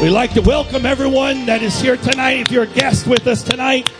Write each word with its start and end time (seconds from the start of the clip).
We'd 0.00 0.10
like 0.10 0.32
to 0.34 0.42
welcome 0.42 0.86
everyone 0.86 1.46
that 1.46 1.60
is 1.60 1.80
here 1.80 1.96
tonight. 1.96 2.34
If 2.34 2.52
you're 2.52 2.62
a 2.62 2.66
guest 2.68 3.08
with 3.08 3.26
us 3.26 3.42
tonight, 3.42 3.90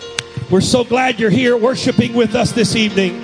we're 0.49 0.61
so 0.61 0.85
glad 0.85 1.19
you're 1.19 1.29
here 1.29 1.57
worshiping 1.57 2.15
with 2.15 2.37
us 2.37 2.53
this 2.53 2.77
evening. 2.77 3.17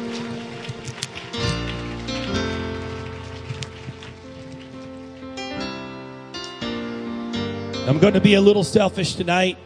I'm 7.86 8.00
going 8.00 8.14
to 8.14 8.20
be 8.20 8.34
a 8.34 8.40
little 8.40 8.64
selfish 8.64 9.14
tonight, 9.14 9.56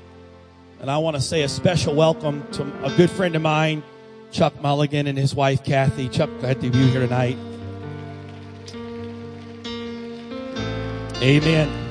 and 0.79 0.91
I 0.91 0.99
want 0.99 1.17
to 1.17 1.23
say 1.23 1.45
a 1.45 1.49
special 1.49 1.95
welcome 1.95 2.47
to 2.53 2.85
a 2.85 2.95
good 2.95 3.11
friend 3.11 3.35
of 3.35 3.41
mine, 3.41 3.83
Chuck 4.33 4.61
Mulligan, 4.61 5.07
and 5.07 5.17
his 5.17 5.35
wife, 5.35 5.65
Kathy. 5.65 6.11
Chuck, 6.11 6.29
glad 6.41 6.61
to 6.61 6.69
be 6.69 6.91
here 6.91 7.01
tonight. 7.01 7.39
Amen. 11.23 11.88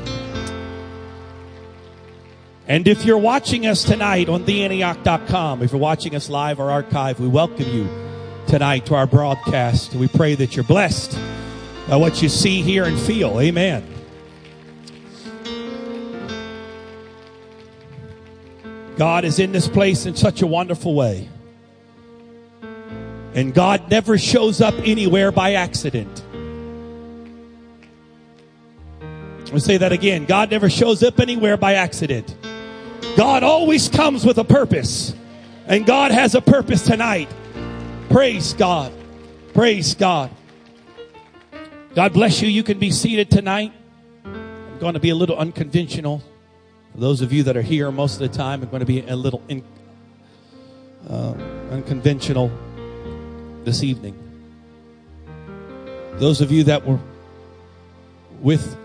And 2.70 2.86
if 2.86 3.06
you're 3.06 3.18
watching 3.18 3.66
us 3.66 3.86
tonight 3.86 4.28
on 4.28 4.44
theantioch.com, 4.44 5.64
if 5.64 5.72
you're 5.72 5.80
watching 5.80 6.16
us 6.16 6.30
live 6.30 6.60
or 6.60 6.70
archive, 6.70 7.18
we 7.18 7.28
welcome 7.30 7.66
you 7.66 7.88
tonight 8.46 8.86
to 8.88 8.96
our 8.96 9.08
broadcast. 9.08 9.96
We 9.96 10.10
pray 10.10 10.36
that 10.36 10.58
you're 10.58 10.66
blessed 10.66 11.18
by 11.88 11.96
what 11.96 12.22
you 12.22 12.28
see, 12.28 12.62
hear, 12.62 12.84
and 12.84 13.00
feel. 13.00 13.40
Amen. 13.40 13.88
God 18.98 19.24
is 19.24 19.40
in 19.40 19.54
this 19.54 19.70
place 19.70 20.06
in 20.06 20.18
such 20.18 20.42
a 20.42 20.48
wonderful 20.48 20.94
way. 20.94 21.30
And 23.34 23.54
God 23.54 23.90
never 23.90 24.18
shows 24.18 24.60
up 24.60 24.74
anywhere 24.80 25.32
by 25.32 25.54
accident. 25.54 26.22
I'll 29.54 29.60
say 29.62 29.78
that 29.78 29.94
again. 29.94 30.26
God 30.26 30.52
never 30.52 30.70
shows 30.70 31.02
up 31.02 31.22
anywhere 31.22 31.56
by 31.56 31.76
accident. 31.76 32.36
God 33.16 33.44
always 33.44 33.90
comes 33.90 34.26
with 34.26 34.38
a 34.38 34.44
purpose. 34.44 35.16
And 35.68 35.86
God 35.86 36.12
has 36.12 36.34
a 36.34 36.42
purpose 36.42 36.84
tonight. 36.84 37.30
Praise 38.10 38.54
God. 38.54 38.94
Praise 39.54 39.96
God. 39.96 40.32
God 41.94 42.14
bless 42.14 42.42
you. 42.42 42.48
You 42.48 42.64
can 42.64 42.80
be 42.80 42.92
seated 42.92 43.30
tonight. 43.30 43.74
I'm 44.24 44.80
going 44.80 44.94
to 44.94 45.00
be 45.00 45.10
a 45.10 45.16
little 45.16 45.38
unconventional. 45.38 46.24
For 46.94 47.00
those 47.00 47.22
of 47.22 47.34
you 47.34 47.44
that 47.44 47.58
are 47.58 47.62
here 47.62 47.92
most 47.92 48.14
of 48.14 48.20
the 48.20 48.30
time, 48.30 48.62
I'm 48.62 48.70
going 48.70 48.80
to 48.82 48.86
be 48.86 49.06
a 49.08 49.16
little 49.16 49.42
in, 49.50 49.64
uh, 51.10 51.34
unconventional 51.72 52.52
this 53.64 53.84
evening. 53.84 54.16
Those 56.14 56.40
of 56.40 56.52
you 56.52 56.64
that 56.64 56.86
were 56.86 57.00
with 58.40 58.78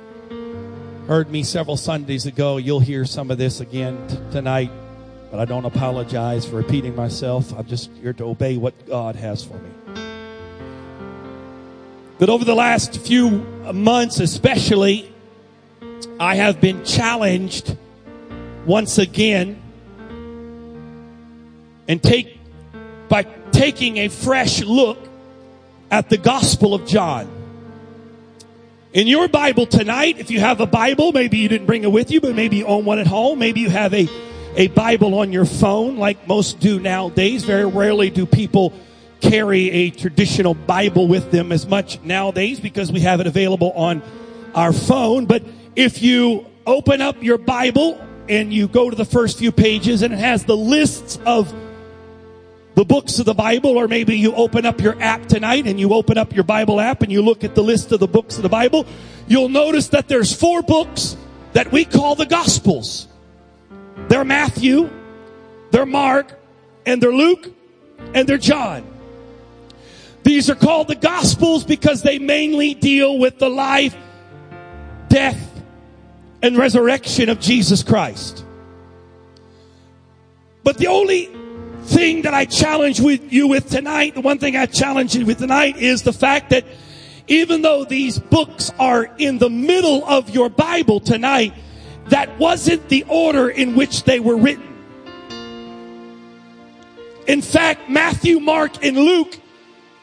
heard 1.06 1.30
me 1.30 1.42
several 1.42 1.76
Sundays 1.76 2.26
ago, 2.26 2.56
you'll 2.56 2.80
hear 2.80 3.04
some 3.04 3.30
of 3.30 3.38
this 3.38 3.60
again 3.60 4.06
t- 4.08 4.16
tonight. 4.30 4.70
But 5.30 5.40
I 5.40 5.44
don't 5.44 5.64
apologize 5.64 6.46
for 6.46 6.56
repeating 6.56 6.94
myself. 6.94 7.52
I'm 7.56 7.66
just 7.66 7.90
here 8.00 8.12
to 8.14 8.24
obey 8.24 8.56
what 8.56 8.86
God 8.86 9.16
has 9.16 9.42
for 9.42 9.54
me. 9.54 9.70
But 12.18 12.28
over 12.28 12.44
the 12.44 12.54
last 12.54 13.00
few 13.00 13.30
months, 13.72 14.20
especially, 14.20 15.12
I 16.20 16.36
have 16.36 16.60
been 16.60 16.84
challenged 16.84 17.76
once 18.66 18.98
again 18.98 19.60
and 21.88 22.00
take 22.00 22.38
by 23.08 23.24
taking 23.50 23.96
a 23.96 24.08
fresh 24.08 24.62
look 24.62 24.98
at 25.90 26.10
the 26.10 26.16
Gospel 26.16 26.74
of 26.74 26.86
John. 26.86 27.41
In 28.92 29.06
your 29.06 29.26
Bible 29.26 29.64
tonight, 29.64 30.18
if 30.18 30.30
you 30.30 30.38
have 30.40 30.60
a 30.60 30.66
Bible, 30.66 31.12
maybe 31.12 31.38
you 31.38 31.48
didn't 31.48 31.66
bring 31.66 31.82
it 31.82 31.90
with 31.90 32.10
you, 32.10 32.20
but 32.20 32.34
maybe 32.34 32.58
you 32.58 32.66
own 32.66 32.84
one 32.84 32.98
at 32.98 33.06
home. 33.06 33.38
Maybe 33.38 33.60
you 33.60 33.70
have 33.70 33.94
a, 33.94 34.06
a 34.54 34.66
Bible 34.68 35.14
on 35.14 35.32
your 35.32 35.46
phone 35.46 35.96
like 35.96 36.28
most 36.28 36.60
do 36.60 36.78
nowadays. 36.78 37.42
Very 37.42 37.64
rarely 37.64 38.10
do 38.10 38.26
people 38.26 38.74
carry 39.22 39.70
a 39.70 39.90
traditional 39.90 40.52
Bible 40.52 41.08
with 41.08 41.30
them 41.30 41.52
as 41.52 41.66
much 41.66 42.02
nowadays 42.02 42.60
because 42.60 42.92
we 42.92 43.00
have 43.00 43.20
it 43.20 43.26
available 43.26 43.72
on 43.72 44.02
our 44.54 44.74
phone. 44.74 45.24
But 45.24 45.42
if 45.74 46.02
you 46.02 46.44
open 46.66 47.00
up 47.00 47.22
your 47.22 47.38
Bible 47.38 47.98
and 48.28 48.52
you 48.52 48.68
go 48.68 48.90
to 48.90 48.96
the 48.96 49.06
first 49.06 49.38
few 49.38 49.52
pages 49.52 50.02
and 50.02 50.12
it 50.12 50.18
has 50.18 50.44
the 50.44 50.56
lists 50.56 51.18
of 51.24 51.50
the 52.74 52.84
books 52.84 53.18
of 53.18 53.26
the 53.26 53.34
Bible, 53.34 53.76
or 53.76 53.86
maybe 53.86 54.16
you 54.18 54.34
open 54.34 54.64
up 54.64 54.80
your 54.80 55.00
app 55.00 55.26
tonight 55.26 55.66
and 55.66 55.78
you 55.78 55.92
open 55.92 56.16
up 56.16 56.34
your 56.34 56.44
Bible 56.44 56.80
app 56.80 57.02
and 57.02 57.12
you 57.12 57.22
look 57.22 57.44
at 57.44 57.54
the 57.54 57.62
list 57.62 57.92
of 57.92 58.00
the 58.00 58.06
books 58.06 58.36
of 58.36 58.42
the 58.42 58.48
Bible, 58.48 58.86
you'll 59.26 59.48
notice 59.48 59.88
that 59.88 60.08
there's 60.08 60.34
four 60.34 60.62
books 60.62 61.16
that 61.52 61.70
we 61.70 61.84
call 61.84 62.14
the 62.14 62.26
Gospels. 62.26 63.08
They're 64.08 64.24
Matthew, 64.24 64.90
they're 65.70 65.86
Mark, 65.86 66.38
and 66.86 67.02
they're 67.02 67.12
Luke, 67.12 67.48
and 68.14 68.28
they're 68.28 68.38
John. 68.38 68.86
These 70.22 70.48
are 70.48 70.54
called 70.54 70.88
the 70.88 70.94
Gospels 70.94 71.64
because 71.64 72.02
they 72.02 72.18
mainly 72.18 72.74
deal 72.74 73.18
with 73.18 73.38
the 73.38 73.50
life, 73.50 73.96
death, 75.08 75.62
and 76.40 76.56
resurrection 76.56 77.28
of 77.28 77.38
Jesus 77.38 77.82
Christ. 77.82 78.44
But 80.64 80.78
the 80.78 80.86
only 80.86 81.28
thing 81.84 82.22
that 82.22 82.34
I 82.34 82.44
challenge 82.44 83.00
with 83.00 83.32
you 83.32 83.48
with 83.48 83.68
tonight, 83.68 84.14
the 84.14 84.20
one 84.20 84.38
thing 84.38 84.56
I 84.56 84.66
challenge 84.66 85.14
you 85.14 85.26
with 85.26 85.38
tonight 85.38 85.76
is 85.76 86.02
the 86.02 86.12
fact 86.12 86.50
that 86.50 86.64
even 87.28 87.62
though 87.62 87.84
these 87.84 88.18
books 88.18 88.70
are 88.78 89.04
in 89.18 89.38
the 89.38 89.50
middle 89.50 90.04
of 90.04 90.30
your 90.30 90.48
Bible 90.48 91.00
tonight, 91.00 91.54
that 92.08 92.38
wasn't 92.38 92.88
the 92.88 93.04
order 93.08 93.48
in 93.48 93.76
which 93.76 94.04
they 94.04 94.20
were 94.20 94.36
written. 94.36 94.68
In 97.26 97.40
fact, 97.40 97.88
Matthew, 97.88 98.40
Mark, 98.40 98.84
and 98.84 98.96
Luke 98.96 99.38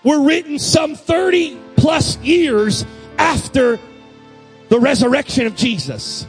were 0.03 0.21
written 0.21 0.57
some 0.57 0.95
30 0.95 1.57
plus 1.75 2.17
years 2.19 2.85
after 3.17 3.79
the 4.69 4.79
resurrection 4.79 5.45
of 5.45 5.55
Jesus. 5.55 6.25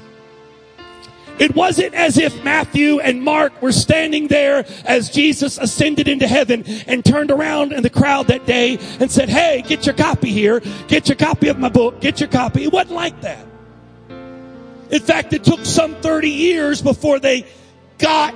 It 1.40 1.56
wasn't 1.56 1.94
as 1.94 2.18
if 2.18 2.44
Matthew 2.44 3.00
and 3.00 3.22
Mark 3.22 3.62
were 3.62 3.72
standing 3.72 4.28
there 4.28 4.66
as 4.84 5.08
Jesus 5.08 5.56
ascended 5.56 6.06
into 6.06 6.28
heaven 6.28 6.64
and 6.86 7.02
turned 7.02 7.30
around 7.30 7.72
in 7.72 7.82
the 7.82 7.88
crowd 7.88 8.26
that 8.26 8.44
day 8.44 8.78
and 9.00 9.10
said, 9.10 9.30
Hey, 9.30 9.64
get 9.66 9.86
your 9.86 9.94
copy 9.94 10.30
here. 10.30 10.60
Get 10.86 11.08
your 11.08 11.16
copy 11.16 11.48
of 11.48 11.58
my 11.58 11.70
book. 11.70 12.02
Get 12.02 12.20
your 12.20 12.28
copy. 12.28 12.64
It 12.64 12.72
wasn't 12.72 12.92
like 12.92 13.18
that. 13.22 13.46
In 14.90 15.00
fact, 15.00 15.32
it 15.32 15.42
took 15.42 15.64
some 15.64 15.94
30 16.02 16.28
years 16.28 16.82
before 16.82 17.18
they 17.18 17.46
got 17.96 18.34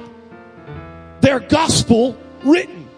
their 1.20 1.40
gospel 1.40 2.16
written. 2.42 2.88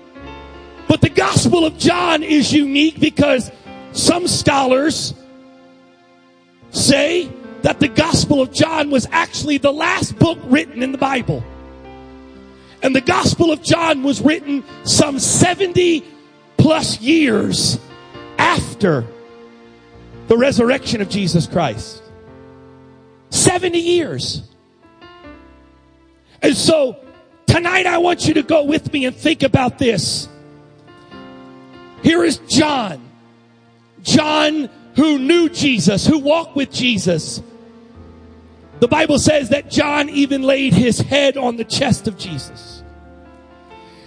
But 0.86 1.00
the 1.00 1.10
gospel 1.10 1.64
of 1.64 1.78
John 1.78 2.22
is 2.22 2.52
unique 2.52 3.00
because 3.00 3.50
some 3.90 4.28
scholars 4.28 5.14
say 6.70 7.28
that 7.66 7.80
the 7.80 7.88
Gospel 7.88 8.40
of 8.40 8.52
John 8.52 8.92
was 8.92 9.08
actually 9.10 9.58
the 9.58 9.72
last 9.72 10.16
book 10.20 10.38
written 10.44 10.84
in 10.84 10.92
the 10.92 10.98
Bible. 10.98 11.42
And 12.80 12.94
the 12.94 13.00
Gospel 13.00 13.50
of 13.50 13.60
John 13.60 14.04
was 14.04 14.20
written 14.20 14.62
some 14.84 15.18
70 15.18 16.04
plus 16.58 17.00
years 17.00 17.80
after 18.38 19.04
the 20.28 20.36
resurrection 20.36 21.00
of 21.00 21.08
Jesus 21.08 21.48
Christ. 21.48 22.04
70 23.30 23.80
years. 23.80 24.42
And 26.40 26.56
so 26.56 27.04
tonight 27.46 27.86
I 27.86 27.98
want 27.98 28.28
you 28.28 28.34
to 28.34 28.44
go 28.44 28.62
with 28.62 28.92
me 28.92 29.06
and 29.06 29.16
think 29.16 29.42
about 29.42 29.76
this. 29.76 30.28
Here 32.04 32.22
is 32.22 32.36
John. 32.46 33.02
John 34.02 34.70
who 34.94 35.18
knew 35.18 35.48
Jesus, 35.48 36.06
who 36.06 36.20
walked 36.20 36.54
with 36.54 36.70
Jesus, 36.70 37.42
the 38.80 38.88
Bible 38.88 39.18
says 39.18 39.48
that 39.50 39.70
John 39.70 40.08
even 40.10 40.42
laid 40.42 40.74
his 40.74 40.98
head 40.98 41.36
on 41.36 41.56
the 41.56 41.64
chest 41.64 42.08
of 42.08 42.18
Jesus. 42.18 42.82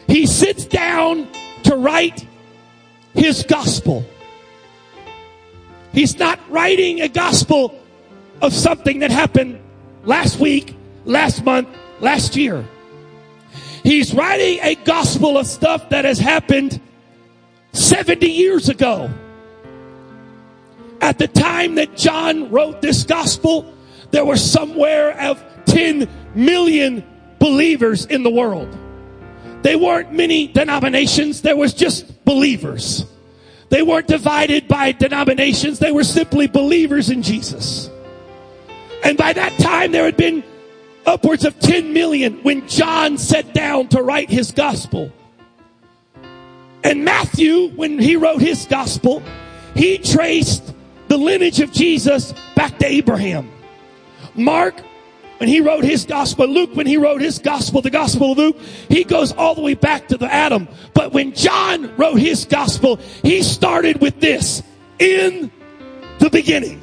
He 0.08 0.26
sits 0.26 0.66
down 0.66 1.28
to 1.64 1.76
write 1.76 2.26
his 3.14 3.44
gospel. 3.44 4.06
He's 5.92 6.18
not 6.20 6.40
writing 6.50 7.02
a 7.02 7.10
gospel 7.10 7.80
of 8.42 8.54
something 8.54 9.00
that 9.00 9.12
happened 9.12 9.60
last 10.04 10.40
week, 10.40 10.76
last 11.06 11.44
month, 11.44 11.68
last 12.00 12.36
year. 12.36 12.66
He's 13.84 14.14
writing 14.14 14.60
a 14.62 14.76
gospel 14.76 15.38
of 15.38 15.48
stuff 15.48 15.90
that 15.90 16.06
has 16.06 16.20
happened 16.20 16.80
70 17.74 18.28
years 18.30 18.70
ago. 18.70 19.10
At 21.02 21.18
the 21.18 21.28
time 21.28 21.76
that 21.76 21.96
John 21.96 22.52
wrote 22.52 22.82
this 22.82 23.04
gospel, 23.04 23.74
there 24.12 24.26
were 24.26 24.38
somewhere 24.38 25.20
of 25.20 25.44
10 25.66 26.08
million 26.36 27.04
believers 27.40 28.06
in 28.06 28.24
the 28.24 28.30
world. 28.30 28.78
They 29.62 29.76
weren't 29.76 30.14
many 30.14 30.48
denominations. 30.48 31.42
There 31.42 31.58
was 31.58 31.74
just 31.74 32.24
believers. 32.26 33.06
They 33.70 33.84
weren't 33.84 34.08
divided 34.08 34.68
by 34.68 34.94
denominations. 34.94 35.80
They 35.80 35.92
were 35.92 36.04
simply 36.04 36.48
believers 36.48 37.10
in 37.10 37.22
Jesus. 37.22 37.90
And 39.04 39.18
by 39.18 39.34
that 39.34 39.58
time, 39.60 39.92
there 39.92 40.06
had 40.06 40.18
been 40.18 40.44
upwards 41.06 41.46
of 41.46 41.60
10 41.60 41.94
million 41.94 42.42
when 42.44 42.68
John 42.68 43.18
sat 43.18 43.54
down 43.54 43.88
to 43.90 44.02
write 44.02 44.30
his 44.30 44.52
gospel. 44.52 45.12
And 46.84 47.04
Matthew, 47.04 47.70
when 47.70 48.00
he 48.00 48.16
wrote 48.16 48.42
his 48.42 48.66
gospel, 48.66 49.22
he 49.76 49.98
traced 49.98 50.74
the 51.08 51.18
lineage 51.18 51.60
of 51.60 51.72
Jesus 51.72 52.34
back 52.56 52.78
to 52.80 52.86
Abraham. 52.86 53.52
Mark, 54.36 54.82
when 55.38 55.48
he 55.48 55.62
wrote 55.62 55.86
his 55.86 56.06
gospel, 56.06 56.48
Luke, 56.48 56.76
when 56.76 56.86
he 56.86 56.98
wrote 56.98 57.22
his 57.22 57.40
gospel, 57.40 57.82
the 57.82 57.90
gospel 57.90 58.34
of 58.34 58.38
Luke, 58.38 58.60
he 58.90 59.06
goes 59.06 59.32
all 59.32 59.56
the 59.56 59.62
way 59.62 59.74
back 59.74 60.10
to 60.10 60.18
the 60.18 60.32
Adam. 60.32 60.68
But 60.94 61.14
when 61.14 61.34
John 61.34 61.96
wrote 61.96 62.20
his 62.20 62.46
gospel, 62.46 62.98
he 63.24 63.42
started 63.42 64.02
with 64.02 64.20
this 64.20 64.62
in 65.00 65.50
the 66.20 66.30
beginning. 66.30 66.82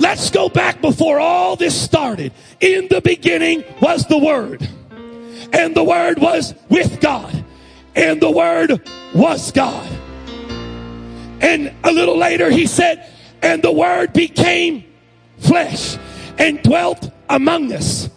Let's 0.00 0.30
go 0.30 0.48
back 0.48 0.80
before 0.80 1.20
all 1.20 1.54
this 1.54 1.80
started. 1.80 2.32
In 2.60 2.88
the 2.88 3.00
beginning 3.00 3.62
was 3.80 4.04
the 4.06 4.18
Word, 4.18 4.68
and 5.52 5.74
the 5.76 5.84
Word 5.84 6.18
was 6.18 6.52
with 6.68 7.00
God, 7.00 7.44
and 7.94 8.20
the 8.20 8.30
Word 8.30 8.80
was 9.14 9.52
God. 9.52 9.88
And 11.40 11.72
a 11.84 11.92
little 11.92 12.18
later 12.18 12.50
he 12.50 12.66
said, 12.66 13.08
and 13.40 13.62
the 13.62 13.70
Word 13.70 14.12
became 14.12 14.84
flesh 15.46 15.98
and 16.38 16.62
dwelt 16.62 17.10
among 17.28 17.72
us. 17.72 18.08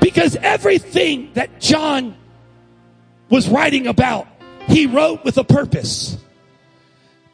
Because 0.00 0.36
everything 0.36 1.32
that 1.34 1.60
John 1.60 2.16
was 3.28 3.48
writing 3.48 3.86
about, 3.86 4.26
he 4.68 4.86
wrote 4.86 5.24
with 5.24 5.38
a 5.38 5.44
purpose. 5.44 6.16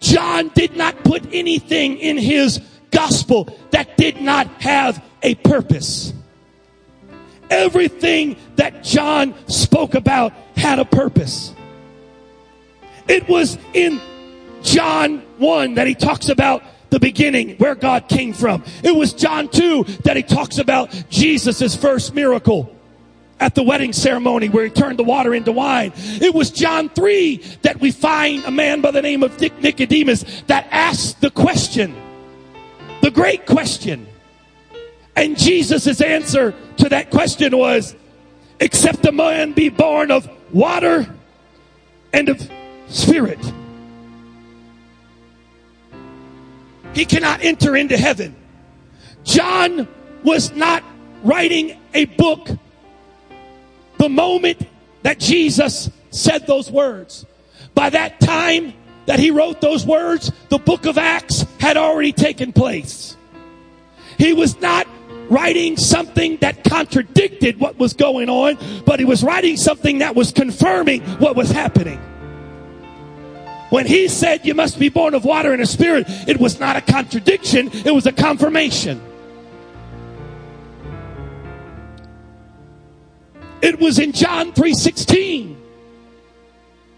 John 0.00 0.50
did 0.54 0.76
not 0.76 1.02
put 1.04 1.22
anything 1.32 1.98
in 1.98 2.18
his 2.18 2.60
gospel 2.90 3.48
that 3.70 3.96
did 3.96 4.20
not 4.20 4.46
have 4.62 5.02
a 5.22 5.34
purpose. 5.36 6.12
Everything 7.50 8.36
that 8.56 8.84
John 8.84 9.34
spoke 9.48 9.94
about 9.94 10.32
had 10.56 10.78
a 10.78 10.84
purpose. 10.84 11.54
It 13.08 13.28
was 13.28 13.58
in 13.74 14.00
John 14.62 15.18
1 15.38 15.74
that 15.74 15.86
he 15.86 15.94
talks 15.94 16.28
about 16.28 16.62
the 16.94 17.00
beginning, 17.00 17.56
where 17.56 17.74
God 17.74 18.08
came 18.08 18.32
from. 18.32 18.62
It 18.84 18.94
was 18.94 19.12
John 19.12 19.48
2 19.48 19.82
that 20.04 20.16
he 20.16 20.22
talks 20.22 20.58
about 20.58 20.94
Jesus' 21.10 21.74
first 21.74 22.14
miracle 22.14 22.72
at 23.40 23.56
the 23.56 23.64
wedding 23.64 23.92
ceremony 23.92 24.48
where 24.48 24.62
he 24.62 24.70
turned 24.70 24.96
the 24.96 25.02
water 25.02 25.34
into 25.34 25.50
wine. 25.50 25.92
It 25.96 26.32
was 26.32 26.52
John 26.52 26.88
3 26.88 27.38
that 27.62 27.80
we 27.80 27.90
find 27.90 28.44
a 28.44 28.52
man 28.52 28.80
by 28.80 28.92
the 28.92 29.02
name 29.02 29.24
of 29.24 29.40
Nicodemus 29.40 30.22
that 30.46 30.68
asked 30.70 31.20
the 31.20 31.32
question, 31.32 31.96
the 33.02 33.10
great 33.10 33.44
question. 33.44 34.06
And 35.16 35.36
Jesus' 35.36 36.00
answer 36.00 36.54
to 36.76 36.88
that 36.90 37.10
question 37.10 37.56
was, 37.56 37.96
except 38.60 39.04
a 39.04 39.10
man 39.10 39.52
be 39.52 39.68
born 39.68 40.12
of 40.12 40.30
water 40.52 41.12
and 42.12 42.28
of 42.28 42.48
spirit. 42.86 43.40
He 46.94 47.04
cannot 47.04 47.42
enter 47.42 47.76
into 47.76 47.96
heaven. 47.96 48.36
John 49.24 49.88
was 50.22 50.52
not 50.52 50.82
writing 51.22 51.78
a 51.92 52.04
book 52.04 52.48
the 53.98 54.08
moment 54.08 54.66
that 55.02 55.18
Jesus 55.18 55.90
said 56.10 56.46
those 56.46 56.70
words. 56.70 57.26
By 57.74 57.90
that 57.90 58.20
time 58.20 58.74
that 59.06 59.18
he 59.18 59.30
wrote 59.30 59.60
those 59.60 59.84
words, 59.84 60.30
the 60.48 60.58
book 60.58 60.86
of 60.86 60.96
Acts 60.98 61.44
had 61.58 61.76
already 61.76 62.12
taken 62.12 62.52
place. 62.52 63.16
He 64.18 64.32
was 64.32 64.60
not 64.60 64.86
writing 65.28 65.76
something 65.76 66.36
that 66.38 66.64
contradicted 66.64 67.58
what 67.58 67.78
was 67.78 67.94
going 67.94 68.28
on, 68.28 68.58
but 68.84 68.98
he 68.98 69.04
was 69.04 69.22
writing 69.22 69.56
something 69.56 69.98
that 69.98 70.14
was 70.14 70.32
confirming 70.32 71.00
what 71.18 71.34
was 71.34 71.50
happening. 71.50 72.00
When 73.70 73.86
he 73.86 74.08
said 74.08 74.44
you 74.44 74.54
must 74.54 74.78
be 74.78 74.88
born 74.88 75.14
of 75.14 75.24
water 75.24 75.52
and 75.52 75.62
a 75.62 75.66
spirit, 75.66 76.06
it 76.28 76.38
was 76.38 76.60
not 76.60 76.76
a 76.76 76.80
contradiction, 76.80 77.70
it 77.72 77.94
was 77.94 78.06
a 78.06 78.12
confirmation. 78.12 79.00
It 83.62 83.80
was 83.80 83.98
in 83.98 84.12
John 84.12 84.52
3:16 84.52 85.56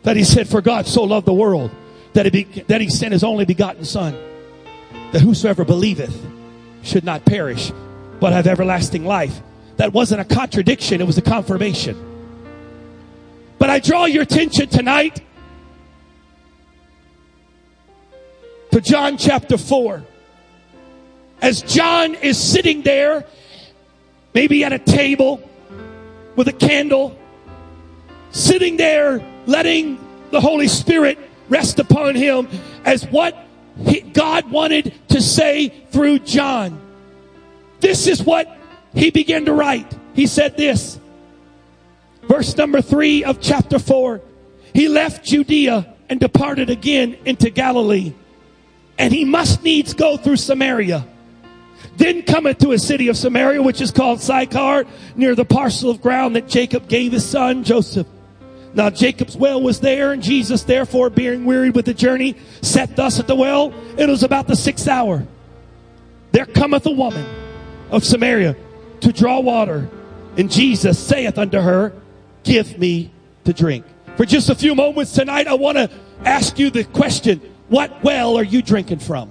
that 0.03 0.17
he 0.17 0.25
said, 0.25 0.49
For 0.49 0.61
God 0.61 0.87
so 0.87 1.03
loved 1.05 1.27
the 1.27 1.35
world 1.35 1.71
that 2.13 2.27
he, 2.27 2.31
be, 2.31 2.45
that 2.63 2.81
he 2.81 2.89
sent 2.89 3.13
his 3.13 3.25
only 3.25 3.45
begotten 3.45 3.85
Son, 3.85 4.17
that 5.13 5.21
whosoever 5.21 5.65
believeth 5.65 6.17
should 6.83 7.05
not 7.05 7.25
perish, 7.25 7.73
but 8.21 8.33
have 8.33 8.47
everlasting 8.47 9.05
life. 9.05 9.41
That 9.77 9.93
wasn't 9.93 10.21
a 10.21 10.25
contradiction, 10.25 11.01
it 11.01 11.07
was 11.07 11.19
a 11.19 11.23
confirmation. 11.23 11.97
But 13.59 13.71
I 13.71 13.81
draw 13.81 14.05
your 14.05 14.23
attention 14.23 14.69
tonight 14.69 15.21
to 18.71 18.81
John 18.81 19.17
chapter 19.17 19.57
4. 19.59 20.05
As 21.41 21.63
John 21.63 22.15
is 22.15 22.39
sitting 22.39 22.83
there, 22.83 23.27
maybe 24.35 24.65
at 24.65 24.73
a 24.73 24.79
table 24.79 25.41
with 26.35 26.49
a 26.49 26.53
candle, 26.53 27.17
sitting 28.31 28.77
there 28.77 29.23
letting 29.47 29.99
the 30.31 30.41
Holy 30.41 30.69
Spirit 30.69 31.19
rest 31.49 31.79
upon 31.79 32.15
him 32.15 32.49
as 32.85 33.07
what 33.07 33.37
he, 33.85 34.01
God 34.01 34.51
wanted 34.51 34.95
to 35.09 35.21
say 35.21 35.69
through 35.91 36.21
John. 36.21 36.81
This 37.81 38.07
is 38.07 38.23
what 38.23 38.57
he 38.95 39.11
began 39.11 39.45
to 39.45 39.53
write. 39.53 39.95
He 40.15 40.27
said 40.27 40.57
this, 40.57 40.99
verse 42.23 42.57
number 42.57 42.81
three 42.81 43.25
of 43.25 43.41
chapter 43.41 43.79
four. 43.79 44.23
He 44.75 44.89
left 44.89 45.25
Judea 45.25 45.95
and 46.09 46.19
departed 46.19 46.71
again 46.71 47.17
into 47.25 47.51
Galilee 47.51 48.15
and 48.99 49.13
he 49.13 49.25
must 49.25 49.63
needs 49.63 49.95
go 49.95 50.17
through 50.17 50.37
Samaria. 50.37 51.07
Then 51.97 52.23
cometh 52.23 52.59
to 52.59 52.73
a 52.73 52.79
city 52.79 53.09
of 53.09 53.17
Samaria, 53.17 53.63
which 53.63 53.81
is 53.81 53.91
called 53.91 54.21
Sychar, 54.21 54.85
near 55.15 55.35
the 55.35 55.45
parcel 55.45 55.91
of 55.91 56.03
ground 56.03 56.37
that 56.37 56.47
Jacob 56.49 56.89
gave 56.89 57.13
his 57.13 57.25
son 57.25 57.65
Joseph. 57.65 58.07
Now 58.75 58.91
Jacob's 58.91 59.37
well 59.37 59.63
was 59.63 59.81
there, 59.81 60.13
and 60.13 60.23
Jesus, 60.23 60.65
therefore, 60.65 61.09
being 61.09 61.47
wearied 61.47 61.75
with 61.75 61.87
the 61.87 61.95
journey, 61.95 62.37
sat 62.61 62.95
thus 62.95 63.19
at 63.19 63.27
the 63.27 63.35
well. 63.35 63.73
It 63.97 64.09
was 64.09 64.23
about 64.23 64.47
the 64.47 64.57
sixth 64.57 64.87
hour. 64.87 65.27
There 66.33 66.45
cometh 66.45 66.85
a 66.85 66.91
woman 66.91 67.25
of 67.91 68.05
Samaria 68.05 68.55
to 69.01 69.13
draw 69.13 69.41
water, 69.41 69.89
and 70.37 70.51
Jesus 70.51 70.99
saith 70.99 71.39
unto 71.39 71.59
her, 71.59 71.95
Give 72.43 72.79
me 72.79 73.11
to 73.45 73.55
drink. 73.55 73.87
For 74.19 74.27
just 74.27 74.51
a 74.51 74.55
few 74.55 74.75
moments 74.75 75.13
tonight, 75.13 75.47
I 75.47 75.55
want 75.55 75.79
to 75.79 75.91
ask 76.25 76.59
you 76.59 76.69
the 76.69 76.85
question 76.85 77.41
what 77.69 78.03
well 78.03 78.37
are 78.37 78.45
you 78.45 78.63
drinking 78.63 79.01
from? 79.01 79.31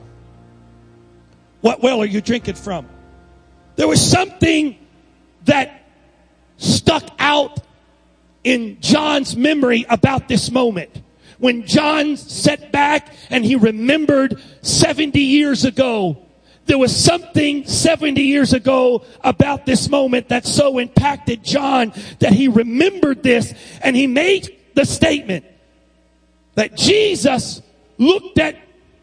What 1.62 1.82
well 1.82 2.02
are 2.02 2.06
you 2.06 2.22
drinking 2.22 2.56
from? 2.56 2.88
There 3.76 3.88
was 3.88 4.02
something 4.02 4.78
that 5.46 5.84
stuck 6.58 7.04
out 7.20 7.60
in 8.44 8.80
John's 8.80 9.36
memory 9.36 9.86
about 9.90 10.28
this 10.28 10.52
moment. 10.52 11.02
When 11.40 11.66
John 11.66 12.16
sat 12.16 12.72
back 12.72 13.14
and 13.30 13.44
he 13.44 13.56
remembered 13.56 14.42
70 14.62 15.20
years 15.20 15.66
ago, 15.66 16.26
there 16.66 16.78
was 16.78 16.96
something 16.96 17.66
70 17.66 18.22
years 18.22 18.54
ago 18.54 19.04
about 19.24 19.66
this 19.66 19.90
moment 19.90 20.30
that 20.30 20.46
so 20.46 20.80
impacted 20.80 21.44
John 21.44 21.94
that 22.20 22.34
he 22.34 22.48
remembered 22.48 23.22
this 23.22 23.54
and 23.82 23.96
he 23.96 24.08
made 24.08 24.56
the 24.74 24.86
statement 24.86 25.46
that 26.56 26.76
Jesus 26.76 27.62
looked 27.98 28.40
at 28.40 28.58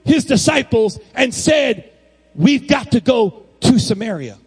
his 0.04 0.24
disciples 0.24 0.98
and 1.14 1.34
said, 1.34 1.90
we've 2.34 2.66
got 2.66 2.92
to 2.92 3.00
go 3.00 3.44
to 3.60 3.78
Samaria. 3.78 4.38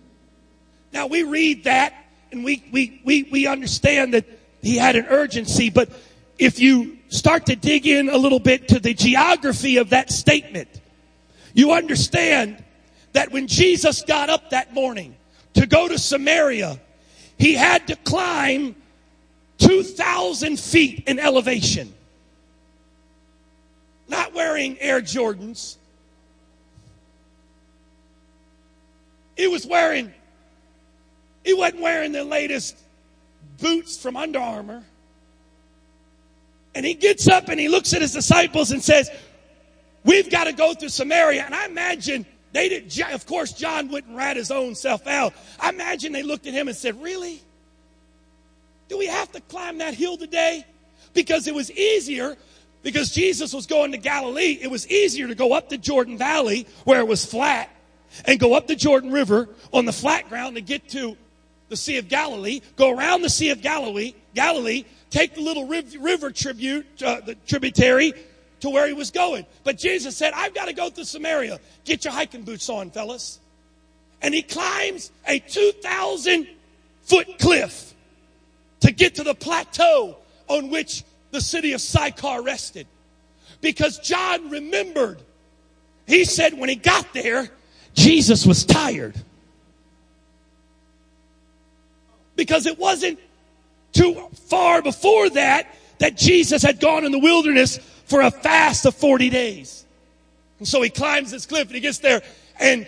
Now 0.94 1.08
we 1.08 1.24
read 1.24 1.66
that 1.66 1.94
and 2.32 2.44
we, 2.44 2.64
we, 2.72 3.02
we, 3.04 3.24
we 3.24 3.48
understand 3.48 4.14
that 4.14 4.25
he 4.62 4.78
had 4.78 4.96
an 4.96 5.06
urgency, 5.08 5.70
but 5.70 5.90
if 6.38 6.60
you 6.60 6.98
start 7.10 7.46
to 7.46 7.56
dig 7.56 7.88
in 7.88 8.10
a 8.10 8.18
little 8.18 8.40
bit 8.40 8.68
to 8.70 8.80
the 8.80 8.94
geography 8.94 9.78
of 9.78 9.92
that 9.92 10.12
statement, 10.12 10.68
you 11.54 11.72
understand 11.72 12.64
that 13.14 13.32
when 13.32 13.48
Jesus 13.48 14.02
got 14.02 14.30
up 14.30 14.50
that 14.50 14.74
morning 14.74 15.16
to 15.54 15.66
go 15.66 15.88
to 15.88 15.98
Samaria, 15.98 16.80
he 17.38 17.54
had 17.54 17.88
to 17.88 17.96
climb 17.98 18.75
2,000 19.60 20.60
feet 20.60 21.04
in 21.08 21.20
elevation 21.20 21.94
not 24.08 24.34
wearing 24.34 24.78
Air 24.80 25.02
Jordans. 25.02 25.78
He 29.36 29.48
was 29.48 29.66
wearing, 29.66 30.14
he 31.44 31.54
wasn't 31.54 31.82
wearing 31.82 32.12
the 32.12 32.24
latest 32.24 32.78
boots 33.60 33.98
from 33.98 34.16
Under 34.16 34.40
Armour. 34.40 34.84
And 36.74 36.86
he 36.86 36.94
gets 36.94 37.28
up 37.28 37.50
and 37.50 37.60
he 37.60 37.70
looks 37.70 37.94
at 37.94 38.02
his 38.02 38.12
disciples 38.12 38.72
and 38.72 38.84
says, 38.84 39.10
We've 40.04 40.30
got 40.30 40.44
to 40.44 40.54
go 40.54 40.74
through 40.74 40.90
Samaria. 40.90 41.44
And 41.44 41.56
I 41.56 41.66
imagine 41.66 42.26
they 42.52 42.70
did, 42.70 43.02
of 43.12 43.26
course, 43.26 43.54
John 43.54 43.90
wouldn't 43.90 44.16
rat 44.16 44.38
his 44.38 44.52
own 44.52 44.76
self 44.76 45.08
out. 45.08 45.34
I 45.60 45.70
imagine 45.70 46.12
they 46.14 46.24
looked 46.24 46.46
at 46.48 46.54
him 46.54 46.68
and 46.68 46.78
said, 46.78 47.02
Really? 47.02 47.42
Do 48.88 48.98
we 48.98 49.08
have 49.08 49.32
to 49.32 49.42
climb 49.42 49.80
that 49.80 49.94
hill 49.94 50.16
today? 50.16 50.66
Because 51.14 51.48
it 51.48 51.56
was 51.56 51.72
easier, 51.72 52.36
because 52.86 53.10
Jesus 53.10 53.51
was 53.51 53.65
going 53.65 53.94
to 53.94 53.98
Galilee, 53.98 54.60
it 54.62 54.70
was 54.70 54.88
easier 54.88 55.27
to 55.27 55.34
go 55.34 55.54
up 55.54 55.70
the 55.70 55.77
Jordan 55.77 56.20
Valley 56.20 56.68
where 56.84 57.00
it 57.00 57.08
was 57.08 57.25
flat 57.25 57.68
and 58.25 58.39
go 58.39 58.54
up 58.54 58.68
the 58.68 58.75
Jordan 58.75 59.12
River 59.12 59.50
on 59.74 59.86
the 59.86 59.92
flat 59.92 60.30
ground 60.30 60.56
to 60.56 60.62
get 60.62 60.88
to 60.89 61.18
the 61.68 61.75
Sea 61.75 61.98
of 61.98 62.08
Galilee, 62.08 62.62
go 62.75 62.96
around 62.96 63.24
the 63.24 63.30
Sea 63.30 63.50
of 63.50 63.63
Galilee, 63.63 64.13
Galilee, 64.36 64.86
take 65.10 65.34
the 65.34 65.42
little 65.42 65.65
river 65.65 66.30
tribute, 66.30 66.86
uh, 67.01 67.22
the 67.22 67.34
tributary 67.48 68.13
to 68.60 68.70
where 68.70 68.86
he 68.86 68.94
was 68.94 69.10
going. 69.10 69.48
But 69.63 69.80
Jesus 69.80 70.15
said, 70.15 70.34
I've 70.36 70.54
got 70.54 70.65
to 70.65 70.74
go 70.74 70.92
through 70.92 71.06
Samaria. 71.06 71.60
Get 71.86 72.06
your 72.06 72.13
hiking 72.13 72.44
boots 72.44 72.70
on, 72.70 72.92
fellas. 72.92 73.39
And 74.22 74.32
he 74.32 74.44
climbs 74.44 75.10
a 75.27 75.39
2,000 75.39 76.48
foot 77.01 77.39
cliff 77.39 77.96
to 78.82 78.92
get 78.92 79.15
to 79.15 79.24
the 79.24 79.34
plateau 79.34 80.18
on 80.48 80.70
which 80.70 81.04
the 81.36 81.42
city 81.42 81.74
of 81.74 81.82
Sychar 81.82 82.42
rested. 82.42 82.88
Because 83.62 84.00
John 84.00 84.50
remembered, 84.50 85.22
he 86.08 86.25
said 86.25 86.58
when 86.58 86.70
he 86.70 86.75
got 86.75 87.13
there, 87.13 87.50
Jesus 87.94 88.46
was 88.46 88.65
tired. 88.65 89.15
Because 92.36 92.65
it 92.65 92.77
wasn't 92.80 93.20
too 93.92 94.27
far 94.48 94.82
before 94.82 95.30
that 95.32 95.74
that 96.00 96.18
Jesus 96.18 96.62
had 96.62 96.80
gone 96.80 97.06
in 97.06 97.12
the 97.12 97.20
wilderness 97.20 97.77
for 98.06 98.22
a 98.22 98.32
fast 98.32 98.86
of 98.86 98.96
40 98.96 99.30
days. 99.30 99.86
And 100.60 100.68
so 100.68 100.82
he 100.82 100.89
climbs 100.89 101.32
this 101.32 101.46
cliff 101.46 101.68
and 101.68 101.75
he 101.75 101.82
gets 101.82 102.00
there 102.00 102.22
and 102.60 102.88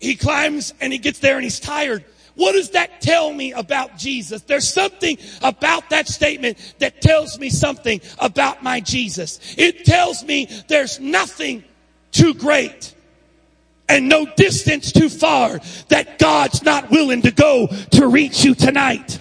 he 0.00 0.16
climbs 0.16 0.74
and 0.80 0.92
he 0.92 0.98
gets 0.98 1.20
there 1.20 1.36
and 1.36 1.44
he's 1.44 1.60
tired. 1.60 2.04
What 2.38 2.52
does 2.52 2.70
that 2.70 3.00
tell 3.00 3.32
me 3.32 3.50
about 3.50 3.98
Jesus? 3.98 4.42
There's 4.42 4.72
something 4.72 5.18
about 5.42 5.90
that 5.90 6.06
statement 6.06 6.76
that 6.78 7.00
tells 7.00 7.36
me 7.36 7.50
something 7.50 8.00
about 8.20 8.62
my 8.62 8.78
Jesus. 8.78 9.56
It 9.58 9.84
tells 9.84 10.22
me 10.22 10.48
there's 10.68 11.00
nothing 11.00 11.64
too 12.12 12.34
great 12.34 12.94
and 13.88 14.08
no 14.08 14.24
distance 14.36 14.92
too 14.92 15.08
far 15.08 15.58
that 15.88 16.20
God's 16.20 16.62
not 16.62 16.92
willing 16.92 17.22
to 17.22 17.32
go 17.32 17.66
to 17.66 18.06
reach 18.06 18.44
you 18.44 18.54
tonight. 18.54 19.20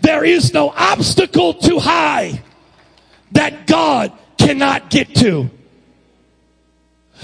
There 0.00 0.24
is 0.24 0.54
no 0.54 0.70
obstacle 0.70 1.54
too 1.54 1.80
high 1.80 2.40
that 3.32 3.66
God 3.66 4.12
cannot 4.38 4.90
get 4.90 5.12
to. 5.16 5.50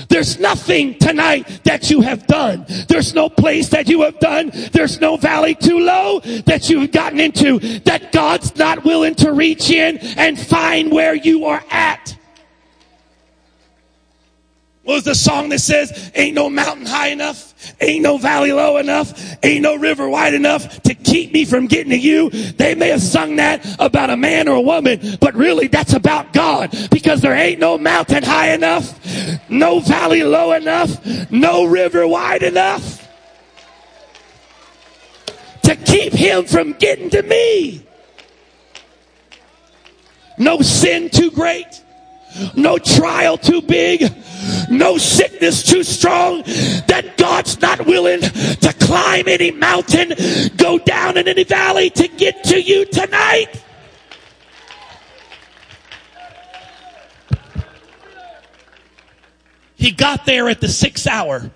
There's 0.09 0.38
nothing 0.38 0.99
tonight 0.99 1.61
that 1.64 1.90
you 1.90 2.00
have 2.02 2.26
done. 2.26 2.64
There's 2.88 3.14
no 3.14 3.28
place 3.28 3.69
that 3.71 3.88
you 3.88 4.02
have 4.02 4.19
done. 4.19 4.50
There's 4.73 5.00
no 5.00 5.16
valley 5.16 5.54
too 5.54 5.78
low 5.78 6.21
that 6.21 6.69
you've 6.69 6.92
gotten 6.92 7.21
into 7.21 7.59
that 7.80 8.12
God's 8.12 8.57
not 8.57 8.85
willing 8.85 9.14
to 9.16 9.33
reach 9.33 9.71
in 9.71 9.99
and 10.16 10.38
find 10.38 10.90
where 10.92 11.14
you 11.14 11.45
are 11.47 11.62
at. 11.71 12.16
What 14.83 14.95
was 14.95 15.05
the 15.05 15.15
song 15.15 15.51
that 15.51 15.61
says, 15.61 16.11
ain't 16.15 16.35
no 16.35 16.49
mountain 16.49 16.87
high 16.87 17.09
enough, 17.09 17.55
ain't 17.83 18.03
no 18.03 18.17
valley 18.17 18.51
low 18.53 18.79
enough, 18.79 19.13
ain't 19.45 19.63
no 19.63 19.77
river 19.77 20.09
wide 20.09 20.33
enough 20.33 20.83
to 20.83 20.95
keep 20.95 21.33
me 21.33 21.45
from 21.45 21.67
getting 21.67 21.91
to 21.91 21.99
you? 21.99 22.31
They 22.31 22.75
may 22.75 22.89
have 22.89 23.03
sung 23.03 23.37
that 23.37 23.65
about 23.79 24.09
a 24.09 24.17
man 24.17 24.49
or 24.49 24.57
a 24.57 24.61
woman, 24.61 25.19
but 25.21 25.35
really 25.35 25.67
that's 25.67 25.93
about 25.93 26.33
God 26.33 26.75
because 26.91 27.21
there 27.21 27.35
ain't 27.35 27.61
no 27.61 27.77
mountain 27.77 28.23
high 28.23 28.53
enough, 28.53 28.99
no 29.51 29.81
valley 29.81 30.25
low 30.25 30.53
enough, 30.53 31.31
no 31.31 31.67
river 31.67 32.09
wide 32.09 32.43
enough 32.43 33.07
to 35.63 35.77
keep 35.77 36.15
him 36.15 36.47
from 36.47 36.73
getting 36.73 37.11
to 37.11 37.23
me. 37.23 37.87
No 40.39 40.63
sin 40.63 41.11
too 41.11 41.31
great, 41.31 41.83
no 42.57 42.79
trial 42.79 43.37
too 43.37 43.61
big, 43.61 44.11
no 44.71 44.99
sickness 44.99 45.63
too 45.63 45.83
strong 45.83 46.43
that 46.43 47.15
God's 47.17 47.61
not 47.61 47.87
willing 47.87 48.21
to 48.21 48.75
climb 48.81 49.29
any 49.29 49.51
mountain, 49.51 50.13
go 50.57 50.79
down 50.79 51.17
in 51.17 51.29
any 51.29 51.45
valley 51.45 51.91
to 51.91 52.09
get 52.09 52.45
to 52.45 52.61
you 52.61 52.85
tonight. 52.87 53.63
He 59.77 59.93
got 59.93 60.27
there 60.27 60.49
at 60.51 60.61
the 60.61 60.69
sixth 60.69 61.07
hour. 61.07 61.51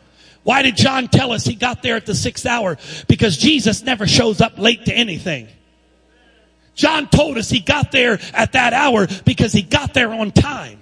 Why 0.44 0.62
did 0.62 0.76
John 0.76 1.08
tell 1.08 1.32
us 1.32 1.44
he 1.44 1.54
got 1.54 1.82
there 1.82 1.96
at 1.96 2.06
the 2.06 2.14
sixth 2.14 2.46
hour? 2.46 2.78
Because 3.06 3.36
Jesus 3.36 3.82
never 3.82 4.06
shows 4.06 4.40
up 4.40 4.58
late 4.58 4.86
to 4.86 4.94
anything. 4.94 5.48
John 6.74 7.08
told 7.08 7.38
us 7.38 7.50
he 7.50 7.60
got 7.60 7.92
there 7.92 8.18
at 8.32 8.52
that 8.52 8.72
hour 8.72 9.06
because 9.24 9.52
he 9.52 9.62
got 9.62 9.94
there 9.94 10.10
on 10.10 10.32
time. 10.32 10.80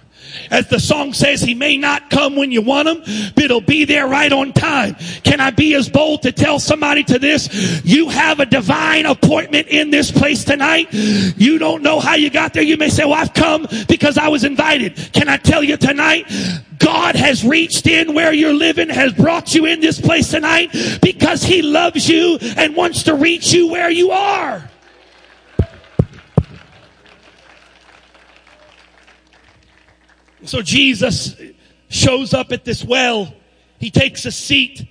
As 0.50 0.68
the 0.68 0.80
song 0.80 1.12
says, 1.12 1.40
he 1.40 1.54
may 1.54 1.76
not 1.76 2.10
come 2.10 2.36
when 2.36 2.52
you 2.52 2.62
want 2.62 2.88
him, 2.88 3.32
but 3.34 3.44
he'll 3.44 3.60
be 3.60 3.84
there 3.84 4.06
right 4.06 4.32
on 4.32 4.52
time. 4.52 4.94
Can 5.24 5.40
I 5.40 5.50
be 5.50 5.74
as 5.74 5.88
bold 5.88 6.22
to 6.22 6.32
tell 6.32 6.58
somebody 6.58 7.04
to 7.04 7.18
this? 7.18 7.82
You 7.84 8.08
have 8.08 8.40
a 8.40 8.46
divine 8.46 9.06
appointment 9.06 9.68
in 9.68 9.90
this 9.90 10.10
place 10.10 10.44
tonight. 10.44 10.88
You 10.92 11.58
don't 11.58 11.82
know 11.82 12.00
how 12.00 12.14
you 12.14 12.30
got 12.30 12.52
there. 12.54 12.62
You 12.62 12.76
may 12.76 12.88
say, 12.88 13.04
well, 13.04 13.14
I've 13.14 13.34
come 13.34 13.66
because 13.88 14.18
I 14.18 14.28
was 14.28 14.44
invited. 14.44 14.96
Can 15.12 15.28
I 15.28 15.36
tell 15.36 15.62
you 15.62 15.76
tonight? 15.76 16.30
God 16.78 17.14
has 17.14 17.44
reached 17.44 17.86
in 17.86 18.12
where 18.12 18.32
you're 18.32 18.52
living, 18.52 18.88
has 18.88 19.12
brought 19.12 19.54
you 19.54 19.66
in 19.66 19.80
this 19.80 20.00
place 20.00 20.30
tonight 20.30 20.70
because 21.00 21.42
he 21.42 21.62
loves 21.62 22.08
you 22.08 22.38
and 22.56 22.74
wants 22.74 23.04
to 23.04 23.14
reach 23.14 23.52
you 23.52 23.68
where 23.68 23.90
you 23.90 24.10
are. 24.10 24.68
So 30.44 30.62
Jesus 30.62 31.36
shows 31.88 32.34
up 32.34 32.52
at 32.52 32.64
this 32.64 32.84
well. 32.84 33.32
He 33.78 33.90
takes 33.90 34.24
a 34.24 34.32
seat. 34.32 34.88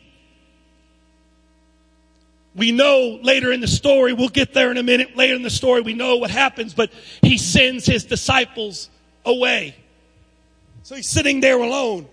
We 2.55 2.72
know 2.72 3.20
later 3.22 3.51
in 3.51 3.62
the 3.62 3.67
story, 3.67 4.13
we'll 4.13 4.29
get 4.29 4.53
there 4.53 4.72
in 4.72 4.77
a 4.77 4.84
minute. 4.84 5.15
Later 5.15 5.36
in 5.36 5.41
the 5.41 5.50
story, 5.50 5.81
we 5.81 5.93
know 5.93 6.17
what 6.17 6.31
happens, 6.31 6.74
but 6.74 6.91
he 7.22 7.38
sends 7.38 7.86
his 7.86 8.05
disciples 8.05 8.89
away. 9.25 9.75
So 10.84 10.96
he's 10.96 11.10
sitting 11.10 11.39
there 11.39 11.60
alone. 11.60 12.08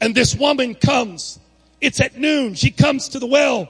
And 0.00 0.14
this 0.14 0.34
woman 0.34 0.74
comes. 0.74 1.38
It's 1.80 2.00
at 2.00 2.16
noon. 2.16 2.54
She 2.54 2.70
comes 2.70 3.10
to 3.10 3.18
the 3.18 3.26
well. 3.26 3.68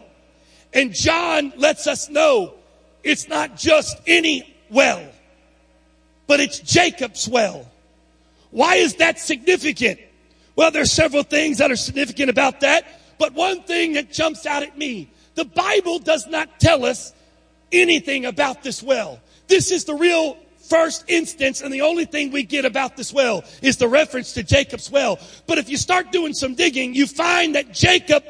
And 0.73 0.93
John 0.93 1.53
lets 1.57 1.87
us 1.87 2.11
know 2.11 2.55
it's 3.03 3.29
not 3.29 3.57
just 3.57 3.99
any 4.07 4.55
well, 4.71 5.07
but 6.27 6.41
it's 6.41 6.59
Jacob's 6.59 7.29
well. 7.29 7.71
Why 8.51 8.77
is 8.77 8.97
that 8.97 9.19
significant? 9.19 10.01
Well, 10.57 10.71
there's 10.71 10.93
several 10.93 11.23
things 11.23 11.59
that 11.59 11.71
are 11.71 11.77
significant 11.77 12.31
about 12.31 12.61
that, 12.61 13.01
but 13.19 13.33
one 13.35 13.63
thing 13.63 13.93
that 13.95 14.13
jumps 14.13 14.47
out 14.47 14.63
at 14.63 14.77
me, 14.77 15.11
the 15.35 15.45
Bible 15.45 15.99
does 15.99 16.27
not 16.27 16.59
tell 16.59 16.85
us 16.85 17.13
anything 17.71 18.25
about 18.25 18.63
this 18.63 18.83
well. 18.83 19.21
This 19.47 19.71
is 19.71 19.85
the 19.85 19.95
real 19.95 20.37
first 20.69 21.05
instance 21.09 21.61
and 21.61 21.73
the 21.73 21.81
only 21.81 22.05
thing 22.05 22.31
we 22.31 22.43
get 22.43 22.65
about 22.65 22.97
this 22.97 23.13
well 23.13 23.43
is 23.63 23.77
the 23.79 23.89
reference 23.89 24.33
to 24.35 24.43
Jacob's 24.43 24.91
well. 24.91 25.19
But 25.47 25.59
if 25.59 25.69
you 25.69 25.77
start 25.77 26.13
doing 26.13 26.35
some 26.35 26.55
digging, 26.55 26.95
you 26.95 27.07
find 27.07 27.55
that 27.55 27.73
Jacob 27.73 28.25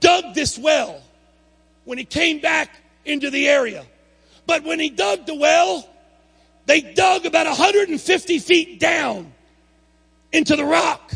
dug 0.00 0.34
this 0.34 0.58
well 0.58 1.02
when 1.84 1.98
he 1.98 2.04
came 2.04 2.38
back 2.38 2.70
into 3.04 3.30
the 3.30 3.48
area. 3.48 3.84
But 4.46 4.64
when 4.64 4.80
he 4.80 4.90
dug 4.90 5.26
the 5.26 5.34
well, 5.34 5.88
they 6.66 6.80
dug 6.80 7.26
about 7.26 7.46
150 7.46 8.38
feet 8.38 8.80
down 8.80 9.32
into 10.32 10.56
the 10.56 10.64
rock, 10.64 11.12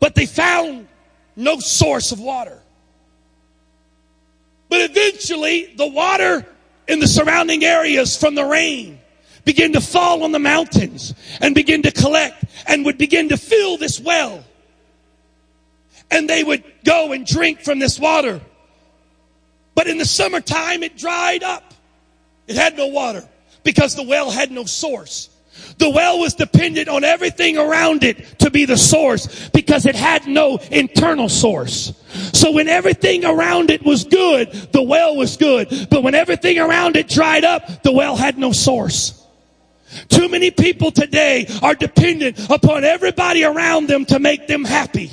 but 0.00 0.14
they 0.14 0.26
found 0.26 0.88
no 1.36 1.58
source 1.58 2.12
of 2.12 2.20
water. 2.20 2.60
But 4.68 4.90
eventually, 4.90 5.74
the 5.76 5.86
water 5.86 6.46
in 6.86 7.00
the 7.00 7.06
surrounding 7.06 7.64
areas 7.64 8.16
from 8.16 8.34
the 8.34 8.44
rain 8.44 9.00
began 9.44 9.72
to 9.72 9.80
fall 9.80 10.24
on 10.24 10.32
the 10.32 10.38
mountains 10.38 11.14
and 11.40 11.54
begin 11.54 11.82
to 11.82 11.90
collect 11.90 12.44
and 12.66 12.84
would 12.84 12.98
begin 12.98 13.30
to 13.30 13.36
fill 13.36 13.78
this 13.78 13.98
well. 13.98 14.44
And 16.10 16.28
they 16.28 16.44
would 16.44 16.64
go 16.84 17.12
and 17.12 17.24
drink 17.26 17.60
from 17.62 17.78
this 17.78 17.98
water. 17.98 18.40
But 19.74 19.86
in 19.86 19.98
the 19.98 20.04
summertime, 20.04 20.82
it 20.82 20.96
dried 20.96 21.42
up. 21.42 21.74
It 22.46 22.56
had 22.56 22.76
no 22.76 22.88
water 22.88 23.26
because 23.62 23.94
the 23.94 24.02
well 24.02 24.30
had 24.30 24.50
no 24.50 24.64
source. 24.64 25.30
The 25.78 25.90
well 25.90 26.18
was 26.18 26.34
dependent 26.34 26.88
on 26.88 27.04
everything 27.04 27.56
around 27.56 28.02
it 28.02 28.38
to 28.40 28.50
be 28.50 28.64
the 28.64 28.76
source 28.76 29.48
because 29.50 29.86
it 29.86 29.94
had 29.94 30.26
no 30.26 30.58
internal 30.70 31.28
source. 31.28 31.92
So 32.32 32.50
when 32.52 32.68
everything 32.68 33.24
around 33.24 33.70
it 33.70 33.84
was 33.84 34.04
good, 34.04 34.50
the 34.72 34.82
well 34.82 35.16
was 35.16 35.36
good. 35.36 35.88
But 35.90 36.02
when 36.02 36.14
everything 36.14 36.58
around 36.58 36.96
it 36.96 37.08
dried 37.08 37.44
up, 37.44 37.82
the 37.82 37.92
well 37.92 38.16
had 38.16 38.38
no 38.38 38.52
source. 38.52 39.24
Too 40.08 40.28
many 40.28 40.50
people 40.50 40.90
today 40.90 41.46
are 41.62 41.74
dependent 41.74 42.50
upon 42.50 42.84
everybody 42.84 43.44
around 43.44 43.88
them 43.88 44.04
to 44.06 44.18
make 44.18 44.46
them 44.46 44.64
happy. 44.64 45.10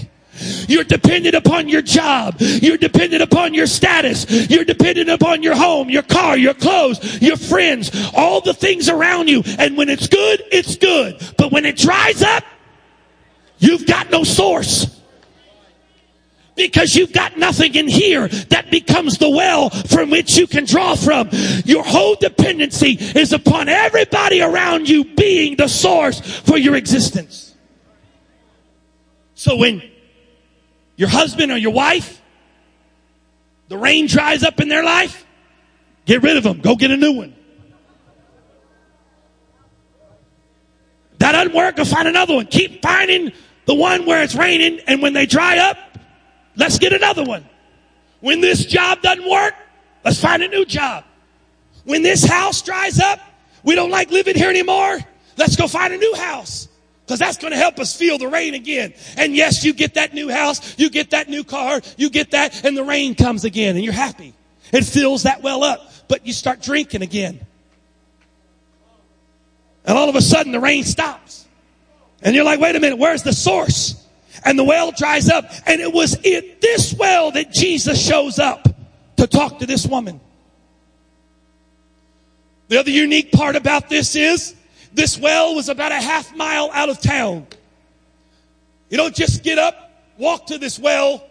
You're 0.68 0.84
dependent 0.84 1.36
upon 1.36 1.70
your 1.70 1.82
job. 1.82 2.36
You're 2.40 2.78
dependent 2.78 3.22
upon 3.22 3.54
your 3.54 3.68
status. 3.68 4.50
You're 4.50 4.66
dependent 4.66 5.10
upon 5.10 5.44
your 5.44 5.56
home, 5.56 5.90
your 5.90 6.04
car, 6.04 6.38
your 6.38 6.54
clothes, 6.54 7.22
your 7.22 7.38
friends, 7.38 7.92
all 8.16 8.42
the 8.42 8.54
things 8.54 8.90
around 8.90 9.30
you. 9.30 9.44
And 9.60 9.78
when 9.78 9.90
it's 9.90 10.08
good, 10.08 10.44
it's 10.52 10.76
good. 10.76 11.22
But 11.38 11.52
when 11.52 11.66
it 11.66 11.78
dries 11.78 12.22
up, 12.22 12.44
you've 13.60 13.86
got 13.86 14.12
no 14.12 14.24
source. 14.24 14.92
Because 16.56 16.96
you've 16.96 17.12
got 17.12 17.38
nothing 17.38 17.76
in 17.76 17.88
here 17.90 18.30
that 18.30 18.72
becomes 18.72 19.18
the 19.18 19.30
well 19.30 19.70
from 19.70 20.10
which 20.10 20.38
you 20.38 20.48
can 20.48 20.64
draw 20.64 20.96
from. 20.96 21.30
Your 21.66 21.84
whole 21.84 22.16
dependency 22.16 22.92
is 22.92 23.34
upon 23.34 23.68
everybody 23.68 24.42
around 24.42 24.88
you 24.88 25.04
being 25.04 25.58
the 25.58 25.68
source 25.68 26.22
for 26.42 26.58
your 26.58 26.76
existence. 26.76 27.56
So 29.34 29.58
when 29.58 29.84
your 30.96 31.10
husband 31.10 31.52
or 31.52 31.58
your 31.58 31.74
wife, 31.74 32.22
the 33.68 33.78
rain 33.78 34.08
dries 34.08 34.44
up 34.44 34.60
in 34.60 34.70
their 34.70 34.84
life, 34.84 35.26
get 36.06 36.22
rid 36.24 36.38
of 36.38 36.44
them. 36.44 36.62
Go 36.62 36.76
get 36.76 36.92
a 36.92 36.98
new 36.98 37.14
one. 37.14 37.36
That 41.18 41.32
doesn't 41.32 41.56
work, 41.56 41.78
go 41.78 41.86
find 41.86 42.08
another 42.08 42.36
one. 42.36 42.46
Keep 42.48 42.82
finding 42.82 43.32
the 43.66 43.74
one 43.74 44.06
where 44.06 44.22
it's 44.22 44.36
raining, 44.36 44.80
and 44.88 45.02
when 45.02 45.14
they 45.14 45.26
dry 45.26 45.58
up, 45.58 45.78
let's 46.56 46.78
get 46.78 46.94
another 46.94 47.24
one. 47.24 47.48
When 48.20 48.42
this 48.42 48.66
job 48.66 49.02
doesn't 49.02 49.28
work, 49.28 49.54
let's 50.04 50.20
find 50.20 50.44
a 50.44 50.48
new 50.48 50.66
job. 50.66 51.04
When 51.84 52.04
this 52.04 52.24
house 52.24 52.62
dries 52.62 53.00
up, 53.00 53.20
we 53.64 53.76
don't 53.76 53.90
like 53.90 54.12
living 54.12 54.36
here 54.36 54.50
anymore, 54.50 55.00
let's 55.38 55.56
go 55.56 55.68
find 55.68 55.94
a 55.94 55.98
new 55.98 56.14
house. 56.16 56.68
Because 57.06 57.20
that's 57.20 57.38
going 57.38 57.52
to 57.52 57.58
help 57.58 57.80
us 57.80 57.96
feel 57.96 58.18
the 58.18 58.28
rain 58.28 58.56
again. 58.56 58.94
And 59.16 59.36
yes, 59.36 59.64
you 59.64 59.74
get 59.74 59.94
that 59.94 60.14
new 60.14 60.28
house, 60.28 60.78
you 60.80 60.90
get 60.90 61.12
that 61.12 61.30
new 61.30 61.44
car, 61.44 61.82
you 61.98 62.10
get 62.10 62.32
that, 62.32 62.66
and 62.66 62.76
the 62.76 62.84
rain 62.84 63.14
comes 63.14 63.46
again, 63.46 63.76
and 63.76 63.86
you're 63.86 63.94
happy. 63.94 64.34
It 64.74 64.84
fills 64.86 65.24
that 65.24 65.44
well 65.44 65.64
up, 65.64 65.92
but 66.08 66.26
you 66.26 66.34
start 66.34 66.62
drinking 66.62 67.04
again. 67.04 67.46
And 69.86 69.96
all 69.96 70.10
of 70.10 70.16
a 70.16 70.22
sudden, 70.22 70.52
the 70.52 70.60
rain 70.60 70.84
stops. 70.84 71.46
And 72.24 72.36
you're 72.36 72.44
like, 72.44 72.60
wait 72.60 72.76
a 72.76 72.80
minute, 72.80 72.98
where's 72.98 73.22
the 73.22 73.34
source? 73.34 74.04
And 74.44 74.58
the 74.58 74.64
well 74.64 74.92
dries 74.92 75.30
up. 75.30 75.46
And 75.68 75.80
it 75.80 75.94
was 75.94 76.16
in 76.24 76.56
this 76.60 76.96
well 76.98 77.30
that 77.32 77.52
Jesus 77.52 78.04
shows 78.04 78.40
up 78.40 78.68
to 79.18 79.28
talk 79.28 79.60
to 79.60 79.68
this 79.68 79.86
woman. 79.86 80.20
The 82.68 82.80
other 82.80 82.90
unique 82.90 83.32
part 83.32 83.56
about 83.56 83.90
this 83.90 84.16
is 84.16 84.55
this 84.96 85.20
well 85.20 85.56
was 85.56 85.70
about 85.70 85.92
a 85.92 85.96
half 86.02 86.36
mile 86.36 86.70
out 86.74 86.90
of 86.90 87.00
town. 87.02 87.46
You 88.90 88.98
don't 88.98 89.14
just 89.14 89.44
get 89.44 89.60
up, 89.60 89.92
walk 90.18 90.48
to 90.48 90.58
this 90.58 90.80
well. 90.80 91.28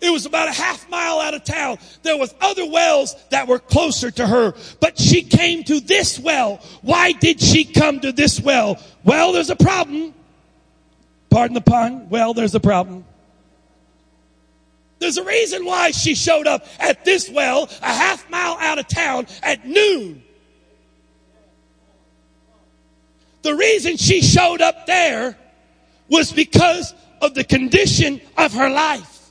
It 0.00 0.10
was 0.10 0.24
about 0.24 0.48
a 0.48 0.52
half 0.52 0.88
mile 0.88 1.18
out 1.18 1.34
of 1.34 1.44
town. 1.44 1.78
There 2.02 2.16
was 2.16 2.34
other 2.40 2.64
wells 2.64 3.14
that 3.30 3.48
were 3.48 3.58
closer 3.58 4.10
to 4.12 4.26
her, 4.26 4.54
but 4.80 4.98
she 4.98 5.22
came 5.22 5.64
to 5.64 5.80
this 5.80 6.18
well. 6.18 6.56
Why 6.82 7.12
did 7.12 7.40
she 7.40 7.64
come 7.64 8.00
to 8.00 8.12
this 8.12 8.40
well? 8.40 8.80
Well, 9.04 9.32
there's 9.32 9.50
a 9.50 9.56
problem. 9.56 10.14
Pardon 11.28 11.54
the 11.54 11.60
pun. 11.60 12.08
Well, 12.08 12.32
there's 12.32 12.54
a 12.54 12.60
problem. 12.60 13.04
There's 15.00 15.16
a 15.16 15.24
reason 15.24 15.64
why 15.64 15.90
she 15.90 16.14
showed 16.14 16.46
up 16.46 16.66
at 16.78 17.04
this 17.04 17.28
well 17.28 17.68
a 17.82 17.92
half 17.92 18.28
mile 18.30 18.56
out 18.60 18.78
of 18.78 18.86
town 18.86 19.26
at 19.42 19.66
noon. 19.66 20.22
The 23.42 23.54
reason 23.54 23.96
she 23.96 24.20
showed 24.20 24.60
up 24.60 24.86
there 24.86 25.36
was 26.08 26.32
because 26.32 26.94
of 27.20 27.34
the 27.34 27.44
condition 27.44 28.20
of 28.36 28.52
her 28.54 28.68
life. 28.68 29.30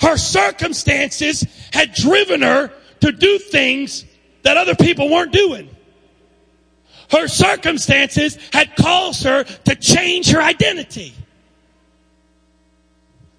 Her 0.00 0.16
circumstances 0.16 1.44
had 1.72 1.94
driven 1.94 2.42
her 2.42 2.70
to 3.00 3.12
do 3.12 3.38
things 3.38 4.04
that 4.42 4.56
other 4.56 4.74
people 4.74 5.10
weren't 5.10 5.32
doing. 5.32 5.70
Her 7.10 7.28
circumstances 7.28 8.36
had 8.52 8.74
caused 8.76 9.22
her 9.24 9.44
to 9.44 9.76
change 9.76 10.30
her 10.30 10.42
identity. 10.42 11.14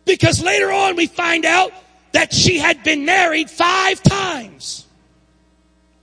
Because 0.05 0.41
later 0.41 0.71
on 0.71 0.95
we 0.95 1.07
find 1.07 1.45
out 1.45 1.73
that 2.13 2.33
she 2.33 2.57
had 2.57 2.83
been 2.83 3.05
married 3.05 3.49
five 3.49 4.01
times. 4.01 4.85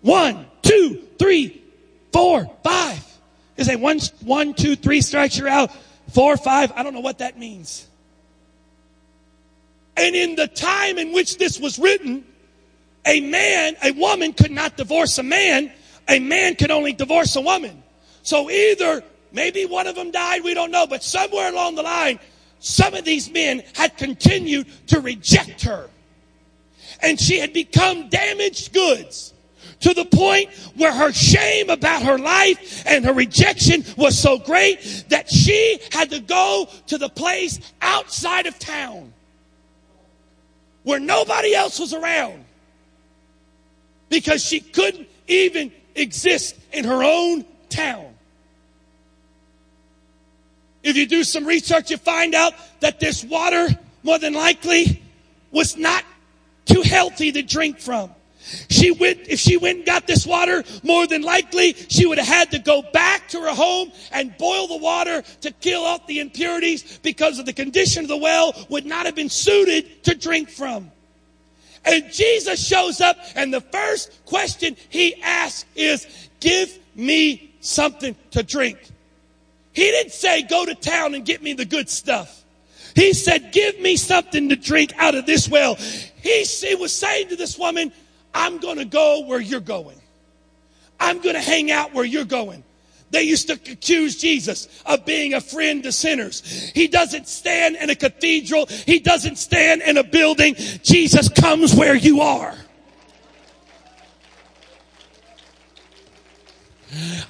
One, 0.02 0.46
two, 0.62 1.08
three, 1.18 1.62
four, 2.12 2.50
five. 2.62 3.02
Is 3.56 3.68
a 3.68 3.76
one, 3.76 4.00
one, 4.24 4.54
two, 4.54 4.74
three 4.76 5.00
strikes 5.00 5.38
you 5.38 5.46
out. 5.46 5.70
Four, 6.12 6.36
five. 6.36 6.72
I 6.74 6.82
don't 6.82 6.94
know 6.94 7.00
what 7.00 7.18
that 7.18 7.38
means. 7.38 7.86
And 9.96 10.16
in 10.16 10.34
the 10.34 10.48
time 10.48 10.98
in 10.98 11.12
which 11.12 11.38
this 11.38 11.60
was 11.60 11.78
written, 11.78 12.24
a 13.06 13.20
man, 13.20 13.76
a 13.82 13.92
woman 13.92 14.32
could 14.32 14.50
not 14.50 14.76
divorce 14.76 15.18
a 15.18 15.22
man. 15.22 15.72
A 16.08 16.18
man 16.18 16.56
could 16.56 16.70
only 16.70 16.92
divorce 16.92 17.36
a 17.36 17.40
woman. 17.40 17.82
So 18.22 18.50
either 18.50 19.04
maybe 19.32 19.66
one 19.66 19.86
of 19.86 19.94
them 19.94 20.10
died, 20.10 20.42
we 20.42 20.54
don't 20.54 20.70
know, 20.70 20.86
but 20.86 21.02
somewhere 21.02 21.50
along 21.50 21.76
the 21.76 21.82
line, 21.82 22.18
some 22.58 22.94
of 22.94 23.04
these 23.04 23.30
men 23.30 23.62
had 23.74 23.96
continued 23.96 24.66
to 24.88 25.00
reject 25.00 25.62
her. 25.62 25.88
And 27.02 27.20
she 27.20 27.38
had 27.38 27.52
become 27.52 28.08
damaged 28.08 28.72
goods 28.72 29.33
to 29.84 29.92
the 29.92 30.06
point 30.06 30.50
where 30.76 30.92
her 30.94 31.12
shame 31.12 31.68
about 31.68 32.02
her 32.02 32.16
life 32.16 32.82
and 32.86 33.04
her 33.04 33.12
rejection 33.12 33.84
was 33.98 34.18
so 34.18 34.38
great 34.38 35.04
that 35.10 35.30
she 35.30 35.78
had 35.92 36.08
to 36.08 36.20
go 36.20 36.66
to 36.86 36.96
the 36.96 37.10
place 37.10 37.60
outside 37.82 38.46
of 38.46 38.58
town 38.58 39.12
where 40.84 40.98
nobody 40.98 41.54
else 41.54 41.78
was 41.78 41.92
around 41.92 42.46
because 44.08 44.42
she 44.42 44.58
couldn't 44.58 45.06
even 45.26 45.70
exist 45.94 46.56
in 46.72 46.86
her 46.86 47.04
own 47.04 47.44
town. 47.68 48.06
If 50.82 50.96
you 50.96 51.06
do 51.06 51.24
some 51.24 51.44
research, 51.44 51.90
you 51.90 51.98
find 51.98 52.34
out 52.34 52.54
that 52.80 53.00
this 53.00 53.22
water, 53.22 53.68
more 54.02 54.18
than 54.18 54.32
likely, 54.32 55.02
was 55.50 55.76
not 55.76 56.04
too 56.64 56.80
healthy 56.80 57.32
to 57.32 57.42
drink 57.42 57.80
from. 57.80 58.13
She 58.68 58.90
went, 58.90 59.20
if 59.28 59.40
she 59.40 59.56
went 59.56 59.78
and 59.78 59.86
got 59.86 60.06
this 60.06 60.26
water, 60.26 60.62
more 60.82 61.06
than 61.06 61.22
likely 61.22 61.72
she 61.72 62.06
would 62.06 62.18
have 62.18 62.26
had 62.26 62.50
to 62.50 62.58
go 62.58 62.82
back 62.92 63.28
to 63.28 63.40
her 63.40 63.54
home 63.54 63.90
and 64.12 64.36
boil 64.36 64.68
the 64.68 64.76
water 64.76 65.22
to 65.40 65.50
kill 65.50 65.86
out 65.86 66.06
the 66.06 66.20
impurities 66.20 66.98
because 66.98 67.38
of 67.38 67.46
the 67.46 67.52
condition 67.52 68.02
of 68.02 68.08
the 68.08 68.16
well 68.16 68.54
would 68.68 68.84
not 68.84 69.06
have 69.06 69.14
been 69.14 69.30
suited 69.30 70.04
to 70.04 70.14
drink 70.14 70.50
from. 70.50 70.90
And 71.86 72.10
Jesus 72.12 72.64
shows 72.66 73.00
up 73.00 73.16
and 73.34 73.52
the 73.52 73.60
first 73.60 74.24
question 74.26 74.76
he 74.88 75.20
asks 75.22 75.64
is, 75.74 76.06
give 76.40 76.78
me 76.94 77.54
something 77.60 78.14
to 78.32 78.42
drink. 78.42 78.78
He 79.72 79.90
didn't 79.90 80.12
say, 80.12 80.42
go 80.42 80.64
to 80.64 80.74
town 80.74 81.14
and 81.14 81.24
get 81.24 81.42
me 81.42 81.54
the 81.54 81.64
good 81.64 81.88
stuff. 81.88 82.44
He 82.94 83.12
said, 83.12 83.52
give 83.52 83.80
me 83.80 83.96
something 83.96 84.50
to 84.50 84.56
drink 84.56 84.92
out 84.96 85.14
of 85.14 85.26
this 85.26 85.48
well. 85.48 85.74
He, 85.74 86.44
he 86.44 86.74
was 86.76 86.92
saying 86.92 87.28
to 87.30 87.36
this 87.36 87.58
woman, 87.58 87.92
I'm 88.34 88.58
going 88.58 88.78
to 88.78 88.84
go 88.84 89.24
where 89.26 89.40
you're 89.40 89.60
going. 89.60 90.00
I'm 91.00 91.20
going 91.20 91.34
to 91.34 91.40
hang 91.40 91.70
out 91.70 91.94
where 91.94 92.04
you're 92.04 92.24
going. 92.24 92.64
They 93.10 93.22
used 93.22 93.46
to 93.46 93.52
accuse 93.52 94.16
Jesus 94.16 94.68
of 94.84 95.04
being 95.04 95.34
a 95.34 95.40
friend 95.40 95.84
to 95.84 95.92
sinners. 95.92 96.42
He 96.74 96.88
doesn't 96.88 97.28
stand 97.28 97.76
in 97.76 97.88
a 97.88 97.94
cathedral. 97.94 98.66
He 98.66 98.98
doesn't 98.98 99.36
stand 99.36 99.82
in 99.82 99.98
a 99.98 100.02
building. 100.02 100.56
Jesus 100.82 101.28
comes 101.28 101.74
where 101.74 101.94
you 101.94 102.22
are. 102.22 102.54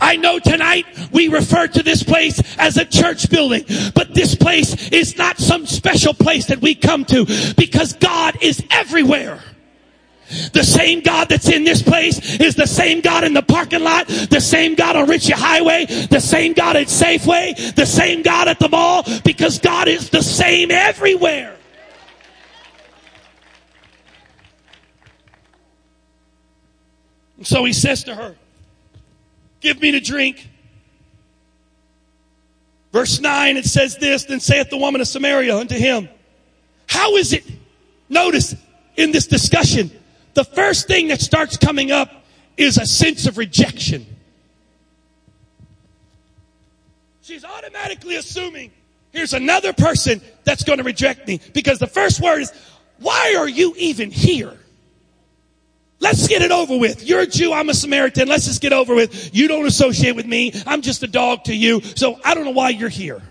I 0.00 0.16
know 0.16 0.38
tonight 0.38 0.86
we 1.12 1.28
refer 1.28 1.66
to 1.66 1.82
this 1.82 2.02
place 2.02 2.40
as 2.58 2.76
a 2.76 2.84
church 2.84 3.30
building, 3.30 3.64
but 3.94 4.14
this 4.14 4.34
place 4.34 4.90
is 4.90 5.16
not 5.16 5.38
some 5.38 5.66
special 5.66 6.14
place 6.14 6.46
that 6.46 6.60
we 6.60 6.74
come 6.74 7.04
to 7.06 7.26
because 7.56 7.94
God 7.94 8.38
is 8.42 8.62
everywhere. 8.70 9.42
The 10.52 10.64
same 10.64 11.00
God 11.00 11.28
that's 11.28 11.48
in 11.48 11.64
this 11.64 11.82
place 11.82 12.40
is 12.40 12.54
the 12.54 12.66
same 12.66 13.00
God 13.00 13.24
in 13.24 13.34
the 13.34 13.42
parking 13.42 13.82
lot, 13.82 14.06
the 14.06 14.40
same 14.40 14.74
God 14.74 14.96
on 14.96 15.08
Ritchie 15.08 15.32
Highway, 15.32 15.84
the 15.84 16.20
same 16.20 16.54
God 16.54 16.76
at 16.76 16.86
Safeway, 16.86 17.74
the 17.74 17.86
same 17.86 18.22
God 18.22 18.48
at 18.48 18.58
the 18.58 18.68
mall, 18.68 19.04
because 19.24 19.58
God 19.58 19.88
is 19.88 20.10
the 20.10 20.22
same 20.22 20.70
everywhere. 20.70 21.56
And 27.36 27.46
so 27.46 27.64
he 27.64 27.72
says 27.72 28.04
to 28.04 28.14
her, 28.14 28.36
Give 29.60 29.80
me 29.80 29.90
to 29.92 30.00
drink. 30.00 30.48
Verse 32.92 33.20
9, 33.20 33.56
it 33.56 33.66
says 33.66 33.96
this 33.98 34.24
Then 34.24 34.40
saith 34.40 34.70
the 34.70 34.78
woman 34.78 35.00
of 35.00 35.08
Samaria 35.08 35.56
unto 35.56 35.74
him, 35.74 36.08
How 36.88 37.16
is 37.16 37.32
it? 37.32 37.44
Notice 38.08 38.54
in 38.96 39.10
this 39.10 39.26
discussion, 39.26 39.90
the 40.34 40.44
first 40.44 40.86
thing 40.86 41.08
that 41.08 41.20
starts 41.20 41.56
coming 41.56 41.90
up 41.90 42.10
is 42.56 42.78
a 42.78 42.86
sense 42.86 43.26
of 43.26 43.38
rejection. 43.38 44.06
she's 47.24 47.44
automatically 47.44 48.16
assuming 48.16 48.70
here's 49.10 49.32
another 49.32 49.72
person 49.72 50.20
that's 50.44 50.62
going 50.62 50.78
to 50.78 50.84
reject 50.84 51.26
me 51.26 51.40
because 51.52 51.78
the 51.78 51.86
first 51.86 52.20
word 52.20 52.42
is, 52.42 52.52
why 52.98 53.34
are 53.36 53.48
you 53.48 53.74
even 53.76 54.10
here? 54.10 54.56
Let's 56.00 56.28
get 56.28 56.42
it 56.42 56.50
over 56.50 56.76
with. 56.76 57.06
You're 57.06 57.20
a 57.20 57.26
Jew, 57.26 57.52
I'm 57.52 57.70
a 57.70 57.74
Samaritan. 57.74 58.28
Let's 58.28 58.44
just 58.44 58.60
get 58.60 58.72
over 58.72 58.94
with. 58.94 59.34
You 59.34 59.48
don't 59.48 59.64
associate 59.64 60.14
with 60.14 60.26
me. 60.26 60.52
I'm 60.66 60.82
just 60.82 61.02
a 61.02 61.06
dog 61.06 61.44
to 61.44 61.54
you. 61.54 61.80
So 61.80 62.20
I 62.24 62.34
don't 62.34 62.44
know 62.44 62.50
why 62.50 62.70
you're 62.70 62.90
here. 62.90 63.22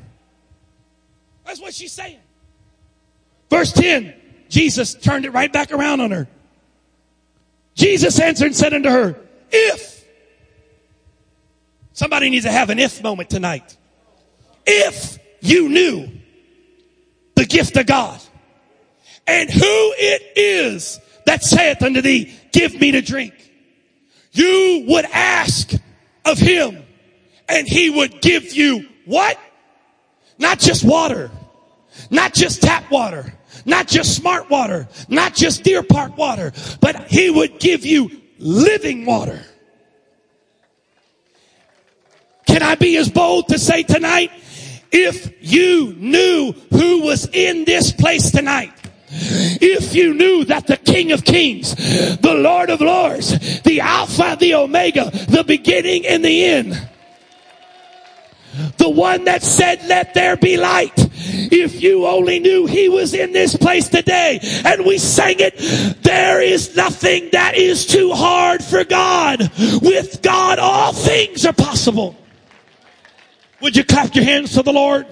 That's 1.45 1.61
what 1.61 1.73
she's 1.73 1.91
saying. 1.91 2.19
Verse 3.49 3.71
10, 3.73 4.13
Jesus 4.49 4.95
turned 4.95 5.25
it 5.25 5.31
right 5.31 5.53
back 5.53 5.71
around 5.71 6.01
on 6.01 6.11
her. 6.11 6.27
Jesus 7.75 8.19
answered 8.19 8.47
and 8.47 8.55
said 8.55 8.73
unto 8.73 8.89
her, 8.89 9.15
if, 9.51 10.05
somebody 11.93 12.29
needs 12.29 12.45
to 12.45 12.51
have 12.51 12.69
an 12.69 12.79
if 12.79 13.01
moment 13.01 13.29
tonight. 13.29 13.77
If 14.65 15.17
you 15.41 15.69
knew 15.69 16.09
the 17.35 17.45
gift 17.45 17.75
of 17.77 17.85
God 17.85 18.19
and 19.27 19.49
who 19.49 19.59
it 19.61 20.37
is 20.37 20.99
that 21.25 21.43
saith 21.43 21.81
unto 21.81 22.01
thee, 22.01 22.33
give 22.51 22.79
me 22.79 22.91
to 22.91 23.01
drink, 23.01 23.33
you 24.31 24.85
would 24.87 25.05
ask 25.05 25.71
of 26.25 26.37
him 26.37 26.83
and 27.49 27.67
he 27.67 27.89
would 27.89 28.21
give 28.21 28.53
you 28.53 28.87
what? 29.05 29.37
Not 30.37 30.59
just 30.59 30.83
water, 30.83 31.31
not 32.09 32.33
just 32.33 32.61
tap 32.61 32.89
water, 32.89 33.33
not 33.65 33.87
just 33.87 34.15
smart 34.15 34.49
water, 34.49 34.87
not 35.07 35.33
just 35.33 35.63
deer 35.63 35.83
park 35.83 36.17
water, 36.17 36.51
but 36.81 37.07
he 37.07 37.29
would 37.29 37.59
give 37.59 37.85
you 37.85 38.09
living 38.39 39.05
water. 39.05 39.41
Can 42.45 42.61
I 42.61 42.75
be 42.75 42.97
as 42.97 43.09
bold 43.09 43.47
to 43.49 43.57
say 43.57 43.83
tonight, 43.83 44.31
if 44.91 45.33
you 45.41 45.93
knew 45.97 46.53
who 46.69 47.01
was 47.01 47.27
in 47.33 47.65
this 47.65 47.91
place 47.91 48.31
tonight, 48.31 48.71
if 49.09 49.95
you 49.95 50.13
knew 50.13 50.45
that 50.45 50.67
the 50.67 50.77
King 50.77 51.11
of 51.11 51.23
Kings, 51.23 51.75
the 51.75 52.33
Lord 52.35 52.69
of 52.69 52.81
Lords, 52.81 53.61
the 53.61 53.81
Alpha, 53.81 54.37
the 54.39 54.55
Omega, 54.55 55.09
the 55.29 55.43
beginning 55.43 56.05
and 56.05 56.23
the 56.23 56.45
end, 56.45 56.89
the 58.77 58.89
one 58.89 59.25
that 59.25 59.43
said, 59.43 59.83
let 59.87 60.13
there 60.13 60.35
be 60.35 60.57
light. 60.57 60.93
If 60.97 61.81
you 61.81 62.05
only 62.07 62.39
knew 62.39 62.65
he 62.65 62.89
was 62.89 63.13
in 63.13 63.31
this 63.31 63.55
place 63.55 63.89
today 63.89 64.39
and 64.65 64.85
we 64.85 64.97
sang 64.97 65.35
it, 65.39 65.57
there 66.03 66.41
is 66.41 66.75
nothing 66.75 67.29
that 67.31 67.55
is 67.55 67.85
too 67.85 68.11
hard 68.13 68.63
for 68.63 68.83
God. 68.83 69.51
With 69.81 70.21
God, 70.21 70.59
all 70.59 70.93
things 70.93 71.45
are 71.45 71.53
possible. 71.53 72.15
Would 73.61 73.75
you 73.75 73.83
clap 73.83 74.13
your 74.15 74.25
hands 74.25 74.53
to 74.53 74.63
the 74.63 74.73
Lord? 74.73 75.07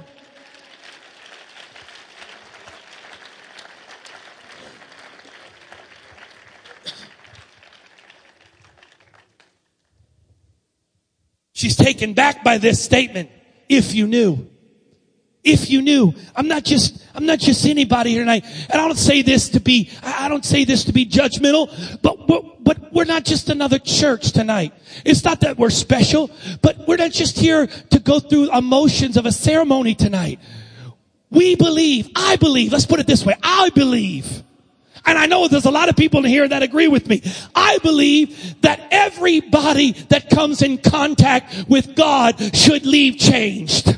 She's 11.62 11.76
taken 11.76 12.16
back 12.16 12.44
by 12.44 12.58
this 12.58 12.84
statement. 12.84 13.30
If 13.70 13.94
you 13.94 14.08
knew. 14.08 14.50
If 15.44 15.70
you 15.70 15.84
knew. 15.84 16.16
I'm 16.36 16.48
not 16.48 16.64
just, 16.64 17.06
I'm 17.14 17.28
not 17.28 17.38
just 17.38 17.68
anybody 17.68 18.10
here 18.14 18.22
tonight. 18.22 18.46
And 18.72 18.82
I 18.82 18.88
don't 18.88 18.98
say 18.98 19.22
this 19.22 19.50
to 19.50 19.60
be, 19.60 19.92
I 20.02 20.28
don't 20.28 20.44
say 20.44 20.66
this 20.66 20.86
to 20.86 20.92
be 20.92 21.06
judgmental, 21.06 22.02
but, 22.02 22.26
but, 22.26 22.64
but 22.64 22.92
we're 22.92 23.06
not 23.06 23.26
just 23.26 23.50
another 23.50 23.78
church 23.78 24.32
tonight. 24.32 24.74
It's 25.06 25.24
not 25.24 25.42
that 25.42 25.60
we're 25.60 25.70
special, 25.70 26.32
but 26.64 26.88
we're 26.88 26.98
not 26.98 27.12
just 27.12 27.38
here 27.38 27.68
to 27.68 28.00
go 28.00 28.20
through 28.20 28.52
emotions 28.52 29.16
of 29.16 29.28
a 29.28 29.32
ceremony 29.32 29.94
tonight. 29.94 30.40
We 31.30 31.56
believe, 31.56 32.10
I 32.16 32.38
believe, 32.38 32.72
let's 32.72 32.88
put 32.88 33.00
it 33.00 33.06
this 33.06 33.24
way, 33.24 33.36
I 33.44 33.70
believe 33.70 34.44
and 35.06 35.18
I 35.18 35.26
know 35.26 35.48
there's 35.48 35.66
a 35.66 35.72
lot 35.72 35.90
of 35.90 35.96
people 35.96 36.20
in 36.20 36.26
here 36.26 36.48
that 36.48 36.64
agree 36.64 36.88
with 36.88 37.08
me. 37.08 37.22
I 37.56 37.80
believe 37.80 38.62
that 38.62 38.88
everybody 38.92 39.94
that 40.10 40.30
comes 40.30 40.62
in 40.62 40.78
contact 40.78 41.66
with 41.68 41.96
God 41.96 42.56
should 42.56 42.86
leave 42.86 43.18
changed. 43.18 43.98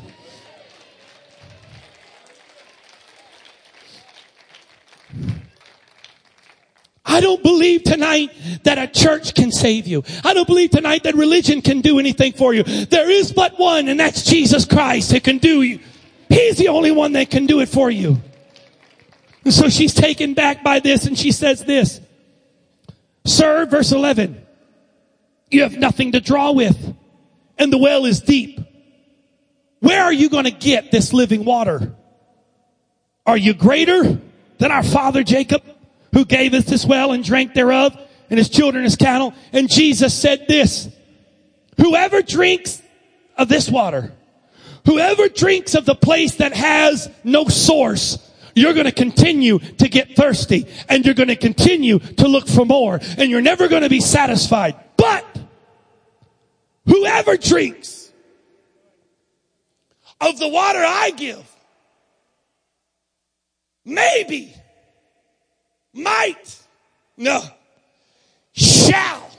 I 7.05 7.19
don't 7.19 7.43
believe 7.43 7.83
tonight 7.83 8.31
that 8.63 8.77
a 8.79 8.87
church 8.87 9.35
can 9.35 9.51
save 9.51 9.85
you. 9.85 10.03
I 10.23 10.33
don't 10.33 10.47
believe 10.47 10.71
tonight 10.71 11.03
that 11.03 11.15
religion 11.15 11.61
can 11.61 11.81
do 11.81 11.99
anything 11.99 12.33
for 12.33 12.53
you. 12.53 12.63
There 12.63 13.09
is 13.09 13.31
but 13.31 13.59
one, 13.59 13.87
and 13.87 13.99
that's 13.99 14.23
Jesus 14.23 14.65
Christ 14.65 15.11
that 15.11 15.23
can 15.23 15.37
do 15.37 15.61
you. 15.61 15.79
He's 16.29 16.57
the 16.57 16.69
only 16.69 16.91
one 16.91 17.11
that 17.13 17.29
can 17.29 17.45
do 17.45 17.59
it 17.59 17.69
for 17.69 17.91
you. 17.91 18.19
And 19.43 19.53
so 19.53 19.69
she's 19.69 19.93
taken 19.93 20.33
back 20.33 20.63
by 20.63 20.79
this 20.79 21.05
and 21.05 21.17
she 21.17 21.31
says 21.31 21.63
this. 21.63 21.99
Sir, 23.25 23.65
verse 23.65 23.91
11, 23.91 24.41
you 25.49 25.63
have 25.63 25.77
nothing 25.77 26.13
to 26.13 26.21
draw 26.21 26.51
with 26.51 26.95
and 27.57 27.71
the 27.71 27.77
well 27.77 28.05
is 28.05 28.21
deep. 28.21 28.59
Where 29.79 30.03
are 30.03 30.13
you 30.13 30.29
going 30.29 30.45
to 30.45 30.51
get 30.51 30.91
this 30.91 31.13
living 31.13 31.45
water? 31.45 31.93
Are 33.25 33.37
you 33.37 33.53
greater 33.53 34.19
than 34.57 34.71
our 34.71 34.83
father 34.83 35.23
Jacob 35.23 35.63
who 36.13 36.25
gave 36.25 36.53
us 36.53 36.65
this 36.65 36.85
well 36.85 37.11
and 37.11 37.23
drank 37.23 37.53
thereof 37.53 37.97
and 38.29 38.37
his 38.37 38.49
children 38.49 38.83
his 38.83 38.95
cattle? 38.95 39.33
And 39.51 39.69
Jesus 39.69 40.13
said 40.13 40.45
this, 40.47 40.89
whoever 41.77 42.21
drinks 42.21 42.81
of 43.37 43.49
this 43.49 43.69
water, 43.69 44.13
whoever 44.85 45.29
drinks 45.29 45.75
of 45.75 45.85
the 45.85 45.95
place 45.95 46.35
that 46.35 46.53
has 46.53 47.09
no 47.23 47.45
source, 47.45 48.17
you're 48.55 48.73
going 48.73 48.85
to 48.85 48.91
continue 48.91 49.59
to 49.59 49.89
get 49.89 50.15
thirsty 50.15 50.67
and 50.89 51.05
you're 51.05 51.13
going 51.13 51.29
to 51.29 51.35
continue 51.35 51.99
to 51.99 52.27
look 52.27 52.47
for 52.47 52.65
more 52.65 52.99
and 53.17 53.29
you're 53.29 53.41
never 53.41 53.67
going 53.67 53.83
to 53.83 53.89
be 53.89 53.99
satisfied. 53.99 54.75
But 54.97 55.25
whoever 56.85 57.37
drinks 57.37 58.11
of 60.21 60.39
the 60.39 60.47
water 60.47 60.79
I 60.79 61.11
give, 61.11 61.49
maybe, 63.85 64.53
might, 65.93 66.57
no, 67.17 67.41
shall, 68.53 69.29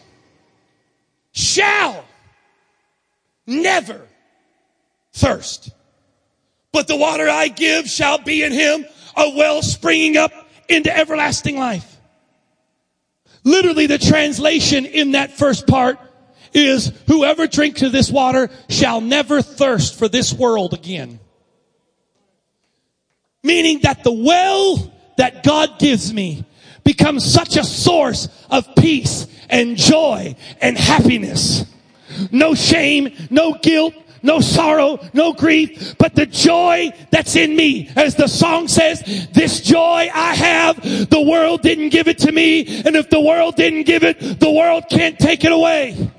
shall 1.32 2.04
never 3.46 4.06
thirst. 5.12 5.70
But 6.74 6.88
the 6.88 6.96
water 6.96 7.30
I 7.30 7.46
give 7.46 7.88
shall 7.88 8.18
be 8.18 8.42
in 8.42 8.50
him 8.50 8.84
a 9.16 9.30
well 9.36 9.62
springing 9.62 10.16
up 10.16 10.32
into 10.68 10.94
everlasting 10.94 11.56
life. 11.56 11.98
Literally 13.44 13.86
the 13.86 13.96
translation 13.96 14.84
in 14.84 15.12
that 15.12 15.30
first 15.30 15.68
part 15.68 16.00
is 16.52 16.92
whoever 17.06 17.46
drinks 17.46 17.82
of 17.82 17.92
this 17.92 18.10
water 18.10 18.50
shall 18.68 19.00
never 19.00 19.40
thirst 19.40 19.96
for 19.96 20.08
this 20.08 20.32
world 20.34 20.74
again. 20.74 21.20
Meaning 23.44 23.80
that 23.84 24.02
the 24.02 24.12
well 24.12 24.92
that 25.16 25.44
God 25.44 25.78
gives 25.78 26.12
me 26.12 26.44
becomes 26.82 27.24
such 27.24 27.56
a 27.56 27.62
source 27.62 28.28
of 28.50 28.66
peace 28.74 29.28
and 29.48 29.76
joy 29.76 30.34
and 30.60 30.76
happiness. 30.76 31.66
No 32.32 32.56
shame, 32.56 33.14
no 33.30 33.54
guilt, 33.54 33.94
no 34.24 34.40
sorrow, 34.40 34.98
no 35.12 35.34
grief, 35.34 35.96
but 35.98 36.14
the 36.14 36.24
joy 36.24 36.90
that's 37.10 37.36
in 37.36 37.54
me. 37.54 37.90
As 37.94 38.16
the 38.16 38.26
song 38.26 38.66
says, 38.68 39.28
this 39.32 39.60
joy 39.60 40.08
I 40.12 40.34
have, 40.34 41.10
the 41.10 41.20
world 41.20 41.60
didn't 41.60 41.90
give 41.90 42.08
it 42.08 42.18
to 42.20 42.32
me, 42.32 42.82
and 42.84 42.96
if 42.96 43.10
the 43.10 43.20
world 43.20 43.54
didn't 43.54 43.84
give 43.84 44.02
it, 44.02 44.40
the 44.40 44.50
world 44.50 44.84
can't 44.90 45.18
take 45.18 45.44
it 45.44 45.52
away. 45.52 46.10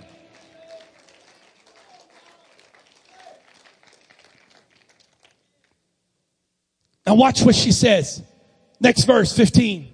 Now 7.07 7.15
watch 7.15 7.41
what 7.41 7.55
she 7.55 7.71
says. 7.71 8.23
Next 8.79 9.05
verse, 9.05 9.35
15. 9.35 9.91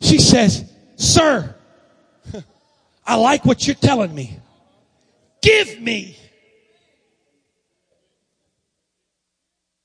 She 0.00 0.18
says, 0.18 0.68
Sir, 0.96 1.54
I 3.06 3.14
like 3.16 3.44
what 3.44 3.66
you're 3.66 3.76
telling 3.76 4.12
me. 4.12 4.38
Give 5.40 5.80
me 5.80 6.16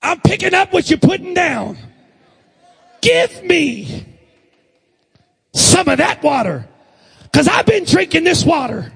I'm 0.02 0.20
picking 0.22 0.54
up 0.54 0.74
what 0.74 0.90
you're 0.90 1.00
putting 1.00 1.34
down. 1.34 1.78
Give 3.02 3.44
me 3.44 4.06
some 5.54 5.88
of 5.88 5.98
that 5.98 6.24
water. 6.24 6.68
Cause 7.34 7.48
I've 7.48 7.66
been 7.66 7.84
drinking 7.84 8.24
this 8.24 8.44
water 8.44 8.92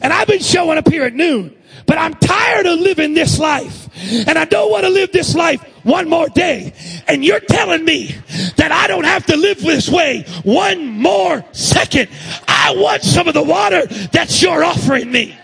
and 0.00 0.12
I've 0.12 0.26
been 0.26 0.40
showing 0.40 0.76
up 0.76 0.88
here 0.88 1.04
at 1.04 1.14
noon, 1.14 1.56
but 1.86 1.98
I'm 1.98 2.14
tired 2.14 2.66
of 2.66 2.78
living 2.78 3.14
this 3.14 3.38
life 3.38 3.88
and 4.28 4.38
I 4.38 4.44
don't 4.44 4.70
want 4.70 4.84
to 4.84 4.90
live 4.90 5.12
this 5.12 5.34
life 5.34 5.62
one 5.84 6.08
more 6.08 6.28
day. 6.28 6.74
And 7.06 7.24
you're 7.24 7.40
telling 7.40 7.84
me 7.84 8.14
that 8.56 8.72
I 8.72 8.86
don't 8.86 9.04
have 9.04 9.24
to 9.26 9.36
live 9.36 9.60
this 9.60 9.88
way 9.88 10.24
one 10.42 10.86
more 10.86 11.44
second. 11.52 12.10
I 12.46 12.74
want 12.76 13.02
some 13.02 13.28
of 13.28 13.34
the 13.34 13.42
water 13.42 13.86
that 13.86 14.42
you're 14.42 14.64
offering 14.64 15.10
me. 15.10 15.38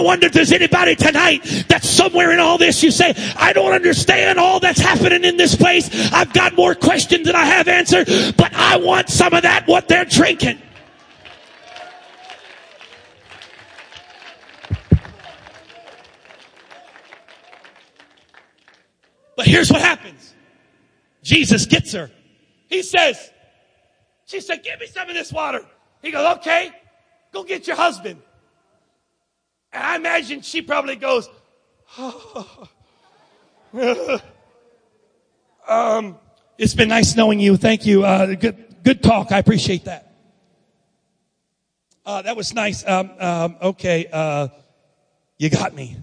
Wonder 0.00 0.26
if 0.26 0.32
there's 0.32 0.52
anybody 0.52 0.96
tonight 0.96 1.40
that's 1.68 1.88
somewhere 1.88 2.32
in 2.32 2.38
all 2.38 2.58
this 2.58 2.82
you 2.82 2.90
say, 2.90 3.14
I 3.36 3.52
don't 3.52 3.72
understand 3.72 4.38
all 4.38 4.60
that's 4.60 4.80
happening 4.80 5.24
in 5.24 5.36
this 5.36 5.54
place. 5.54 6.12
I've 6.12 6.32
got 6.32 6.56
more 6.56 6.74
questions 6.74 7.26
than 7.26 7.36
I 7.36 7.44
have 7.44 7.68
answered, 7.68 8.08
but 8.36 8.52
I 8.54 8.76
want 8.76 9.08
some 9.08 9.34
of 9.34 9.42
that, 9.42 9.66
what 9.66 9.88
they're 9.88 10.04
drinking. 10.04 10.60
But 19.36 19.46
here's 19.46 19.70
what 19.70 19.82
happens. 19.82 20.34
Jesus 21.22 21.66
gets 21.66 21.92
her. 21.92 22.10
He 22.68 22.82
says, 22.82 23.30
she 24.24 24.40
said, 24.40 24.64
give 24.64 24.80
me 24.80 24.86
some 24.86 25.08
of 25.08 25.14
this 25.14 25.32
water. 25.32 25.64
He 26.02 26.10
goes, 26.10 26.36
okay, 26.38 26.70
go 27.32 27.44
get 27.44 27.66
your 27.66 27.76
husband. 27.76 28.22
And 29.76 29.84
I 29.84 29.96
imagine 29.96 30.40
she 30.40 30.62
probably 30.62 30.96
goes, 30.96 31.28
um, 35.68 36.16
it's 36.56 36.72
been 36.72 36.88
nice 36.88 37.14
knowing 37.14 37.38
you. 37.38 37.58
Thank 37.58 37.84
you. 37.84 38.02
Uh, 38.02 38.36
good, 38.36 38.76
good 38.82 39.02
talk. 39.02 39.32
I 39.32 39.38
appreciate 39.38 39.84
that. 39.84 40.14
Uh, 42.06 42.22
that 42.22 42.38
was 42.38 42.54
nice. 42.54 42.88
Um, 42.88 43.10
um, 43.18 43.56
okay. 43.60 44.08
Uh, 44.10 44.48
you 45.36 45.50
got 45.50 45.74
me. 45.74 45.98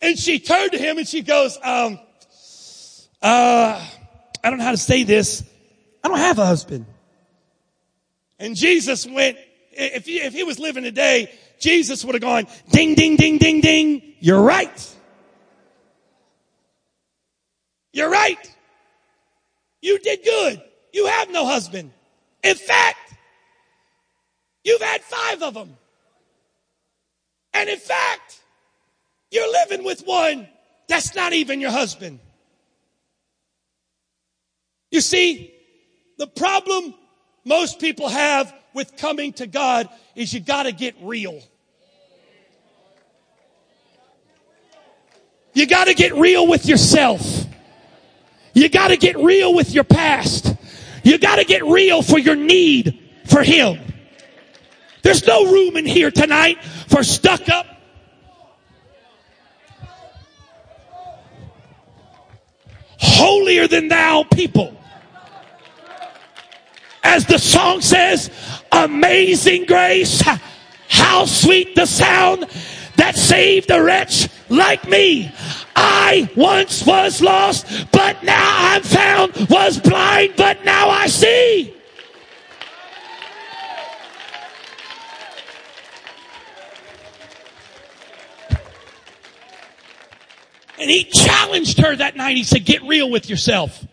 And 0.00 0.18
she 0.18 0.38
turned 0.38 0.72
to 0.72 0.78
him 0.78 0.96
and 0.96 1.06
she 1.06 1.20
goes, 1.20 1.58
um, 1.62 1.98
uh, 3.20 3.86
I 4.42 4.48
don't 4.48 4.58
know 4.58 4.64
how 4.64 4.70
to 4.70 4.78
say 4.78 5.02
this. 5.02 5.44
I 6.02 6.08
don't 6.08 6.16
have 6.16 6.38
a 6.38 6.46
husband. 6.46 6.86
And 8.38 8.56
Jesus 8.56 9.06
went, 9.06 9.36
if 9.72 10.06
he, 10.06 10.22
if 10.22 10.32
he 10.32 10.42
was 10.42 10.58
living 10.58 10.84
today, 10.84 11.30
Jesus 11.64 12.04
would 12.04 12.14
have 12.14 12.20
gone, 12.20 12.46
ding, 12.68 12.94
ding, 12.94 13.16
ding, 13.16 13.38
ding, 13.38 13.62
ding. 13.62 14.02
You're 14.20 14.42
right. 14.42 14.94
You're 17.94 18.10
right. 18.10 18.54
You 19.80 19.98
did 19.98 20.22
good. 20.22 20.62
You 20.92 21.06
have 21.06 21.30
no 21.30 21.46
husband. 21.46 21.90
In 22.42 22.54
fact, 22.54 23.14
you've 24.62 24.82
had 24.82 25.00
five 25.00 25.42
of 25.42 25.54
them. 25.54 25.74
And 27.54 27.70
in 27.70 27.78
fact, 27.78 28.42
you're 29.30 29.50
living 29.50 29.86
with 29.86 30.02
one 30.02 30.46
that's 30.86 31.14
not 31.14 31.32
even 31.32 31.62
your 31.62 31.70
husband. 31.70 32.18
You 34.90 35.00
see, 35.00 35.54
the 36.18 36.26
problem 36.26 36.92
most 37.42 37.80
people 37.80 38.10
have 38.10 38.52
with 38.74 38.98
coming 38.98 39.32
to 39.34 39.46
God 39.46 39.88
is 40.14 40.34
you 40.34 40.40
gotta 40.40 40.70
get 40.70 40.94
real. 41.00 41.40
You 45.54 45.66
gotta 45.66 45.94
get 45.94 46.14
real 46.14 46.46
with 46.46 46.66
yourself. 46.66 47.46
You 48.52 48.68
gotta 48.68 48.96
get 48.96 49.16
real 49.16 49.54
with 49.54 49.72
your 49.72 49.84
past. 49.84 50.54
You 51.04 51.18
gotta 51.18 51.44
get 51.44 51.64
real 51.64 52.02
for 52.02 52.18
your 52.18 52.36
need 52.36 53.00
for 53.26 53.42
Him. 53.42 53.78
There's 55.02 55.26
no 55.26 55.44
room 55.50 55.76
in 55.76 55.86
here 55.86 56.10
tonight 56.10 56.62
for 56.88 57.02
stuck 57.04 57.48
up, 57.48 57.66
holier 62.98 63.68
than 63.68 63.88
thou 63.88 64.24
people. 64.24 64.76
As 67.02 67.26
the 67.26 67.38
song 67.38 67.82
says, 67.82 68.30
amazing 68.72 69.66
grace, 69.66 70.22
how 70.88 71.26
sweet 71.26 71.74
the 71.74 71.84
sound 71.86 72.46
that 72.96 73.16
saved 73.16 73.70
a 73.70 73.82
wretch 73.82 74.28
like 74.48 74.88
me. 74.88 75.32
I 75.76 76.30
once 76.36 76.86
was 76.86 77.20
lost, 77.20 77.66
but 77.90 78.22
now 78.22 78.74
I'm 78.74 78.82
found, 78.82 79.48
was 79.48 79.80
blind, 79.80 80.34
but 80.36 80.64
now 80.64 80.88
I 80.88 81.06
see. 81.06 81.74
And 90.78 90.90
he 90.90 91.04
challenged 91.04 91.78
her 91.78 91.96
that 91.96 92.14
night. 92.14 92.36
He 92.36 92.44
said, 92.44 92.64
get 92.64 92.82
real 92.82 93.10
with 93.10 93.30
yourself. 93.30 93.86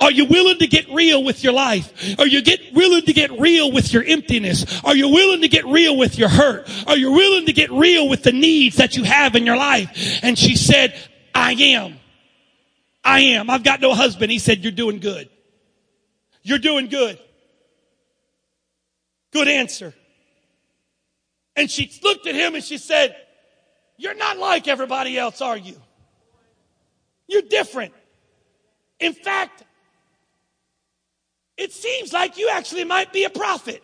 Are 0.00 0.12
you 0.12 0.26
willing 0.26 0.58
to 0.58 0.66
get 0.66 0.88
real 0.90 1.24
with 1.24 1.42
your 1.42 1.52
life? 1.52 2.18
Are 2.18 2.26
you 2.26 2.40
get 2.42 2.60
willing 2.72 3.02
to 3.02 3.12
get 3.12 3.32
real 3.32 3.72
with 3.72 3.92
your 3.92 4.04
emptiness? 4.04 4.82
Are 4.84 4.94
you 4.94 5.08
willing 5.08 5.42
to 5.42 5.48
get 5.48 5.66
real 5.66 5.96
with 5.96 6.18
your 6.18 6.28
hurt? 6.28 6.70
Are 6.86 6.96
you 6.96 7.10
willing 7.10 7.46
to 7.46 7.52
get 7.52 7.70
real 7.70 8.08
with 8.08 8.22
the 8.22 8.32
needs 8.32 8.76
that 8.76 8.96
you 8.96 9.04
have 9.04 9.34
in 9.34 9.44
your 9.44 9.56
life? 9.56 10.20
And 10.22 10.38
she 10.38 10.56
said, 10.56 10.94
I 11.34 11.52
am. 11.52 11.98
I 13.04 13.20
am. 13.20 13.50
I've 13.50 13.64
got 13.64 13.80
no 13.80 13.94
husband. 13.94 14.30
He 14.30 14.38
said, 14.38 14.58
you're 14.58 14.72
doing 14.72 15.00
good. 15.00 15.28
You're 16.42 16.58
doing 16.58 16.88
good. 16.88 17.18
Good 19.32 19.48
answer. 19.48 19.94
And 21.56 21.70
she 21.70 21.90
looked 22.04 22.26
at 22.26 22.34
him 22.34 22.54
and 22.54 22.62
she 22.62 22.78
said, 22.78 23.16
you're 23.96 24.14
not 24.14 24.38
like 24.38 24.68
everybody 24.68 25.18
else, 25.18 25.40
are 25.42 25.56
you? 25.56 25.74
You're 27.26 27.42
different. 27.42 27.92
In 29.00 29.12
fact, 29.12 29.64
it 31.58 31.72
seems 31.72 32.12
like 32.12 32.38
you 32.38 32.48
actually 32.48 32.84
might 32.84 33.12
be 33.12 33.24
a 33.24 33.30
prophet. 33.30 33.82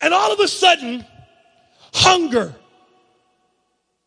And 0.00 0.14
all 0.14 0.32
of 0.32 0.40
a 0.40 0.48
sudden, 0.48 1.04
hunger. 1.92 2.54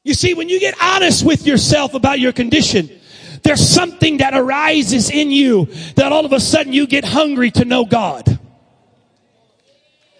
You 0.04 0.16
see, 0.16 0.34
when 0.34 0.50
you 0.50 0.60
get 0.60 0.74
honest 0.82 1.24
with 1.24 1.46
yourself 1.46 1.94
about 1.94 2.20
your 2.20 2.32
condition, 2.32 2.90
there's 3.44 3.68
something 3.68 4.18
that 4.18 4.34
arises 4.34 5.12
in 5.12 5.30
you 5.32 5.66
that 5.96 6.12
all 6.12 6.26
of 6.26 6.34
a 6.34 6.40
sudden 6.40 6.74
you 6.74 6.88
get 6.88 7.06
hungry 7.06 7.52
to 7.52 7.66
know 7.66 7.86
God. 7.86 8.40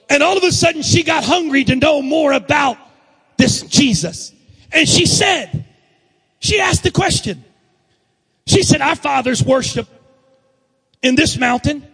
And 0.08 0.22
all 0.22 0.38
of 0.38 0.44
a 0.44 0.52
sudden 0.52 0.84
she 0.84 1.04
got 1.04 1.24
hungry 1.24 1.64
to 1.64 1.76
know 1.76 2.02
more 2.02 2.32
about 2.32 2.78
this 3.38 3.62
Jesus. 3.64 4.34
And 4.72 4.88
she 4.88 5.06
said, 5.06 5.66
she 6.40 6.60
asked 6.60 6.84
the 6.84 6.92
question. 6.92 7.44
She 8.46 8.62
said, 8.64 8.82
our 8.82 8.96
fathers 8.96 9.44
worship 9.44 9.88
in 11.02 11.16
this 11.16 11.38
mountain, 11.38 11.86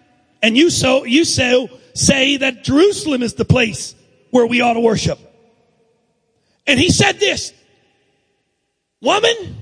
and 0.41 0.57
you 0.57 0.69
so 0.69 1.03
you 1.03 1.25
so 1.25 1.69
say 1.93 2.37
that 2.37 2.63
Jerusalem 2.63 3.23
is 3.23 3.33
the 3.33 3.45
place 3.45 3.95
where 4.31 4.45
we 4.45 4.61
ought 4.61 4.73
to 4.73 4.79
worship. 4.79 5.19
And 6.65 6.79
he 6.79 6.89
said 6.89 7.19
this, 7.19 7.53
woman, 9.01 9.57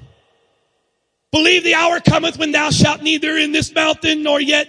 believe 1.32 1.64
the 1.64 1.76
hour 1.76 2.00
cometh 2.00 2.38
when 2.38 2.52
thou 2.52 2.72
shalt 2.72 3.02
neither 3.02 3.38
in 3.38 3.52
this 3.52 3.74
mountain 3.74 4.24
nor 4.24 4.42
yet 4.42 4.68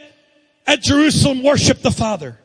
at 0.67 0.83
Jerusalem 0.83 1.43
worship 1.43 1.81
the 1.81 1.91
Father. 1.91 2.39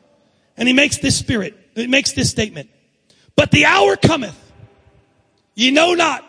And 0.56 0.66
he 0.66 0.74
makes 0.74 0.98
this 0.98 1.16
spirit, 1.18 1.58
he 1.74 1.86
makes 1.86 2.12
this 2.12 2.30
statement. 2.30 2.70
But 3.36 3.50
the 3.50 3.66
hour 3.66 3.96
cometh, 3.96 4.38
ye 5.54 5.70
know 5.70 5.94
not 5.94 6.24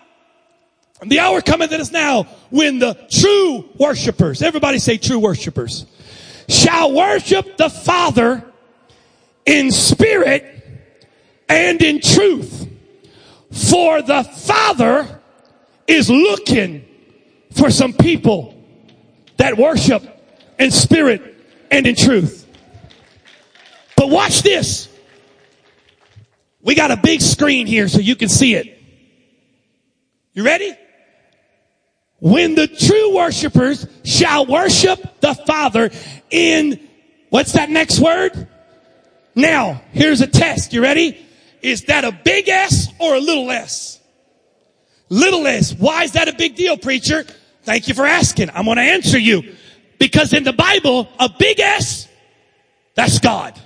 the 1.08 1.20
hour 1.20 1.42
cometh 1.42 1.72
that 1.72 1.80
is 1.80 1.92
now 1.92 2.24
when 2.50 2.80
the 2.80 2.94
true 3.10 3.70
worshipers, 3.78 4.42
everybody 4.42 4.80
say 4.80 4.98
true 4.98 5.20
worshipers, 5.20 5.86
shall 6.54 6.94
worship 6.94 7.58
the 7.58 7.70
Father 7.70 8.46
in 9.46 9.72
spirit 9.72 10.46
and 11.50 11.82
in 11.82 12.00
truth. 12.00 12.70
For 13.52 14.02
the 14.02 14.24
Father 14.24 15.22
is 15.88 16.10
looking 16.10 16.86
for 17.52 17.70
some 17.70 17.94
people 17.94 18.56
that 19.38 19.58
worship 19.58 20.04
in 20.60 20.72
spirit 20.72 21.22
and 21.70 21.86
in 21.86 21.96
truth. 21.96 22.48
But 23.96 24.10
watch 24.10 24.42
this. 24.42 24.90
We 26.62 26.76
got 26.76 26.92
a 26.92 26.98
big 26.98 27.22
screen 27.22 27.68
here 27.68 27.88
so 27.88 28.00
you 28.00 28.16
can 28.16 28.30
see 28.30 28.56
it. 28.56 28.82
You 30.34 30.44
ready? 30.44 30.76
When 32.24 32.56
the 32.56 32.68
true 32.68 33.14
worshipers 33.14 33.86
shall 34.06 34.46
worship 34.46 35.20
the 35.20 35.34
Father 35.46 35.92
in, 36.30 36.80
what's 37.32 37.52
that 37.52 37.70
next 37.70 38.00
word? 38.00 38.48
Now, 39.36 39.82
here's 39.92 40.22
a 40.22 40.28
test. 40.28 40.72
You 40.72 40.82
ready? 40.82 41.18
Is 41.62 41.84
that 41.86 42.06
a 42.06 42.14
big 42.14 42.48
S 42.48 42.88
or 42.98 43.16
a 43.16 43.20
little 43.20 43.52
s? 43.52 44.00
Little 45.10 45.46
s. 45.46 45.74
Why 45.74 46.04
is 46.06 46.14
that 46.14 46.30
a 46.30 46.34
big 46.34 46.56
deal, 46.56 46.78
preacher? 46.78 47.26
Thank 47.64 47.90
you 47.90 47.94
for 47.94 48.06
asking. 48.06 48.52
I'm 48.52 48.64
going 48.64 48.78
to 48.78 48.84
answer 48.84 49.20
you. 49.20 49.56
Because 50.00 50.32
in 50.32 50.46
the 50.46 50.54
Bible, 50.54 51.10
a 51.20 51.28
big 51.38 51.60
S, 51.60 52.08
that's 52.96 53.20
God. 53.20 53.60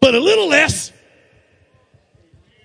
But 0.00 0.14
a 0.14 0.20
little 0.20 0.50
s, 0.54 0.90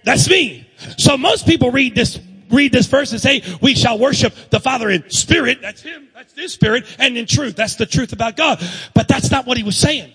that's 0.06 0.30
me. 0.30 0.66
So 0.98 1.18
most 1.18 1.46
people 1.46 1.72
read 1.72 1.94
this 1.94 2.22
read 2.52 2.72
this 2.72 2.88
verse 2.88 3.12
and 3.12 3.22
say, 3.22 3.44
we 3.62 3.76
shall 3.76 3.98
worship 3.98 4.34
the 4.50 4.60
Father 4.60 4.90
in 4.90 5.10
spirit. 5.10 5.60
That's 5.62 5.82
Him. 5.82 6.08
That's 6.14 6.34
His 6.34 6.54
spirit. 6.54 6.86
And 7.00 7.18
in 7.18 7.26
truth. 7.26 7.56
That's 7.56 7.76
the 7.76 7.86
truth 7.86 8.14
about 8.14 8.38
God. 8.38 8.64
But 8.94 9.08
that's 9.08 9.32
not 9.32 9.46
what 9.46 9.58
He 9.58 9.64
was 9.64 9.78
saying. 9.78 10.14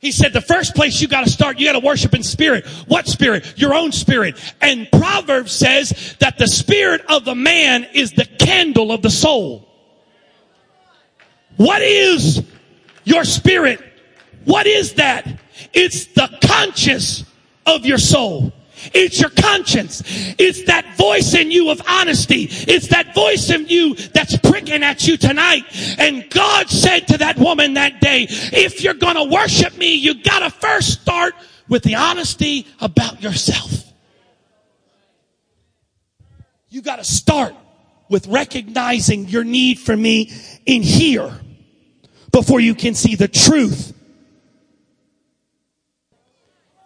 He 0.00 0.12
said 0.12 0.32
the 0.32 0.40
first 0.40 0.74
place 0.74 1.00
you 1.02 1.08
gotta 1.08 1.28
start, 1.28 1.58
you 1.58 1.66
gotta 1.66 1.84
worship 1.84 2.14
in 2.14 2.22
spirit. 2.22 2.66
What 2.86 3.06
spirit? 3.06 3.54
Your 3.56 3.74
own 3.74 3.92
spirit. 3.92 4.40
And 4.62 4.90
Proverbs 4.90 5.52
says 5.52 6.16
that 6.20 6.38
the 6.38 6.48
spirit 6.48 7.02
of 7.08 7.26
the 7.26 7.34
man 7.34 7.86
is 7.92 8.12
the 8.12 8.24
candle 8.24 8.92
of 8.92 9.02
the 9.02 9.10
soul. 9.10 9.68
What 11.58 11.82
is 11.82 12.42
your 13.04 13.24
spirit? 13.24 13.82
What 14.46 14.66
is 14.66 14.94
that? 14.94 15.28
It's 15.74 16.06
the 16.06 16.34
conscience 16.42 17.24
of 17.66 17.84
your 17.84 17.98
soul. 17.98 18.54
It's 18.92 19.20
your 19.20 19.30
conscience. 19.30 20.02
It's 20.38 20.64
that 20.64 20.96
voice 20.96 21.34
in 21.34 21.50
you 21.50 21.70
of 21.70 21.82
honesty. 21.86 22.48
It's 22.50 22.88
that 22.88 23.14
voice 23.14 23.50
in 23.50 23.66
you 23.68 23.94
that's 23.94 24.36
pricking 24.38 24.82
at 24.82 25.06
you 25.06 25.16
tonight. 25.16 25.64
And 25.98 26.28
God 26.30 26.68
said 26.68 27.08
to 27.08 27.18
that 27.18 27.38
woman 27.38 27.74
that 27.74 28.00
day, 28.00 28.26
if 28.28 28.82
you're 28.82 28.94
gonna 28.94 29.24
worship 29.24 29.76
me, 29.76 29.94
you 29.94 30.22
gotta 30.22 30.50
first 30.50 31.02
start 31.02 31.34
with 31.68 31.82
the 31.82 31.94
honesty 31.94 32.66
about 32.80 33.22
yourself. 33.22 33.84
You 36.68 36.82
gotta 36.82 37.04
start 37.04 37.54
with 38.08 38.26
recognizing 38.26 39.28
your 39.28 39.44
need 39.44 39.78
for 39.78 39.96
me 39.96 40.32
in 40.66 40.82
here 40.82 41.40
before 42.32 42.60
you 42.60 42.74
can 42.74 42.94
see 42.94 43.14
the 43.14 43.28
truth 43.28 43.92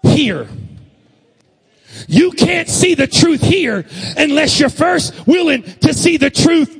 here. 0.03 0.49
You 2.07 2.33
can't 2.33 2.69
see 2.69 2.95
the 2.95 3.07
truth 3.07 3.41
here 3.41 3.87
unless 4.17 4.61
you're 4.61 4.69
first 4.69 5.27
willing 5.27 5.63
to 5.63 5.95
see 5.95 6.17
the 6.17 6.31
truth 6.31 6.77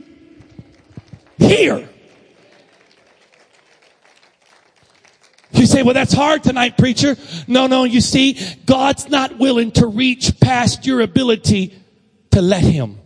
here. 1.39 1.89
You 5.53 5.67
say, 5.67 5.83
well, 5.83 5.95
that's 5.95 6.13
hard 6.13 6.43
tonight, 6.43 6.77
preacher. 6.77 7.17
No, 7.47 7.69
no, 7.69 7.85
you 7.85 8.01
see, 8.01 8.39
God's 8.67 9.09
not 9.09 9.39
willing 9.39 9.71
to 9.73 9.87
reach 9.87 10.39
past 10.41 10.85
your 10.85 11.01
ability 11.01 11.79
to 12.33 12.43
let 12.43 12.63
Him. 12.63 12.99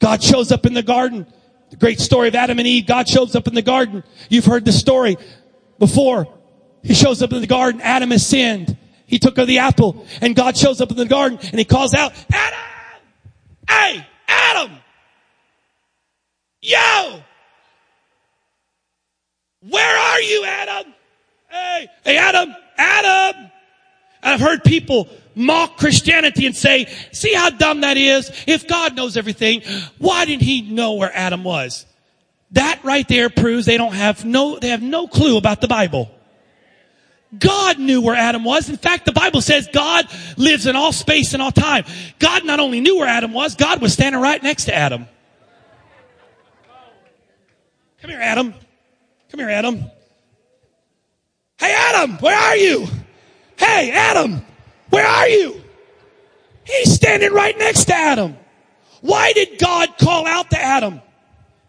God 0.00 0.22
shows 0.22 0.50
up 0.50 0.66
in 0.66 0.74
the 0.74 0.82
garden. 0.82 1.26
The 1.70 1.76
great 1.76 2.00
story 2.00 2.28
of 2.28 2.34
Adam 2.34 2.58
and 2.58 2.66
Eve. 2.66 2.86
God 2.86 3.08
shows 3.08 3.34
up 3.34 3.48
in 3.48 3.54
the 3.54 3.62
garden. 3.62 4.04
You've 4.28 4.44
heard 4.44 4.64
the 4.64 4.72
story 4.72 5.16
before. 5.78 6.28
He 6.86 6.94
shows 6.94 7.22
up 7.22 7.32
in 7.32 7.40
the 7.40 7.46
garden. 7.46 7.80
Adam 7.80 8.10
has 8.10 8.26
sinned. 8.26 8.76
He 9.06 9.18
took 9.18 9.38
of 9.38 9.46
the 9.46 9.58
apple 9.58 10.06
and 10.20 10.34
God 10.34 10.56
shows 10.56 10.80
up 10.80 10.90
in 10.90 10.96
the 10.96 11.06
garden 11.06 11.38
and 11.42 11.58
he 11.58 11.64
calls 11.64 11.94
out, 11.94 12.12
Adam! 12.32 12.58
Hey, 13.68 14.06
Adam! 14.28 14.72
Yo! 16.60 17.22
Where 19.68 19.98
are 19.98 20.20
you, 20.20 20.44
Adam? 20.44 20.94
Hey, 21.48 21.88
hey, 22.04 22.16
Adam, 22.18 22.54
Adam! 22.76 23.50
I've 24.22 24.40
heard 24.40 24.64
people 24.64 25.08
mock 25.36 25.76
Christianity 25.76 26.46
and 26.46 26.56
say, 26.56 26.86
see 27.12 27.32
how 27.32 27.50
dumb 27.50 27.82
that 27.82 27.96
is? 27.96 28.30
If 28.46 28.66
God 28.66 28.96
knows 28.96 29.16
everything, 29.16 29.62
why 29.98 30.24
didn't 30.24 30.42
he 30.42 30.62
know 30.62 30.94
where 30.94 31.10
Adam 31.14 31.44
was? 31.44 31.86
That 32.52 32.80
right 32.84 33.06
there 33.06 33.28
proves 33.30 33.66
they 33.66 33.76
don't 33.76 33.94
have 33.94 34.24
no, 34.24 34.58
they 34.58 34.68
have 34.68 34.82
no 34.82 35.06
clue 35.06 35.36
about 35.36 35.60
the 35.60 35.68
Bible. 35.68 36.10
God 37.38 37.78
knew 37.78 38.00
where 38.00 38.14
Adam 38.14 38.44
was. 38.44 38.68
In 38.68 38.76
fact, 38.76 39.04
the 39.04 39.12
Bible 39.12 39.40
says 39.40 39.68
God 39.72 40.06
lives 40.36 40.66
in 40.66 40.76
all 40.76 40.92
space 40.92 41.34
and 41.34 41.42
all 41.42 41.52
time. 41.52 41.84
God 42.18 42.44
not 42.44 42.60
only 42.60 42.80
knew 42.80 42.98
where 42.98 43.08
Adam 43.08 43.32
was, 43.32 43.54
God 43.54 43.80
was 43.80 43.92
standing 43.92 44.20
right 44.20 44.42
next 44.42 44.66
to 44.66 44.74
Adam. 44.74 45.06
Come 48.00 48.10
here, 48.10 48.20
Adam. 48.20 48.54
Come 49.30 49.40
here, 49.40 49.50
Adam. 49.50 49.84
Hey, 51.58 51.74
Adam, 51.74 52.18
where 52.18 52.36
are 52.36 52.56
you? 52.56 52.86
Hey, 53.58 53.90
Adam, 53.90 54.44
where 54.90 55.06
are 55.06 55.28
you? 55.28 55.62
He's 56.64 56.94
standing 56.94 57.32
right 57.32 57.56
next 57.58 57.86
to 57.86 57.94
Adam. 57.94 58.36
Why 59.00 59.32
did 59.32 59.58
God 59.58 59.96
call 59.98 60.26
out 60.26 60.50
to 60.50 60.58
Adam? 60.58 61.00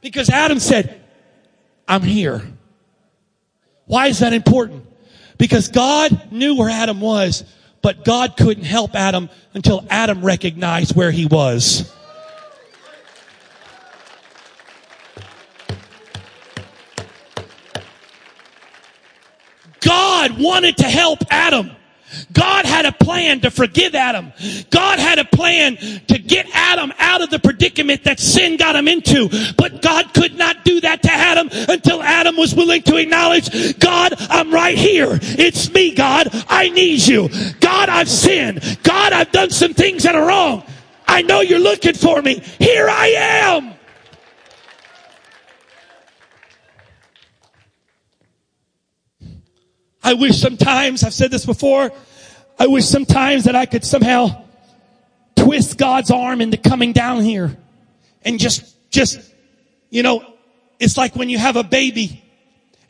Because 0.02 0.30
Adam 0.30 0.60
said, 0.60 1.02
I'm 1.88 2.02
here. 2.02 2.42
Why 3.86 4.08
is 4.08 4.20
that 4.20 4.34
important? 4.34 4.87
Because 5.38 5.68
God 5.68 6.32
knew 6.32 6.56
where 6.56 6.70
Adam 6.70 7.00
was, 7.00 7.44
but 7.82 8.04
God 8.04 8.36
couldn't 8.38 8.64
help 8.64 8.96
Adam 8.96 9.30
until 9.54 9.86
Adam 9.90 10.24
recognized 10.24 10.96
where 10.96 11.12
he 11.12 11.26
was. 11.26 11.94
God 19.80 20.40
wanted 20.40 20.78
to 20.78 20.86
help 20.86 21.20
Adam. 21.30 21.72
God 22.34 22.66
had 22.66 22.86
a 22.86 22.92
plan 22.92 23.40
to 23.42 23.52
forgive 23.52 23.96
Adam. 23.96 24.34
God 24.70 25.00
had 25.00 25.18
a 25.18 25.26
plan 25.26 25.78
to 26.08 26.20
get 26.20 26.46
Adam 26.54 26.92
out 27.00 27.22
of 27.22 27.30
the 27.30 27.40
predicament 27.40 28.04
that 28.04 28.20
sin 28.20 28.58
got 28.58 28.76
him 28.76 28.88
into. 28.88 29.30
But 29.58 29.82
God 29.82 30.14
could 30.14 30.38
not 30.38 30.66
do 30.66 30.82
that 30.82 31.02
to 31.04 31.12
Adam 31.12 31.50
until 31.70 32.04
Adam 32.04 32.36
was 32.36 32.54
willing 32.54 32.82
to 32.84 32.98
acknowledge, 32.98 33.80
God, 33.80 34.14
I'm 34.30 34.54
right 34.54 34.78
here. 34.78 35.20
It's 35.22 35.72
me, 35.72 35.96
God. 35.96 36.28
I 36.50 36.70
need 36.70 37.06
you. 37.08 37.30
God, 37.60 37.90
I've 37.90 38.10
sinned. 38.10 38.80
God, 38.84 39.14
I've 39.14 39.32
done 39.32 39.50
some 39.50 39.74
things 39.74 40.04
that 40.04 40.16
are 40.16 40.28
wrong. 40.28 40.64
I 41.08 41.22
know 41.22 41.42
you're 41.42 41.60
looking 41.60 41.94
for 41.94 42.22
me. 42.22 42.42
Here 42.60 42.88
I 42.90 43.08
am. 43.08 43.74
I 50.04 50.14
wish 50.14 50.40
sometimes, 50.40 51.04
I've 51.04 51.14
said 51.14 51.32
this 51.32 51.46
before, 51.46 51.92
I 52.60 52.68
wish 52.68 52.86
sometimes 52.86 53.44
that 53.46 53.56
I 53.56 53.66
could 53.66 53.86
somehow 53.86 54.44
twist 55.36 55.78
God's 55.78 56.12
arm 56.12 56.42
into 56.42 56.58
coming 56.58 56.92
down 56.92 57.22
here 57.22 57.56
and 58.24 58.40
just, 58.40 58.76
just, 58.90 59.20
you 59.90 60.04
know, 60.04 60.26
it's 60.80 60.98
like 60.98 61.16
when 61.16 61.30
you 61.30 61.38
have 61.38 61.56
a 61.56 61.64
baby 61.64 62.24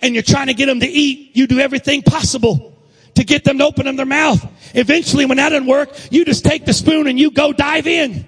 and 0.02 0.14
you're 0.14 0.24
trying 0.24 0.48
to 0.48 0.54
get 0.54 0.68
them 0.68 0.80
to 0.80 0.88
eat, 0.88 1.36
you 1.36 1.48
do 1.48 1.60
everything 1.60 2.02
possible 2.02 2.74
to 3.16 3.24
get 3.24 3.44
them 3.44 3.58
to 3.58 3.66
open 3.66 3.88
up 3.88 3.96
their 3.96 4.06
mouth. 4.06 4.46
Eventually 4.74 5.26
when 5.26 5.38
that 5.38 5.50
doesn't 5.50 5.68
work, 5.68 5.90
you 6.12 6.24
just 6.24 6.46
take 6.46 6.66
the 6.66 6.74
spoon 6.74 7.08
and 7.08 7.20
you 7.20 7.32
go 7.32 7.52
dive 7.52 7.88
in 7.88 8.28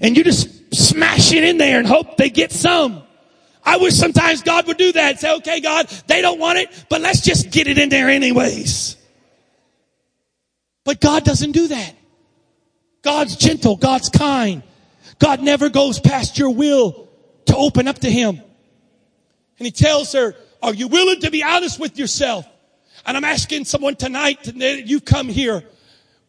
and 0.00 0.16
you 0.16 0.24
just 0.24 0.74
smash 0.74 1.32
it 1.32 1.44
in 1.44 1.58
there 1.58 1.78
and 1.78 1.86
hope 1.86 2.16
they 2.16 2.30
get 2.30 2.50
some. 2.50 3.02
I 3.64 3.78
wish 3.78 3.94
sometimes 3.94 4.42
God 4.42 4.66
would 4.68 4.76
do 4.76 4.92
that. 4.92 5.20
Say, 5.20 5.34
okay, 5.36 5.60
God, 5.60 5.88
they 6.06 6.22
don't 6.22 6.38
want 6.38 6.58
it, 6.58 6.86
but 6.88 7.00
let's 7.00 7.20
just 7.20 7.50
get 7.50 7.66
it 7.66 7.78
in 7.78 7.88
there 7.88 8.08
anyways. 8.08 8.96
But 10.86 11.00
God 11.00 11.24
doesn't 11.24 11.52
do 11.52 11.66
that. 11.68 11.94
God's 13.02 13.36
gentle. 13.36 13.76
God's 13.76 14.08
kind. 14.08 14.62
God 15.18 15.42
never 15.42 15.68
goes 15.68 15.98
past 15.98 16.38
your 16.38 16.50
will 16.50 17.08
to 17.46 17.56
open 17.56 17.88
up 17.88 17.98
to 17.98 18.10
Him. 18.10 18.40
And 19.58 19.66
He 19.66 19.72
tells 19.72 20.12
her, 20.12 20.36
are 20.62 20.72
you 20.72 20.86
willing 20.86 21.20
to 21.20 21.30
be 21.30 21.42
honest 21.42 21.80
with 21.80 21.98
yourself? 21.98 22.46
And 23.04 23.16
I'm 23.16 23.24
asking 23.24 23.64
someone 23.64 23.96
tonight, 23.96 24.44
that 24.44 24.86
you 24.86 25.00
come 25.00 25.28
here. 25.28 25.64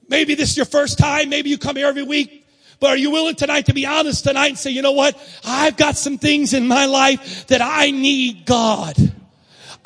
Maybe 0.10 0.36
this 0.36 0.52
is 0.52 0.58
your 0.58 0.66
first 0.66 0.98
time. 0.98 1.30
Maybe 1.30 1.50
you 1.50 1.58
come 1.58 1.76
here 1.76 1.88
every 1.88 2.04
week. 2.04 2.46
But 2.80 2.92
are 2.92 2.98
you 2.98 3.12
willing 3.12 3.36
tonight 3.36 3.68
to 3.68 3.74
be 3.74 3.86
honest 3.86 4.24
tonight 4.24 4.48
and 4.48 4.58
say, 4.58 4.72
you 4.72 4.82
know 4.82 4.92
what? 4.92 5.16
I've 5.46 5.78
got 5.78 5.98
some 5.98 6.18
things 6.18 6.54
in 6.54 6.68
my 6.68 6.86
life 6.86 7.48
that 7.48 7.62
I 7.62 7.92
need 7.92 8.46
God. 8.46 8.96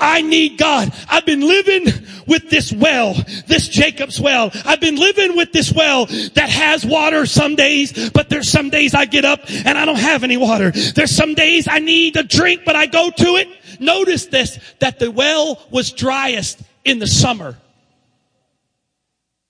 I 0.02 0.22
need 0.22 0.58
God. 0.58 0.92
I've 1.10 1.26
been 1.26 1.42
living 1.42 1.86
with 2.28 2.50
this 2.50 2.74
well, 2.74 3.14
this 3.48 3.68
Jacob's 3.68 4.20
well. 4.20 4.52
I've 4.66 4.82
been 4.82 4.96
living 4.96 5.38
with 5.38 5.54
this 5.54 5.72
well 5.72 6.08
that 6.08 6.50
has 6.50 6.84
water 6.84 7.26
some 7.26 7.56
days, 7.56 8.10
but 8.10 8.28
there's 8.28 8.50
some 8.50 8.72
days 8.72 8.96
I 8.96 9.06
get 9.06 9.26
up 9.26 9.42
and 9.48 9.78
I 9.78 9.86
don't 9.86 10.00
have 10.00 10.24
any 10.24 10.38
water. 10.38 10.72
There's 10.72 11.12
some 11.12 11.36
days 11.36 11.68
I 11.70 11.80
need 11.80 12.18
a 12.18 12.24
drink, 12.24 12.64
but 12.66 12.76
I 12.76 12.88
go 12.88 13.12
to 13.12 13.36
it. 13.36 13.48
Notice 13.80 14.26
this, 14.26 14.60
that 14.80 15.00
the 15.00 15.12
well 15.12 15.62
was 15.70 15.92
driest 15.92 16.62
in 16.84 17.00
the 17.00 17.08
summer. 17.08 17.58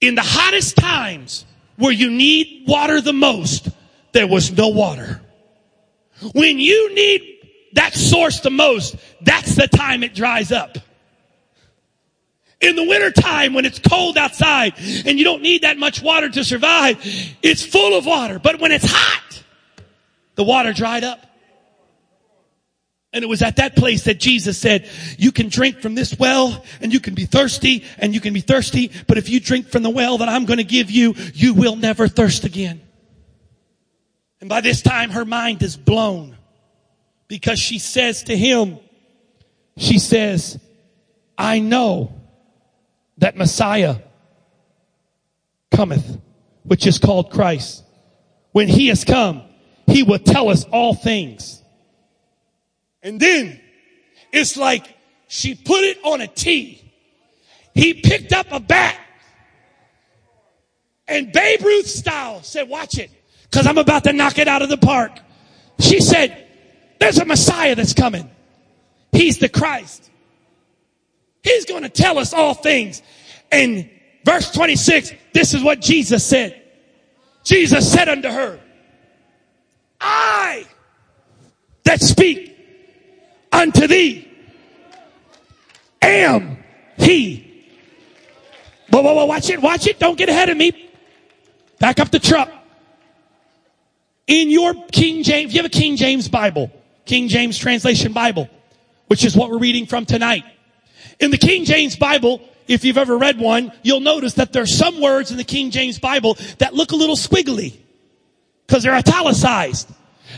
In 0.02 0.16
the 0.16 0.24
hottest 0.24 0.76
times, 0.76 1.46
where 1.78 1.92
you 1.92 2.10
need 2.10 2.66
water 2.68 3.00
the 3.02 3.14
most, 3.14 3.70
there 4.12 4.28
was 4.28 4.52
no 4.52 4.68
water. 4.68 5.22
When 6.34 6.60
you 6.60 6.94
need 6.94 7.31
that 7.74 7.94
source 7.94 8.40
the 8.42 8.50
most, 8.50 8.96
that's 9.22 9.56
the 9.56 9.68
time 9.68 10.04
it 10.04 10.14
dries 10.14 10.52
up. 10.52 10.78
In 12.60 12.76
the 12.76 12.84
wintertime 12.84 13.54
when 13.54 13.66
it's 13.66 13.80
cold 13.80 14.18
outside 14.18 14.74
and 14.78 15.18
you 15.18 15.24
don't 15.24 15.42
need 15.42 15.64
that 15.64 15.78
much 15.78 16.02
water 16.02 16.30
to 16.30 16.44
survive, 16.44 16.98
it's 17.42 17.64
full 17.64 17.98
of 17.98 18.06
water. 18.06 18.38
But 18.38 18.60
when 18.60 18.72
it's 18.72 18.86
hot, 18.88 19.44
the 20.36 20.44
water 20.44 20.72
dried 20.72 21.04
up. 21.04 21.26
And 23.14 23.24
it 23.24 23.28
was 23.28 23.42
at 23.42 23.58
that 23.58 23.76
place 23.76 24.06
that 24.06 24.20
Jesus 24.20 24.58
said, 24.58 24.88
you 25.18 25.32
can 25.32 25.50
drink 25.50 25.82
from 25.82 25.96
this 25.96 26.18
well 26.18 26.64
and 26.80 26.94
you 26.94 27.00
can 27.00 27.14
be 27.14 27.26
thirsty 27.26 27.84
and 27.98 28.14
you 28.14 28.22
can 28.22 28.34
be 28.34 28.40
thirsty, 28.40 28.92
but 29.08 29.18
if 29.18 29.28
you 29.28 29.40
drink 29.40 29.68
from 29.68 29.84
the 29.84 29.90
well 29.90 30.20
that 30.20 30.30
I'm 30.30 30.46
going 30.46 30.60
to 30.60 30.64
give 30.64 30.90
you, 30.90 31.16
you 31.34 31.54
will 31.54 31.76
never 31.76 32.08
thirst 32.08 32.46
again. 32.46 32.82
And 34.40 34.48
by 34.48 34.62
this 34.62 34.82
time 34.82 35.10
her 35.10 35.26
mind 35.26 35.62
is 35.62 35.76
blown 35.76 36.38
because 37.32 37.60
she 37.60 37.80
says 37.80 38.24
to 38.24 38.36
him, 38.36 38.78
she 39.78 40.00
says, 40.00 40.60
I 41.38 41.60
know 41.60 42.14
that 43.20 43.38
Messiah 43.38 44.00
cometh, 45.74 46.20
which 46.64 46.86
is 46.86 46.98
called 46.98 47.32
Christ. 47.32 47.86
When 48.52 48.68
he 48.68 48.90
has 48.90 49.06
come, 49.06 49.44
he 49.88 50.04
will 50.04 50.20
tell 50.20 50.50
us 50.50 50.66
all 50.66 50.94
things. 50.94 51.64
And 53.02 53.18
then 53.18 53.62
it's 54.34 54.58
like 54.58 54.94
she 55.30 55.56
put 55.56 55.86
it 55.86 56.00
on 56.04 56.20
a 56.20 56.28
tee. 56.28 56.84
He 57.74 57.94
picked 57.94 58.34
up 58.34 58.48
a 58.52 58.60
bat 58.60 59.00
and 61.08 61.32
Babe 61.32 61.62
Ruth 61.62 61.88
style 61.88 62.44
said, 62.44 62.68
watch 62.68 62.98
it 62.98 63.10
because 63.44 63.68
I'm 63.68 63.78
about 63.78 64.04
to 64.04 64.12
knock 64.12 64.38
it 64.38 64.50
out 64.50 64.64
of 64.64 64.68
the 64.68 64.76
park. 64.76 65.18
She 65.80 66.02
said, 66.02 66.50
there's 67.02 67.18
a 67.18 67.26
Messiah 67.26 67.74
that's 67.74 67.96
coming. 67.96 68.30
He's 69.12 69.40
the 69.40 69.50
Christ. 69.50 70.12
He's 71.42 71.66
going 71.66 71.82
to 71.82 71.90
tell 71.90 72.20
us 72.20 72.32
all 72.32 72.54
things. 72.54 73.02
And 73.52 73.90
verse 74.24 74.52
26, 74.52 75.12
this 75.34 75.56
is 75.56 75.64
what 75.64 75.82
Jesus 75.82 76.24
said. 76.24 76.62
Jesus 77.44 77.92
said 77.92 78.08
unto 78.08 78.30
her, 78.30 78.60
I 80.00 80.68
that 81.86 82.02
speak 82.02 82.56
unto 83.52 83.88
thee 83.88 84.30
am 86.04 86.64
he. 86.98 87.66
Whoa, 88.92 89.02
whoa, 89.02 89.16
whoa, 89.16 89.26
watch 89.26 89.50
it, 89.50 89.60
watch 89.60 89.88
it. 89.88 89.98
Don't 89.98 90.20
get 90.20 90.30
ahead 90.30 90.50
of 90.50 90.58
me. 90.58 90.92
Back 91.80 92.00
up 92.00 92.12
the 92.12 92.20
truck. 92.20 92.52
In 94.28 94.52
your 94.52 94.76
King 94.92 95.24
James, 95.24 95.52
you 95.52 95.64
have 95.64 95.66
a 95.66 95.70
King 95.70 95.96
James 95.96 96.28
Bible, 96.28 96.72
King 97.06 97.28
James 97.28 97.58
Translation 97.58 98.14
Bible, 98.14 98.50
which 99.08 99.26
is 99.26 99.36
what 99.36 99.50
we're 99.50 99.60
reading 99.60 99.86
from 99.86 100.06
tonight. 100.06 100.44
In 101.20 101.32
the 101.32 101.38
King 101.38 101.66
James 101.66 101.96
Bible, 101.96 102.42
if 102.68 102.86
you've 102.86 102.98
ever 102.98 103.18
read 103.18 103.40
one, 103.40 103.72
you'll 103.84 104.00
notice 104.00 104.36
that 104.36 104.54
there's 104.54 104.76
some 104.76 105.02
words 105.02 105.32
in 105.32 105.38
the 105.38 105.44
King 105.44 105.72
James 105.72 106.00
Bible 106.00 106.38
that 106.60 106.74
look 106.74 106.92
a 106.92 106.96
little 106.96 107.16
squiggly 107.16 107.78
because 108.66 108.84
they're 108.84 108.96
italicized. 108.96 109.90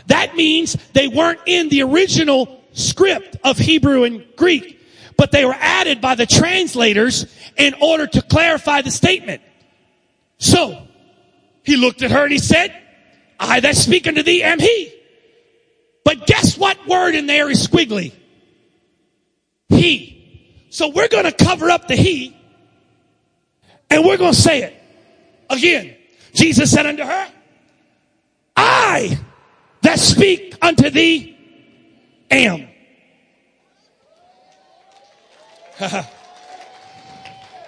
That 0.08 0.36
means 0.36 0.76
they 0.94 1.08
weren't 1.08 1.40
in 1.46 1.70
the 1.70 1.84
original 1.84 2.64
script 2.74 3.38
of 3.44 3.58
Hebrew 3.58 4.04
and 4.04 4.26
Greek, 4.36 4.80
but 5.18 5.32
they 5.32 5.46
were 5.46 5.56
added 5.60 6.02
by 6.02 6.16
the 6.16 6.26
translators 6.26 7.26
in 7.58 7.76
order 7.76 8.08
to 8.08 8.22
clarify 8.22 8.82
the 8.82 8.92
statement. 8.92 9.42
So, 10.40 10.88
he 11.64 11.78
looked 11.78 12.02
at 12.02 12.12
her 12.12 12.24
and 12.24 12.32
he 12.32 12.40
said, 12.40 12.76
I 13.40 13.60
that 13.60 13.76
speak 13.76 14.08
unto 14.08 14.24
thee 14.24 14.44
am 14.44 14.60
he. 14.60 14.94
What 16.74 16.88
word 16.88 17.16
in 17.16 17.28
there 17.28 17.50
is 17.50 17.68
squiggly? 17.68 18.14
He. 19.70 20.68
So 20.70 20.90
we're 20.90 21.08
going 21.08 21.26
to 21.26 21.32
cover 21.32 21.70
up 21.70 21.88
the 21.88 21.96
he 21.96 22.36
and 23.90 24.04
we're 24.04 24.18
going 24.18 24.34
to 24.34 24.40
say 24.40 24.64
it 24.64 24.74
again. 25.50 25.96
Jesus 26.34 26.72
said 26.72 26.88
unto 26.88 27.04
her, 27.04 27.32
I 28.56 29.20
that 29.82 30.00
speak 30.00 30.56
unto 30.62 30.90
thee 30.90 31.38
am. 32.32 32.68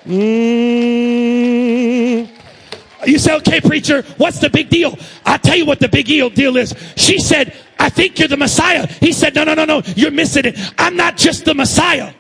mm. 0.06 1.65
You 3.06 3.20
say, 3.20 3.36
okay, 3.38 3.62
preacher, 3.62 4.04
what's 4.18 4.40
the 4.40 4.50
big 4.50 4.70
deal? 4.70 4.98
I'll 5.26 5.40
tell 5.40 5.56
you 5.56 5.66
what 5.66 5.80
the 5.80 5.90
big 5.90 6.06
deal, 6.06 6.58
is. 6.58 6.74
She 6.96 7.20
said, 7.20 7.54
I 7.80 7.90
think 7.90 8.20
you're 8.20 8.28
the 8.28 8.38
Messiah. 8.38 8.88
He 8.88 9.12
said, 9.12 9.36
no, 9.36 9.44
no, 9.44 9.54
no, 9.54 9.66
no, 9.66 9.82
you're 9.96 10.12
missing 10.12 10.46
it. 10.46 10.58
I'm 10.78 10.96
not 10.96 11.18
just 11.18 11.46
the 11.46 11.54
Messiah. 11.54 12.14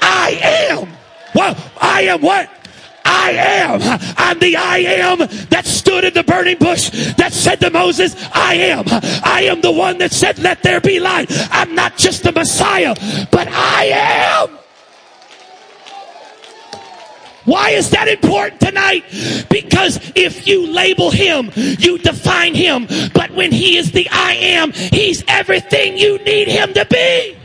I 0.00 0.38
am. 0.42 0.88
Well, 1.34 1.56
I 1.80 2.02
am 2.02 2.22
what? 2.22 2.50
I 3.04 3.30
am. 3.30 3.80
I'm 4.16 4.38
the 4.38 4.56
I 4.56 4.78
am 4.78 5.18
that 5.48 5.64
stood 5.64 6.04
in 6.04 6.12
the 6.14 6.22
burning 6.22 6.58
bush 6.58 6.90
that 7.16 7.32
said 7.32 7.60
to 7.60 7.70
Moses, 7.70 8.14
I 8.32 8.54
am. 8.54 8.84
I 9.24 9.42
am 9.44 9.60
the 9.60 9.72
one 9.72 9.98
that 9.98 10.12
said, 10.12 10.38
let 10.38 10.62
there 10.62 10.80
be 10.80 11.00
light. 11.00 11.30
I'm 11.50 11.74
not 11.74 11.96
just 11.96 12.22
the 12.22 12.32
Messiah, 12.32 12.94
but 13.30 13.48
I 13.48 14.46
am. 14.50 14.58
Why 17.48 17.70
is 17.70 17.88
that 17.90 18.08
important 18.08 18.60
tonight? 18.60 19.04
Because 19.48 19.98
if 20.14 20.46
you 20.46 20.70
label 20.70 21.10
him, 21.10 21.50
you 21.56 21.96
define 21.96 22.54
him. 22.54 22.86
But 23.14 23.30
when 23.30 23.52
he 23.52 23.78
is 23.78 23.90
the 23.92 24.06
I 24.10 24.34
am, 24.34 24.72
he's 24.72 25.24
everything 25.26 25.96
you 25.96 26.18
need 26.18 26.48
him 26.48 26.74
to 26.74 26.84
be. 26.84 27.37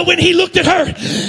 So 0.00 0.06
when 0.06 0.18
he 0.18 0.32
looked 0.32 0.56
at 0.56 0.64
her, 0.64 0.86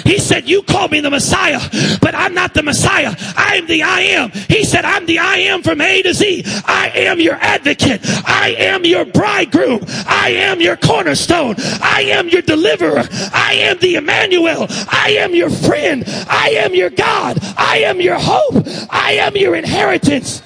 he 0.09 0.17
said, 0.17 0.47
You 0.47 0.63
call 0.63 0.87
me 0.87 1.01
the 1.01 1.09
Messiah, 1.09 1.59
but 1.99 2.15
I'm 2.15 2.33
not 2.33 2.53
the 2.53 2.63
Messiah. 2.63 3.13
I 3.35 3.57
am 3.57 3.67
the 3.67 3.83
I 3.83 3.99
am. 3.99 4.31
He 4.31 4.63
said, 4.63 4.85
I'm 4.85 5.05
the 5.05 5.19
I 5.19 5.39
am 5.39 5.61
from 5.61 5.81
A 5.81 6.01
to 6.03 6.13
Z. 6.13 6.43
I 6.65 6.89
am 6.95 7.19
your 7.19 7.33
advocate. 7.33 7.99
I 8.25 8.55
am 8.57 8.85
your 8.85 9.03
bridegroom. 9.03 9.81
I 10.07 10.29
am 10.37 10.61
your 10.61 10.77
cornerstone. 10.77 11.55
I 11.81 12.03
am 12.13 12.29
your 12.29 12.43
deliverer. 12.43 13.03
I 13.33 13.55
am 13.55 13.77
the 13.79 13.95
Emmanuel. 13.95 14.67
I 14.69 15.17
am 15.19 15.35
your 15.35 15.49
friend. 15.49 16.05
I 16.29 16.51
am 16.51 16.73
your 16.73 16.91
God. 16.91 17.39
I 17.57 17.79
am 17.79 17.99
your 17.99 18.19
hope. 18.19 18.65
I 18.89 19.17
am 19.19 19.35
your 19.35 19.57
inheritance. 19.57 20.43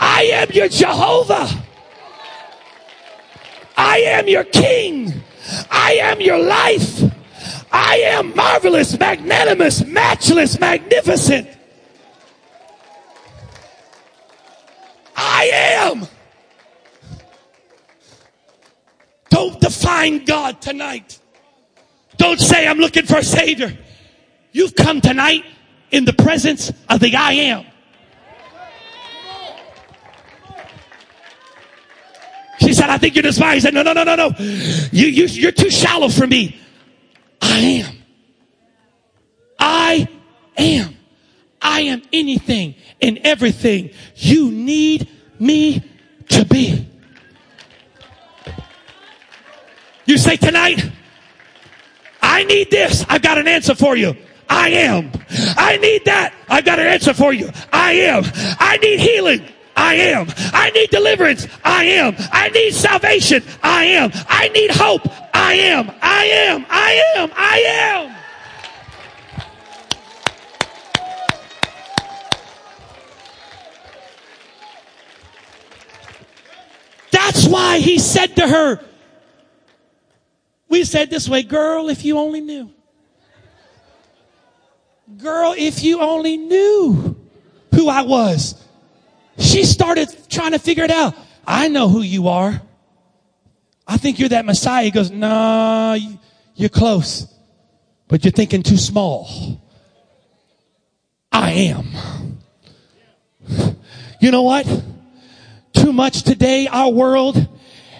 I 0.00 0.24
am 0.32 0.50
your 0.50 0.66
Jehovah. 0.66 1.48
I 3.76 3.98
am 3.98 4.26
your 4.26 4.42
king. 4.42 5.22
I 5.70 5.98
am 6.02 6.20
your 6.20 6.38
life. 6.38 7.11
I 7.72 7.96
am 8.04 8.36
marvelous, 8.36 8.98
magnanimous, 8.98 9.84
matchless, 9.86 10.60
magnificent. 10.60 11.48
I 15.16 15.50
am. 15.52 16.06
Don't 19.30 19.58
define 19.58 20.26
God 20.26 20.60
tonight. 20.60 21.18
Don't 22.18 22.38
say, 22.38 22.68
I'm 22.68 22.78
looking 22.78 23.06
for 23.06 23.16
a 23.16 23.24
Savior. 23.24 23.76
You've 24.52 24.76
come 24.76 25.00
tonight 25.00 25.44
in 25.90 26.04
the 26.04 26.12
presence 26.12 26.70
of 26.90 27.00
the 27.00 27.16
I 27.16 27.32
am. 27.32 27.66
She 32.60 32.74
said, 32.74 32.90
I 32.90 32.98
think 32.98 33.16
you're 33.16 33.22
despised. 33.22 33.62
Said, 33.62 33.74
no, 33.74 33.82
no, 33.82 33.92
no, 33.92 34.04
no, 34.04 34.14
no. 34.14 34.30
You, 34.38 35.06
you, 35.06 35.24
you're 35.26 35.52
too 35.52 35.70
shallow 35.70 36.08
for 36.08 36.26
me. 36.26 36.61
I 37.52 37.58
am. 37.58 37.96
I 39.58 40.08
am. 40.56 40.96
I 41.60 41.80
am 41.82 42.02
anything 42.10 42.74
and 43.02 43.18
everything 43.18 43.90
you 44.16 44.50
need 44.50 45.06
me 45.38 45.82
to 46.30 46.46
be. 46.46 46.88
You 50.06 50.16
say 50.16 50.36
tonight, 50.36 50.82
I 52.22 52.44
need 52.44 52.70
this. 52.70 53.04
I've 53.08 53.20
got 53.20 53.36
an 53.36 53.46
answer 53.46 53.74
for 53.74 53.96
you. 53.96 54.16
I 54.48 54.70
am. 54.70 55.12
I 55.30 55.76
need 55.76 56.06
that. 56.06 56.32
I've 56.48 56.64
got 56.64 56.78
an 56.78 56.86
answer 56.86 57.12
for 57.12 57.34
you. 57.34 57.50
I 57.70 57.92
am. 57.92 58.24
I 58.58 58.78
need 58.78 58.98
healing. 58.98 59.46
I 59.76 59.94
am. 59.94 60.26
I 60.52 60.70
need 60.70 60.90
deliverance. 60.90 61.46
I 61.64 61.84
am. 61.84 62.14
I 62.32 62.48
need 62.50 62.74
salvation. 62.74 63.42
I 63.62 63.84
am. 63.84 64.10
I 64.28 64.48
need 64.48 64.70
hope. 64.70 65.02
I 65.34 65.54
am. 65.54 65.90
I 66.02 66.24
am. 66.24 66.66
I 66.68 67.02
am. 67.16 67.30
I 67.34 67.58
am. 67.58 68.16
That's 77.10 77.46
why 77.46 77.78
he 77.78 77.98
said 77.98 78.36
to 78.36 78.48
her, 78.48 78.80
we 80.68 80.84
said 80.84 81.10
this 81.10 81.28
way, 81.28 81.42
girl, 81.42 81.88
if 81.88 82.04
you 82.04 82.18
only 82.18 82.40
knew. 82.40 82.70
Girl, 85.18 85.54
if 85.56 85.84
you 85.84 86.00
only 86.00 86.38
knew 86.38 87.16
who 87.74 87.88
I 87.88 88.02
was. 88.02 88.54
She 89.38 89.64
started 89.64 90.08
trying 90.28 90.52
to 90.52 90.58
figure 90.58 90.84
it 90.84 90.90
out. 90.90 91.14
I 91.46 91.68
know 91.68 91.88
who 91.88 92.02
you 92.02 92.28
are. 92.28 92.60
I 93.86 93.96
think 93.96 94.18
you're 94.18 94.28
that 94.30 94.44
Messiah. 94.44 94.84
He 94.84 94.90
goes, 94.90 95.10
nah, 95.10 95.96
you're 96.54 96.68
close, 96.68 97.26
but 98.08 98.24
you're 98.24 98.32
thinking 98.32 98.62
too 98.62 98.76
small. 98.76 99.60
I 101.30 101.50
am. 101.52 101.88
You 104.20 104.30
know 104.30 104.42
what? 104.42 104.66
Too 105.72 105.92
much 105.92 106.22
today, 106.22 106.68
our 106.68 106.90
world 106.90 107.48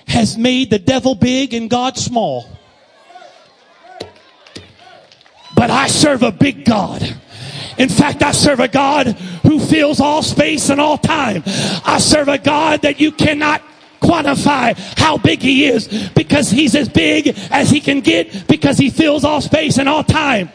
has 0.06 0.38
made 0.38 0.70
the 0.70 0.78
devil 0.78 1.14
big 1.14 1.54
and 1.54 1.68
God 1.68 1.96
small. 1.96 2.46
But 5.56 5.70
I 5.70 5.88
serve 5.88 6.22
a 6.22 6.30
big 6.30 6.64
God 6.64 7.02
In 7.78 7.88
fact, 7.88 8.22
I 8.22 8.32
serve 8.32 8.60
a 8.60 8.68
God 8.68 9.08
who 9.42 9.58
fills 9.58 10.00
all 10.00 10.22
space 10.22 10.70
and 10.70 10.80
all 10.80 10.98
time. 10.98 11.42
I 11.46 11.98
serve 11.98 12.28
a 12.28 12.38
God 12.38 12.82
that 12.82 13.00
you 13.00 13.12
cannot 13.12 13.62
quantify 14.00 14.76
how 14.98 15.16
big 15.16 15.40
he 15.40 15.64
is 15.64 16.10
because 16.10 16.50
he's 16.50 16.74
as 16.74 16.88
big 16.88 17.28
as 17.50 17.70
he 17.70 17.80
can 17.80 18.00
get 18.00 18.46
because 18.48 18.76
he 18.76 18.90
fills 18.90 19.24
all 19.24 19.40
space 19.40 19.78
and 19.78 19.88
all 19.88 20.04
time. 20.04 20.50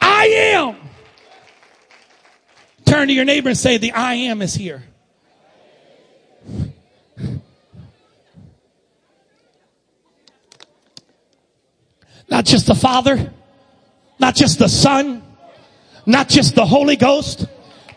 I 0.00 0.26
am. 0.26 0.76
Turn 2.86 3.08
to 3.08 3.14
your 3.14 3.24
neighbor 3.24 3.48
and 3.48 3.58
say, 3.58 3.76
The 3.76 3.92
I 3.92 4.14
am 4.14 4.40
is 4.40 4.54
here. 4.54 4.84
Not 12.34 12.46
just 12.46 12.66
the 12.66 12.74
Father, 12.74 13.32
not 14.18 14.34
just 14.34 14.58
the 14.58 14.66
Son, 14.66 15.22
not 16.04 16.28
just 16.28 16.56
the 16.56 16.66
Holy 16.66 16.96
Ghost, 16.96 17.46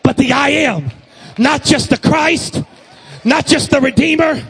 but 0.04 0.16
the 0.16 0.30
I 0.30 0.50
am. 0.50 0.92
Not 1.38 1.64
just 1.64 1.90
the 1.90 1.96
Christ, 1.96 2.62
not 3.24 3.48
just 3.48 3.72
the 3.72 3.80
Redeemer, 3.80 4.40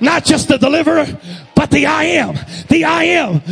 not 0.00 0.24
just 0.24 0.46
the 0.46 0.58
Deliverer, 0.58 1.18
but 1.56 1.72
the 1.72 1.86
I 1.86 2.04
am. 2.04 2.36
The 2.68 2.84
I 2.84 3.02
am. 3.02 3.42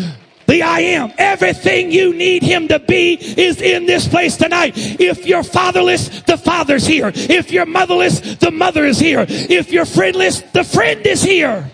The 0.46 0.62
I 0.62 0.78
am. 0.78 1.12
Everything 1.18 1.90
you 1.90 2.14
need 2.14 2.44
him 2.44 2.68
to 2.68 2.78
be 2.78 3.14
is 3.14 3.60
in 3.60 3.86
this 3.86 4.06
place 4.06 4.36
tonight. 4.36 4.74
If 4.76 5.26
you're 5.26 5.42
fatherless, 5.42 6.22
the 6.22 6.38
father's 6.38 6.86
here. 6.86 7.10
If 7.12 7.50
you're 7.50 7.66
motherless, 7.66 8.36
the 8.36 8.52
mother 8.52 8.86
is 8.86 9.00
here. 9.00 9.26
If 9.28 9.72
you're 9.72 9.86
friendless, 9.86 10.40
the 10.52 10.62
friend 10.62 11.04
is 11.04 11.20
here. 11.20 11.68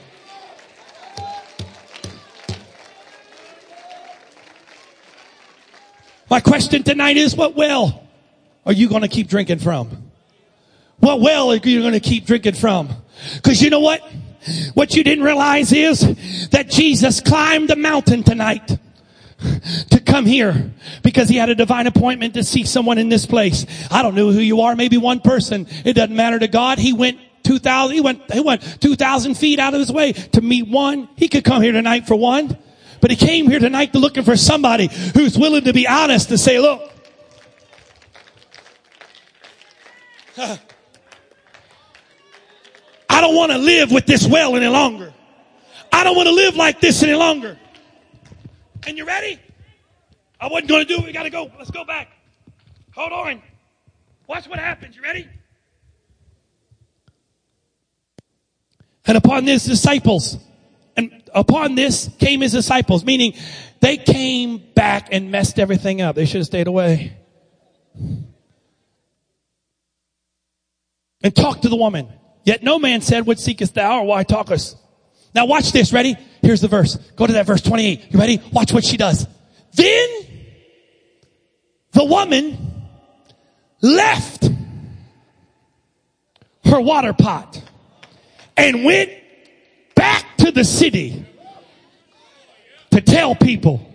My 6.28 6.40
question 6.40 6.82
tonight 6.82 7.16
is 7.16 7.36
what 7.36 7.54
well 7.54 8.02
are 8.64 8.72
you 8.72 8.88
going 8.88 9.02
to 9.02 9.08
keep 9.08 9.28
drinking 9.28 9.60
from? 9.60 10.10
What 10.98 11.20
well 11.20 11.52
are 11.52 11.56
you 11.56 11.80
going 11.80 11.92
to 11.92 12.00
keep 12.00 12.26
drinking 12.26 12.54
from? 12.54 12.88
Cause 13.42 13.62
you 13.62 13.70
know 13.70 13.80
what? 13.80 14.02
What 14.74 14.94
you 14.94 15.04
didn't 15.04 15.24
realize 15.24 15.72
is 15.72 16.48
that 16.50 16.68
Jesus 16.68 17.20
climbed 17.20 17.68
the 17.68 17.76
mountain 17.76 18.22
tonight 18.22 18.78
to 19.90 20.00
come 20.00 20.24
here 20.24 20.72
because 21.02 21.28
he 21.28 21.36
had 21.36 21.48
a 21.48 21.54
divine 21.54 21.86
appointment 21.86 22.34
to 22.34 22.44
see 22.44 22.64
someone 22.64 22.98
in 22.98 23.08
this 23.08 23.26
place. 23.26 23.66
I 23.90 24.02
don't 24.02 24.14
know 24.14 24.30
who 24.30 24.40
you 24.40 24.62
are, 24.62 24.74
maybe 24.74 24.96
one 24.96 25.20
person. 25.20 25.66
It 25.84 25.94
doesn't 25.94 26.14
matter 26.14 26.38
to 26.38 26.48
God. 26.48 26.78
He 26.78 26.92
went 26.92 27.18
2000, 27.44 27.94
he 27.94 28.00
went, 28.00 28.32
he 28.32 28.40
went 28.40 28.80
2000 28.80 29.34
feet 29.36 29.58
out 29.58 29.74
of 29.74 29.80
his 29.80 29.92
way 29.92 30.12
to 30.12 30.40
meet 30.40 30.68
one. 30.68 31.08
He 31.16 31.28
could 31.28 31.44
come 31.44 31.62
here 31.62 31.72
tonight 31.72 32.06
for 32.06 32.16
one, 32.16 32.56
but 33.00 33.10
he 33.10 33.16
came 33.16 33.48
here 33.48 33.58
tonight 33.58 33.92
to 33.92 33.98
looking 33.98 34.24
for 34.24 34.36
somebody 34.36 34.88
who's 35.14 35.38
willing 35.38 35.64
to 35.64 35.72
be 35.72 35.86
honest 35.86 36.28
to 36.28 36.38
say, 36.38 36.58
look, 36.58 36.92
I 40.36 40.58
don't 43.20 43.34
want 43.34 43.52
to 43.52 43.58
live 43.58 43.90
with 43.90 44.06
this 44.06 44.26
well 44.26 44.56
any 44.56 44.68
longer. 44.68 45.12
I 45.92 46.04
don't 46.04 46.16
want 46.16 46.28
to 46.28 46.34
live 46.34 46.56
like 46.56 46.80
this 46.80 47.02
any 47.02 47.14
longer. 47.14 47.58
And 48.86 48.98
you 48.98 49.04
ready? 49.06 49.40
I 50.40 50.48
wasn't 50.48 50.68
going 50.68 50.86
to 50.86 50.94
do 50.94 51.00
it. 51.00 51.06
We 51.06 51.12
got 51.12 51.22
to 51.22 51.30
go. 51.30 51.50
Let's 51.58 51.70
go 51.70 51.84
back. 51.84 52.08
Hold 52.94 53.12
on. 53.12 53.42
Watch 54.26 54.46
what 54.48 54.58
happens. 54.58 54.96
You 54.96 55.02
ready? 55.02 55.28
And 59.06 59.16
upon 59.16 59.44
this, 59.44 59.64
disciples, 59.64 60.36
and 60.96 61.22
upon 61.34 61.74
this 61.74 62.10
came 62.18 62.40
his 62.40 62.52
disciples, 62.52 63.04
meaning 63.04 63.34
they 63.80 63.96
came 63.96 64.58
back 64.74 65.08
and 65.12 65.30
messed 65.30 65.58
everything 65.58 66.00
up. 66.00 66.16
They 66.16 66.24
should 66.24 66.38
have 66.38 66.46
stayed 66.46 66.66
away. 66.66 67.16
And 71.22 71.34
talked 71.34 71.62
to 71.62 71.68
the 71.68 71.76
woman. 71.76 72.08
Yet 72.44 72.62
no 72.62 72.78
man 72.78 73.00
said, 73.00 73.26
What 73.26 73.40
seekest 73.40 73.74
thou, 73.74 74.00
or 74.00 74.06
why 74.06 74.22
talkest? 74.22 74.76
Now 75.34 75.46
watch 75.46 75.72
this. 75.72 75.92
Ready? 75.92 76.16
Here's 76.40 76.60
the 76.60 76.68
verse. 76.68 76.96
Go 77.16 77.26
to 77.26 77.32
that 77.34 77.46
verse 77.46 77.60
28. 77.60 78.12
You 78.12 78.18
ready? 78.18 78.40
Watch 78.52 78.72
what 78.72 78.84
she 78.84 78.96
does. 78.96 79.26
Then 79.74 80.08
the 81.92 82.04
woman 82.04 82.56
left 83.82 84.48
her 86.64 86.80
water 86.80 87.12
pot 87.12 87.62
and 88.56 88.84
went 88.84 89.10
back 89.94 90.25
to 90.38 90.50
the 90.52 90.64
city 90.64 91.24
to 92.90 93.00
tell 93.00 93.34
people 93.34 93.92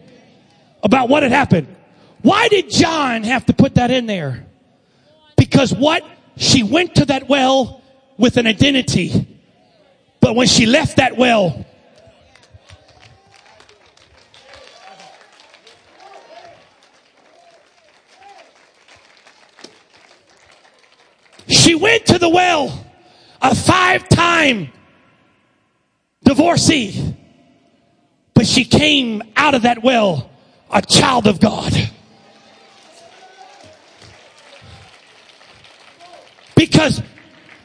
about 0.83 1.09
what 1.09 1.23
had 1.23 1.31
happened. 1.31 1.75
Why 2.21 2.47
did 2.47 2.69
John 2.69 3.23
have 3.23 3.45
to 3.47 3.53
put 3.53 3.75
that 3.75 3.91
in 3.91 4.05
there? 4.05 4.45
Because 5.37 5.73
what? 5.73 6.03
She 6.37 6.63
went 6.63 6.95
to 6.95 7.05
that 7.05 7.27
well 7.27 7.81
with 8.17 8.37
an 8.37 8.47
identity. 8.47 9.27
But 10.19 10.35
when 10.35 10.47
she 10.47 10.65
left 10.65 10.97
that 10.97 11.17
well, 11.17 11.65
She 21.47 21.75
went 21.75 22.05
to 22.07 22.17
the 22.17 22.29
well, 22.29 22.85
a 23.41 23.53
five 23.53 24.07
time 24.07 24.71
divorcee, 26.31 27.13
but 28.33 28.47
she 28.47 28.63
came 28.63 29.21
out 29.35 29.53
of 29.53 29.63
that 29.63 29.83
well 29.83 30.31
a 30.71 30.81
child 30.81 31.27
of 31.27 31.41
God. 31.41 31.73
Because 36.55 37.01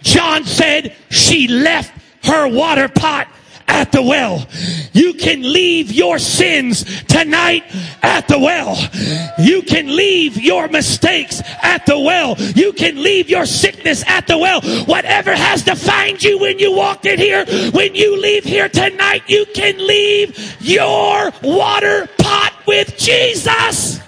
John 0.02 0.44
said 0.44 0.96
she 1.10 1.46
left 1.46 1.92
her 2.24 2.48
water 2.48 2.88
pot 2.88 3.28
at 3.68 3.92
the 3.92 4.02
well. 4.02 4.44
You 4.96 5.12
can 5.12 5.42
leave 5.42 5.92
your 5.92 6.18
sins 6.18 7.04
tonight 7.04 7.64
at 8.02 8.28
the 8.28 8.38
well. 8.38 8.78
You 9.38 9.60
can 9.60 9.94
leave 9.94 10.40
your 10.40 10.68
mistakes 10.68 11.42
at 11.62 11.84
the 11.84 11.98
well. 11.98 12.34
You 12.38 12.72
can 12.72 13.02
leave 13.02 13.28
your 13.28 13.44
sickness 13.44 14.02
at 14.06 14.26
the 14.26 14.38
well. 14.38 14.62
Whatever 14.86 15.36
has 15.36 15.62
defined 15.62 16.22
you 16.22 16.38
when 16.38 16.58
you 16.58 16.72
walked 16.72 17.04
in 17.04 17.18
here, 17.18 17.44
when 17.72 17.94
you 17.94 18.18
leave 18.18 18.44
here 18.44 18.70
tonight, 18.70 19.22
you 19.26 19.44
can 19.54 19.76
leave 19.86 20.56
your 20.62 21.30
water 21.42 22.08
pot 22.18 22.54
with 22.66 22.96
Jesus. 22.96 24.00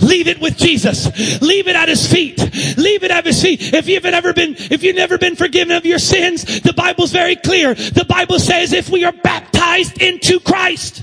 Leave 0.00 0.28
it 0.28 0.40
with 0.40 0.56
Jesus. 0.56 1.06
Leave 1.40 1.68
it 1.68 1.76
at 1.76 1.88
his 1.88 2.10
feet. 2.10 2.38
Leave 2.76 3.02
it 3.02 3.10
at 3.10 3.26
his 3.26 3.42
feet. 3.42 3.72
If 3.74 3.88
you've 3.88 4.04
never 4.04 4.32
been, 4.32 4.54
if 4.58 4.82
you've 4.82 4.96
never 4.96 5.18
been 5.18 5.36
forgiven 5.36 5.76
of 5.76 5.84
your 5.84 5.98
sins, 5.98 6.60
the 6.60 6.72
Bible's 6.72 7.12
very 7.12 7.36
clear. 7.36 7.74
The 7.74 8.06
Bible 8.08 8.38
says 8.38 8.72
if 8.72 8.90
we 8.90 9.04
are 9.04 9.12
baptized 9.12 10.00
into 10.00 10.40
Christ, 10.40 11.02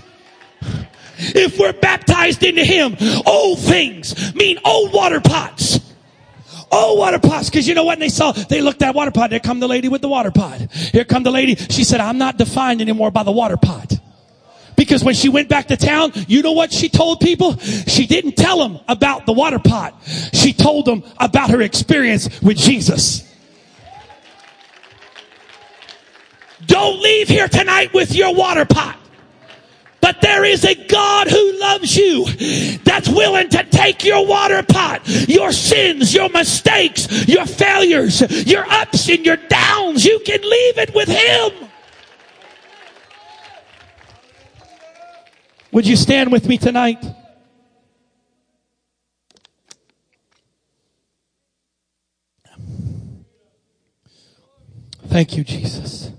if 1.17 1.59
we're 1.59 1.73
baptized 1.73 2.43
into 2.43 2.63
him, 2.63 2.95
old 3.25 3.59
things 3.59 4.33
mean 4.35 4.59
old 4.65 4.93
water 4.93 5.21
pots. 5.21 5.79
Old 6.71 6.99
water 6.99 7.19
pots, 7.19 7.49
because 7.49 7.67
you 7.67 7.73
know 7.73 7.83
what? 7.85 7.93
And 7.93 8.01
they 8.01 8.09
saw, 8.09 8.31
they 8.31 8.59
looked 8.59 8.81
at 8.81 8.95
water 8.95 9.11
pot. 9.11 9.29
There 9.29 9.39
come 9.39 9.59
the 9.59 9.67
lady 9.67 9.87
with 9.87 10.01
the 10.01 10.09
water 10.09 10.31
pot. 10.31 10.59
Here 10.73 11.05
come 11.05 11.23
the 11.23 11.31
lady. 11.31 11.55
She 11.55 11.83
said, 11.83 12.01
I'm 12.01 12.17
not 12.17 12.37
defined 12.37 12.81
anymore 12.81 13.11
by 13.11 13.23
the 13.23 13.31
water 13.31 13.55
pot. 13.55 13.94
Because 14.75 15.03
when 15.03 15.15
she 15.15 15.29
went 15.29 15.49
back 15.49 15.67
to 15.67 15.77
town, 15.77 16.11
you 16.27 16.41
know 16.41 16.51
what 16.51 16.73
she 16.73 16.89
told 16.89 17.19
people? 17.19 17.57
She 17.57 18.07
didn't 18.07 18.33
tell 18.33 18.59
them 18.59 18.79
about 18.87 19.25
the 19.25 19.33
water 19.33 19.59
pot. 19.59 19.95
She 20.33 20.53
told 20.53 20.85
them 20.85 21.03
about 21.17 21.49
her 21.49 21.61
experience 21.61 22.41
with 22.41 22.57
Jesus. 22.57 23.31
Don't 26.65 27.01
leave 27.01 27.27
here 27.27 27.47
tonight 27.47 27.93
with 27.93 28.15
your 28.15 28.33
water 28.33 28.65
pot. 28.65 28.97
But 30.01 30.21
there 30.21 30.45
is 30.45 30.63
a 30.63 30.75
God 30.75 31.27
who 31.27 31.59
loves 31.59 31.97
you 31.97 32.25
that's 32.83 33.09
willing 33.09 33.49
to 33.49 33.63
take 33.63 34.03
your 34.03 34.25
water 34.27 34.61
pot, 34.61 35.01
your 35.27 35.51
sins, 35.51 36.13
your 36.13 36.29
mistakes, 36.29 37.27
your 37.27 37.47
failures, 37.47 38.21
your 38.45 38.69
ups 38.69 39.09
and 39.09 39.25
your 39.25 39.37
downs. 39.37 40.05
You 40.05 40.19
can 40.23 40.41
leave 40.41 40.77
it 40.77 40.93
with 40.93 41.07
Him. 41.07 41.69
Would 45.75 45.85
you 45.85 45.97
stand 45.97 46.31
with 46.31 46.47
me 46.47 46.57
tonight? 46.57 47.05
Thank 55.07 55.35
you, 55.35 55.43
Jesus. 55.43 56.11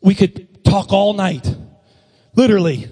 We 0.00 0.14
could 0.14 0.62
talk 0.62 0.92
all 0.92 1.12
night. 1.12 1.52
Literally. 2.36 2.88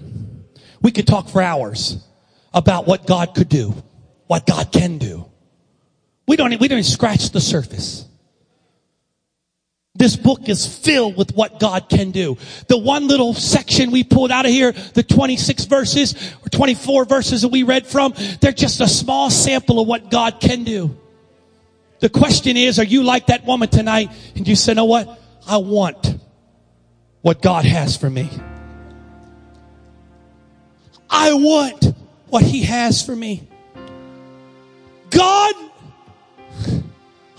We 0.81 0.91
could 0.91 1.07
talk 1.07 1.29
for 1.29 1.41
hours 1.41 2.05
about 2.53 2.85
what 2.85 3.07
God 3.07 3.33
could 3.33 3.47
do. 3.47 3.73
what 4.25 4.45
God 4.45 4.73
can 4.73 4.97
do. 4.97 5.25
We 6.27 6.35
don't, 6.35 6.49
we 6.59 6.67
don't 6.67 6.79
even 6.79 6.83
scratch 6.83 7.29
the 7.29 7.39
surface. 7.39 8.06
This 9.97 10.15
book 10.15 10.47
is 10.47 10.65
filled 10.67 11.17
with 11.17 11.35
what 11.35 11.59
God 11.59 11.89
can 11.89 12.11
do. 12.11 12.37
The 12.67 12.77
one 12.77 13.07
little 13.07 13.33
section 13.33 13.89
we 13.89 14.03
pulled 14.03 14.31
out 14.31 14.45
of 14.45 14.51
here, 14.51 14.71
the 14.71 15.01
26 15.01 15.65
verses 15.65 16.13
or 16.45 16.49
24 16.49 17.05
verses 17.05 17.41
that 17.41 17.47
we 17.47 17.63
read 17.63 17.87
from, 17.87 18.13
they're 18.39 18.51
just 18.51 18.79
a 18.79 18.87
small 18.87 19.31
sample 19.31 19.79
of 19.79 19.87
what 19.87 20.11
God 20.11 20.39
can 20.39 20.63
do. 20.63 20.95
The 21.99 22.09
question 22.09 22.57
is, 22.57 22.77
are 22.77 22.85
you 22.85 23.01
like 23.01 23.27
that 23.27 23.43
woman 23.45 23.69
tonight 23.69 24.11
and 24.35 24.47
you 24.47 24.55
say, 24.55 24.75
know 24.75 24.85
what? 24.85 25.19
I 25.47 25.57
want 25.57 26.15
what 27.21 27.41
God 27.41 27.65
has 27.65 27.97
for 27.97 28.09
me. 28.09 28.29
I 31.09 31.33
want 31.33 31.95
what 32.27 32.43
he 32.43 32.63
has 32.63 33.03
for 33.03 33.15
me. 33.15 33.47
God, 35.09 35.55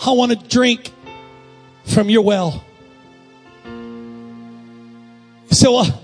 I 0.04 0.10
want 0.10 0.32
to 0.32 0.48
drink 0.48 0.90
from 1.88 2.08
your 2.10 2.22
well. 2.22 2.64
Well, 5.60 6.02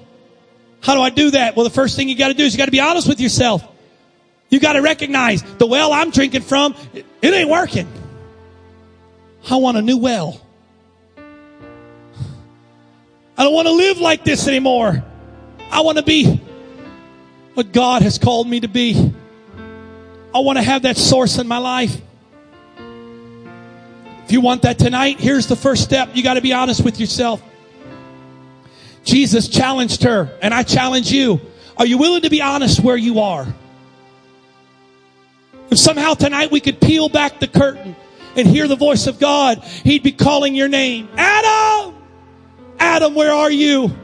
how 0.80 0.94
do 0.94 1.00
I 1.00 1.10
do 1.10 1.30
that? 1.30 1.56
Well, 1.56 1.64
the 1.64 1.70
first 1.70 1.96
thing 1.96 2.08
you 2.08 2.16
got 2.16 2.28
to 2.28 2.34
do 2.34 2.44
is 2.44 2.52
you 2.52 2.58
got 2.58 2.66
to 2.66 2.70
be 2.70 2.80
honest 2.80 3.08
with 3.08 3.20
yourself. 3.20 3.66
You 4.50 4.60
got 4.60 4.74
to 4.74 4.82
recognize 4.82 5.42
the 5.42 5.66
well 5.66 5.92
I'm 5.92 6.10
drinking 6.10 6.42
from, 6.42 6.74
it, 6.92 7.06
it 7.22 7.32
ain't 7.32 7.48
working. 7.48 7.88
I 9.50 9.56
want 9.56 9.76
a 9.76 9.82
new 9.82 9.96
well. 9.96 10.40
I 13.36 13.42
don't 13.42 13.54
want 13.54 13.66
to 13.66 13.72
live 13.72 13.98
like 13.98 14.24
this 14.24 14.46
anymore. 14.46 15.02
I 15.70 15.80
want 15.80 15.98
to 15.98 16.04
be 16.04 16.40
what 17.54 17.72
God 17.72 18.02
has 18.02 18.18
called 18.18 18.46
me 18.48 18.60
to 18.60 18.68
be. 18.68 19.12
I 20.34 20.40
want 20.40 20.58
to 20.58 20.62
have 20.62 20.82
that 20.82 20.96
source 20.96 21.38
in 21.38 21.48
my 21.48 21.58
life. 21.58 22.00
If 24.24 24.32
you 24.32 24.40
want 24.40 24.62
that 24.62 24.78
tonight, 24.78 25.20
here's 25.20 25.46
the 25.46 25.56
first 25.56 25.84
step. 25.84 26.10
You 26.14 26.22
got 26.22 26.34
to 26.34 26.40
be 26.40 26.52
honest 26.52 26.82
with 26.82 26.98
yourself. 26.98 27.42
Jesus 29.04 29.48
challenged 29.48 30.02
her, 30.04 30.34
and 30.40 30.54
I 30.54 30.62
challenge 30.62 31.12
you. 31.12 31.40
Are 31.76 31.84
you 31.84 31.98
willing 31.98 32.22
to 32.22 32.30
be 32.30 32.40
honest 32.40 32.80
where 32.80 32.96
you 32.96 33.20
are? 33.20 33.46
If 35.70 35.78
somehow 35.78 36.14
tonight 36.14 36.50
we 36.50 36.60
could 36.60 36.80
peel 36.80 37.10
back 37.10 37.38
the 37.38 37.48
curtain 37.48 37.96
and 38.34 38.46
hear 38.46 38.66
the 38.66 38.76
voice 38.76 39.06
of 39.06 39.18
God, 39.18 39.58
He'd 39.62 40.02
be 40.02 40.12
calling 40.12 40.54
your 40.54 40.68
name. 40.68 41.08
Adam! 41.16 41.94
Adam, 42.78 43.14
where 43.14 43.32
are 43.32 43.50
you? 43.50 43.94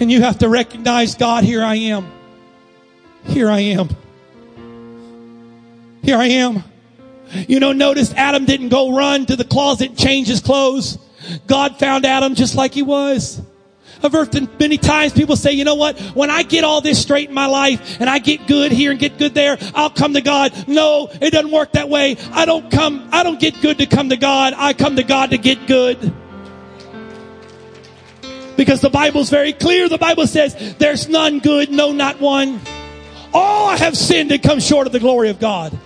And 0.00 0.10
you 0.10 0.22
have 0.22 0.38
to 0.38 0.48
recognize, 0.48 1.16
God, 1.16 1.44
here 1.44 1.62
I 1.62 1.74
am. 1.76 2.10
Here 3.24 3.50
I 3.50 3.60
am. 3.60 3.90
Here 6.02 6.16
I 6.16 6.26
am. 6.26 6.64
You 7.32 7.60
know, 7.60 7.72
notice 7.72 8.12
Adam 8.14 8.44
didn't 8.44 8.68
go 8.68 8.96
run 8.96 9.26
to 9.26 9.36
the 9.36 9.44
closet 9.44 9.90
and 9.90 9.98
change 9.98 10.28
his 10.28 10.40
clothes. 10.40 10.98
God 11.46 11.78
found 11.78 12.06
Adam 12.06 12.34
just 12.34 12.54
like 12.54 12.74
he 12.74 12.82
was. 12.82 13.40
I've 14.02 14.12
heard 14.12 14.60
many 14.60 14.78
times 14.78 15.12
people 15.12 15.36
say, 15.36 15.52
you 15.52 15.64
know 15.64 15.74
what? 15.74 15.98
When 16.14 16.30
I 16.30 16.42
get 16.42 16.64
all 16.64 16.80
this 16.80 17.00
straight 17.00 17.28
in 17.28 17.34
my 17.34 17.46
life 17.46 17.98
and 18.00 18.10
I 18.10 18.18
get 18.18 18.46
good 18.46 18.70
here 18.70 18.90
and 18.90 19.00
get 19.00 19.18
good 19.18 19.34
there, 19.34 19.56
I'll 19.74 19.90
come 19.90 20.14
to 20.14 20.20
God. 20.20 20.68
No, 20.68 21.08
it 21.20 21.30
doesn't 21.30 21.50
work 21.50 21.72
that 21.72 21.88
way. 21.88 22.16
I 22.32 22.44
don't 22.44 22.70
come, 22.70 23.08
I 23.12 23.22
don't 23.22 23.40
get 23.40 23.60
good 23.62 23.78
to 23.78 23.86
come 23.86 24.10
to 24.10 24.16
God. 24.16 24.54
I 24.56 24.74
come 24.74 24.96
to 24.96 25.02
God 25.02 25.30
to 25.30 25.38
get 25.38 25.66
good. 25.66 26.12
Because 28.56 28.80
the 28.80 28.90
Bible's 28.90 29.30
very 29.30 29.52
clear. 29.52 29.88
The 29.88 29.98
Bible 29.98 30.26
says, 30.26 30.76
there's 30.76 31.08
none 31.08 31.40
good, 31.40 31.70
no, 31.70 31.92
not 31.92 32.20
one. 32.20 32.60
All 33.32 33.76
have 33.76 33.96
sinned 33.96 34.32
and 34.32 34.42
come 34.42 34.60
short 34.60 34.86
of 34.86 34.92
the 34.92 35.00
glory 35.00 35.28
of 35.30 35.38
God. 35.38 35.78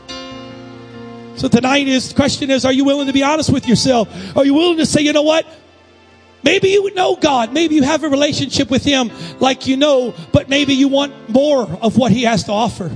So 1.40 1.48
tonight 1.48 1.88
is, 1.88 2.10
the 2.10 2.14
question 2.16 2.50
is, 2.50 2.66
are 2.66 2.72
you 2.72 2.84
willing 2.84 3.06
to 3.06 3.14
be 3.14 3.22
honest 3.22 3.50
with 3.50 3.66
yourself? 3.66 4.36
Are 4.36 4.44
you 4.44 4.52
willing 4.52 4.76
to 4.76 4.84
say, 4.84 5.00
you 5.00 5.14
know 5.14 5.22
what? 5.22 5.46
Maybe 6.42 6.68
you 6.68 6.92
know 6.92 7.16
God. 7.16 7.54
Maybe 7.54 7.76
you 7.76 7.82
have 7.82 8.04
a 8.04 8.10
relationship 8.10 8.70
with 8.70 8.84
Him 8.84 9.10
like 9.38 9.66
you 9.66 9.78
know, 9.78 10.14
but 10.34 10.50
maybe 10.50 10.74
you 10.74 10.88
want 10.88 11.30
more 11.30 11.62
of 11.62 11.96
what 11.96 12.12
He 12.12 12.24
has 12.24 12.44
to 12.44 12.52
offer. 12.52 12.90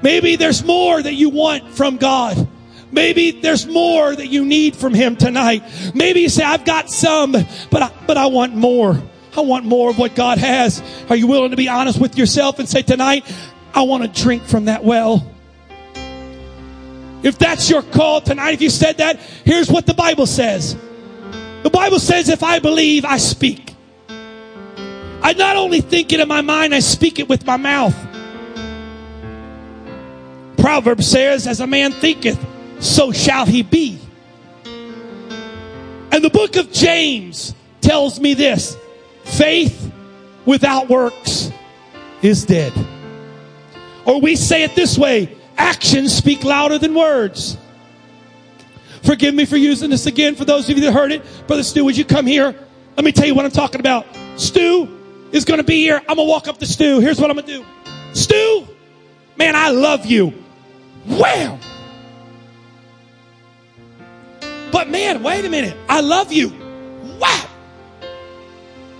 Maybe 0.00 0.36
there's 0.36 0.64
more 0.64 1.02
that 1.02 1.12
you 1.12 1.28
want 1.28 1.68
from 1.74 1.98
God. 1.98 2.48
Maybe 2.92 3.30
there's 3.42 3.66
more 3.66 4.16
that 4.16 4.28
you 4.28 4.46
need 4.46 4.74
from 4.74 4.94
Him 4.94 5.16
tonight. 5.16 5.62
Maybe 5.94 6.20
you 6.20 6.30
say, 6.30 6.44
I've 6.44 6.64
got 6.64 6.88
some, 6.88 7.32
but 7.32 7.82
I, 7.82 7.92
but 8.06 8.16
I 8.16 8.28
want 8.28 8.54
more. 8.54 8.98
I 9.36 9.42
want 9.42 9.66
more 9.66 9.90
of 9.90 9.98
what 9.98 10.14
God 10.14 10.38
has. 10.38 10.82
Are 11.10 11.16
you 11.16 11.26
willing 11.26 11.50
to 11.50 11.58
be 11.58 11.68
honest 11.68 12.00
with 12.00 12.16
yourself 12.16 12.58
and 12.58 12.66
say, 12.66 12.80
tonight, 12.80 13.30
I 13.74 13.82
want 13.82 14.02
to 14.02 14.22
drink 14.22 14.44
from 14.44 14.64
that 14.64 14.82
well? 14.82 15.30
If 17.22 17.38
that's 17.38 17.68
your 17.68 17.82
call 17.82 18.20
tonight, 18.20 18.52
if 18.52 18.62
you 18.62 18.70
said 18.70 18.98
that, 18.98 19.20
here's 19.44 19.70
what 19.70 19.86
the 19.86 19.94
Bible 19.94 20.26
says. 20.26 20.76
The 21.62 21.70
Bible 21.70 21.98
says, 21.98 22.28
if 22.28 22.42
I 22.42 22.58
believe, 22.58 23.04
I 23.04 23.18
speak. 23.18 23.74
I 25.22 25.34
not 25.34 25.56
only 25.56 25.82
think 25.82 26.12
it 26.12 26.20
in 26.20 26.28
my 26.28 26.40
mind, 26.40 26.74
I 26.74 26.80
speak 26.80 27.18
it 27.18 27.28
with 27.28 27.44
my 27.44 27.58
mouth. 27.58 27.94
Proverbs 30.56 31.06
says, 31.06 31.46
as 31.46 31.60
a 31.60 31.66
man 31.66 31.92
thinketh, 31.92 32.38
so 32.80 33.12
shall 33.12 33.44
he 33.44 33.62
be. 33.62 33.98
And 36.12 36.24
the 36.24 36.30
book 36.30 36.56
of 36.56 36.72
James 36.72 37.54
tells 37.82 38.18
me 38.18 38.34
this 38.34 38.76
faith 39.24 39.92
without 40.46 40.88
works 40.88 41.52
is 42.22 42.44
dead. 42.46 42.72
Or 44.06 44.20
we 44.20 44.36
say 44.36 44.64
it 44.64 44.74
this 44.74 44.96
way 44.98 45.36
actions 45.60 46.14
speak 46.14 46.42
louder 46.42 46.78
than 46.78 46.94
words. 46.94 47.58
Forgive 49.02 49.34
me 49.34 49.44
for 49.44 49.56
using 49.56 49.90
this 49.90 50.06
again 50.06 50.34
for 50.34 50.44
those 50.44 50.68
of 50.68 50.76
you 50.76 50.82
that 50.84 50.92
heard 50.92 51.12
it. 51.12 51.22
Brother 51.46 51.62
Stu, 51.62 51.84
would 51.84 51.96
you 51.96 52.04
come 52.04 52.26
here? 52.26 52.54
Let 52.96 53.04
me 53.04 53.12
tell 53.12 53.26
you 53.26 53.34
what 53.34 53.44
I'm 53.44 53.50
talking 53.50 53.80
about. 53.80 54.06
Stu 54.36 55.28
is 55.32 55.44
going 55.44 55.58
to 55.58 55.64
be 55.64 55.82
here. 55.82 55.98
I'm 56.08 56.16
going 56.16 56.26
to 56.26 56.30
walk 56.30 56.48
up 56.48 56.58
to 56.58 56.66
Stu. 56.66 57.00
Here's 57.00 57.20
what 57.20 57.30
I'm 57.30 57.36
going 57.36 57.46
to 57.46 57.52
do. 57.58 57.64
Stu, 58.14 58.66
man, 59.36 59.54
I 59.54 59.70
love 59.70 60.06
you. 60.06 60.32
Wow. 61.06 61.58
But 64.72 64.88
man, 64.88 65.22
wait 65.22 65.44
a 65.44 65.50
minute. 65.50 65.76
I 65.88 66.00
love 66.00 66.32
you. 66.32 66.48
Wow. 67.18 67.48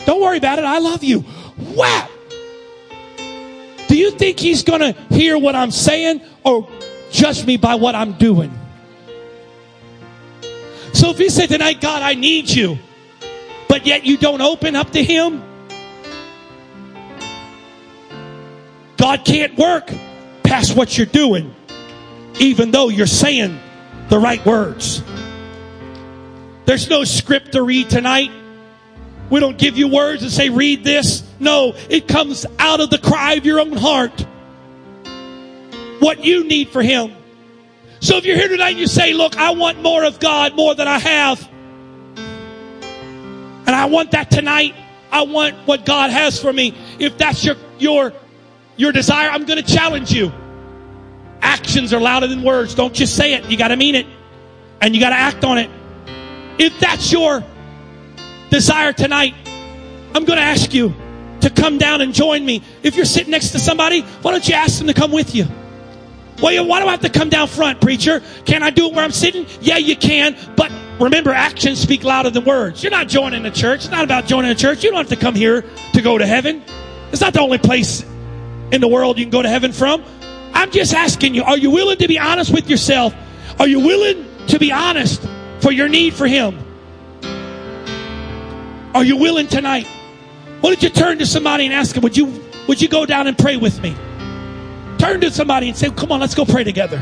Don't 0.04 0.20
worry 0.20 0.38
about 0.38 0.58
it. 0.58 0.64
I 0.64 0.78
love 0.78 1.02
you. 1.04 1.24
Wow. 1.58 2.08
Do 3.88 3.96
you 3.96 4.10
think 4.12 4.38
he's 4.38 4.62
going 4.62 4.80
to 4.80 4.92
hear 5.14 5.36
what 5.36 5.56
I'm 5.56 5.70
saying 5.70 6.22
or 6.44 6.68
judge 7.10 7.44
me 7.44 7.56
by 7.56 7.74
what 7.74 7.94
I'm 7.94 8.12
doing? 8.14 8.56
So 10.92 11.10
if 11.10 11.20
you 11.20 11.30
say 11.30 11.46
tonight, 11.46 11.80
God, 11.80 12.02
I 12.02 12.14
need 12.14 12.48
you, 12.48 12.78
but 13.68 13.86
yet 13.86 14.04
you 14.04 14.16
don't 14.16 14.40
open 14.40 14.76
up 14.76 14.90
to 14.90 15.02
him, 15.02 15.42
God 18.96 19.24
can't 19.24 19.56
work 19.56 19.90
past 20.42 20.76
what 20.76 20.98
you're 20.98 21.06
doing, 21.06 21.54
even 22.38 22.70
though 22.70 22.88
you're 22.88 23.06
saying 23.06 23.58
the 24.08 24.18
right 24.18 24.44
words. 24.44 25.02
There's 26.66 26.90
no 26.90 27.04
script 27.04 27.52
to 27.52 27.62
read 27.62 27.88
tonight. 27.88 28.30
We 29.30 29.40
don't 29.40 29.56
give 29.56 29.78
you 29.78 29.88
words 29.88 30.22
and 30.22 30.30
say, 30.30 30.50
read 30.50 30.84
this. 30.84 31.22
No, 31.38 31.74
it 31.88 32.08
comes 32.08 32.44
out 32.58 32.80
of 32.80 32.90
the 32.90 32.98
cry 32.98 33.34
of 33.34 33.46
your 33.46 33.60
own 33.60 33.72
heart. 33.72 34.26
What 36.00 36.24
you 36.24 36.44
need 36.44 36.70
for 36.70 36.82
Him. 36.82 37.14
So 38.00 38.16
if 38.16 38.24
you're 38.24 38.36
here 38.36 38.48
tonight 38.48 38.70
and 38.70 38.78
you 38.78 38.86
say, 38.86 39.12
look, 39.12 39.36
I 39.36 39.50
want 39.52 39.80
more 39.82 40.04
of 40.04 40.18
God 40.18 40.56
more 40.56 40.74
than 40.74 40.88
I 40.88 40.98
have. 40.98 41.48
And 42.16 43.68
I 43.68 43.84
want 43.84 44.12
that 44.12 44.30
tonight. 44.30 44.74
I 45.12 45.22
want 45.22 45.54
what 45.66 45.84
God 45.84 46.10
has 46.10 46.40
for 46.40 46.52
me. 46.52 46.74
If 46.98 47.18
that's 47.18 47.44
your, 47.44 47.56
your, 47.78 48.12
your 48.76 48.90
desire, 48.92 49.28
I'm 49.28 49.44
going 49.44 49.62
to 49.62 49.74
challenge 49.74 50.12
you. 50.12 50.32
Actions 51.42 51.92
are 51.92 52.00
louder 52.00 52.26
than 52.26 52.42
words. 52.42 52.74
Don't 52.74 52.94
just 52.94 53.14
say 53.16 53.34
it. 53.34 53.44
You 53.50 53.58
got 53.58 53.68
to 53.68 53.76
mean 53.76 53.94
it. 53.94 54.06
And 54.80 54.94
you 54.94 55.00
got 55.00 55.10
to 55.10 55.16
act 55.16 55.44
on 55.44 55.58
it. 55.58 55.70
If 56.58 56.78
that's 56.80 57.12
your 57.12 57.44
desire 58.48 58.94
tonight, 58.94 59.34
I'm 60.14 60.24
going 60.24 60.38
to 60.38 60.44
ask 60.44 60.72
you 60.72 60.94
to 61.42 61.50
come 61.50 61.76
down 61.76 62.00
and 62.00 62.14
join 62.14 62.44
me. 62.44 62.62
If 62.82 62.96
you're 62.96 63.04
sitting 63.04 63.30
next 63.30 63.50
to 63.50 63.58
somebody, 63.58 64.00
why 64.22 64.30
don't 64.30 64.48
you 64.48 64.54
ask 64.54 64.78
them 64.78 64.86
to 64.86 64.94
come 64.94 65.12
with 65.12 65.34
you? 65.34 65.46
Well, 66.42 66.66
why 66.66 66.80
do 66.80 66.86
I 66.86 66.92
have 66.92 67.00
to 67.00 67.10
come 67.10 67.28
down 67.28 67.48
front, 67.48 67.80
preacher? 67.80 68.22
Can 68.44 68.62
I 68.62 68.70
do 68.70 68.86
it 68.86 68.94
where 68.94 69.04
I'm 69.04 69.12
sitting? 69.12 69.46
Yeah, 69.60 69.76
you 69.76 69.96
can. 69.96 70.36
But 70.56 70.72
remember, 70.98 71.32
actions 71.32 71.80
speak 71.80 72.02
louder 72.02 72.30
than 72.30 72.44
words. 72.44 72.82
You're 72.82 72.90
not 72.90 73.08
joining 73.08 73.42
the 73.42 73.50
church. 73.50 73.80
It's 73.80 73.90
not 73.90 74.04
about 74.04 74.26
joining 74.26 74.50
a 74.50 74.54
church. 74.54 74.82
You 74.82 74.90
don't 74.90 74.98
have 74.98 75.18
to 75.18 75.22
come 75.22 75.34
here 75.34 75.64
to 75.92 76.02
go 76.02 76.16
to 76.16 76.26
heaven. 76.26 76.62
It's 77.12 77.20
not 77.20 77.34
the 77.34 77.40
only 77.40 77.58
place 77.58 78.04
in 78.72 78.80
the 78.80 78.88
world 78.88 79.18
you 79.18 79.24
can 79.24 79.30
go 79.30 79.42
to 79.42 79.48
heaven 79.48 79.72
from. 79.72 80.02
I'm 80.54 80.70
just 80.70 80.94
asking 80.94 81.34
you, 81.34 81.42
are 81.42 81.58
you 81.58 81.70
willing 81.70 81.98
to 81.98 82.08
be 82.08 82.18
honest 82.18 82.52
with 82.52 82.70
yourself? 82.70 83.14
Are 83.58 83.68
you 83.68 83.80
willing 83.80 84.26
to 84.48 84.58
be 84.58 84.72
honest 84.72 85.26
for 85.60 85.72
your 85.72 85.88
need 85.88 86.14
for 86.14 86.26
Him. 86.26 86.58
Are 88.94 89.04
you 89.04 89.16
willing 89.16 89.46
tonight? 89.46 89.86
Why 90.60 90.70
don't 90.70 90.82
you 90.82 90.90
turn 90.90 91.18
to 91.18 91.26
somebody 91.26 91.66
and 91.66 91.74
ask 91.74 91.94
them, 91.94 92.02
would 92.02 92.16
you, 92.16 92.42
would 92.66 92.82
you 92.82 92.88
go 92.88 93.06
down 93.06 93.26
and 93.26 93.38
pray 93.38 93.56
with 93.56 93.80
me? 93.80 93.94
Turn 95.00 95.18
to 95.22 95.30
somebody 95.30 95.68
and 95.70 95.76
say, 95.78 95.88
Come 95.88 96.12
on, 96.12 96.20
let's 96.20 96.34
go 96.34 96.44
pray 96.44 96.62
together. 96.62 96.98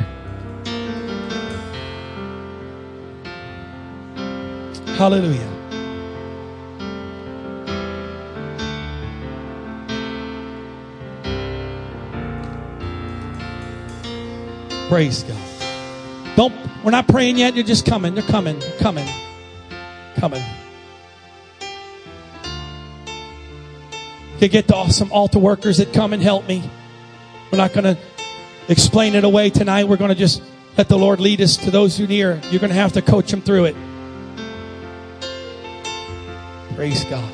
Hallelujah. 4.96 5.48
Praise 14.88 15.24
God. 15.24 15.36
Don't 16.36 16.54
we're 16.84 16.92
not 16.92 17.08
praying 17.08 17.36
yet, 17.38 17.56
you're 17.56 17.64
just 17.64 17.84
coming. 17.84 18.14
They're 18.14 18.22
coming, 18.22 18.60
coming, 18.78 19.08
coming. 20.14 20.42
You 24.38 24.46
get 24.46 24.68
the 24.68 24.76
awesome 24.76 25.10
altar 25.10 25.40
workers 25.40 25.78
that 25.78 25.92
come 25.92 26.12
and 26.12 26.22
help 26.22 26.46
me. 26.46 26.62
We're 27.58 27.64
not 27.64 27.72
going 27.72 27.96
to 27.96 28.00
explain 28.68 29.16
it 29.16 29.24
away 29.24 29.50
tonight. 29.50 29.88
We're 29.88 29.96
going 29.96 30.10
to 30.10 30.14
just 30.14 30.40
let 30.76 30.88
the 30.88 30.96
Lord 30.96 31.18
lead 31.18 31.40
us 31.40 31.56
to 31.56 31.72
those 31.72 31.98
who 31.98 32.06
near. 32.06 32.40
You're 32.52 32.60
going 32.60 32.70
to 32.70 32.76
have 32.76 32.92
to 32.92 33.02
coach 33.02 33.32
them 33.32 33.42
through 33.42 33.64
it. 33.64 33.76
Praise 36.76 37.02
God. 37.06 37.28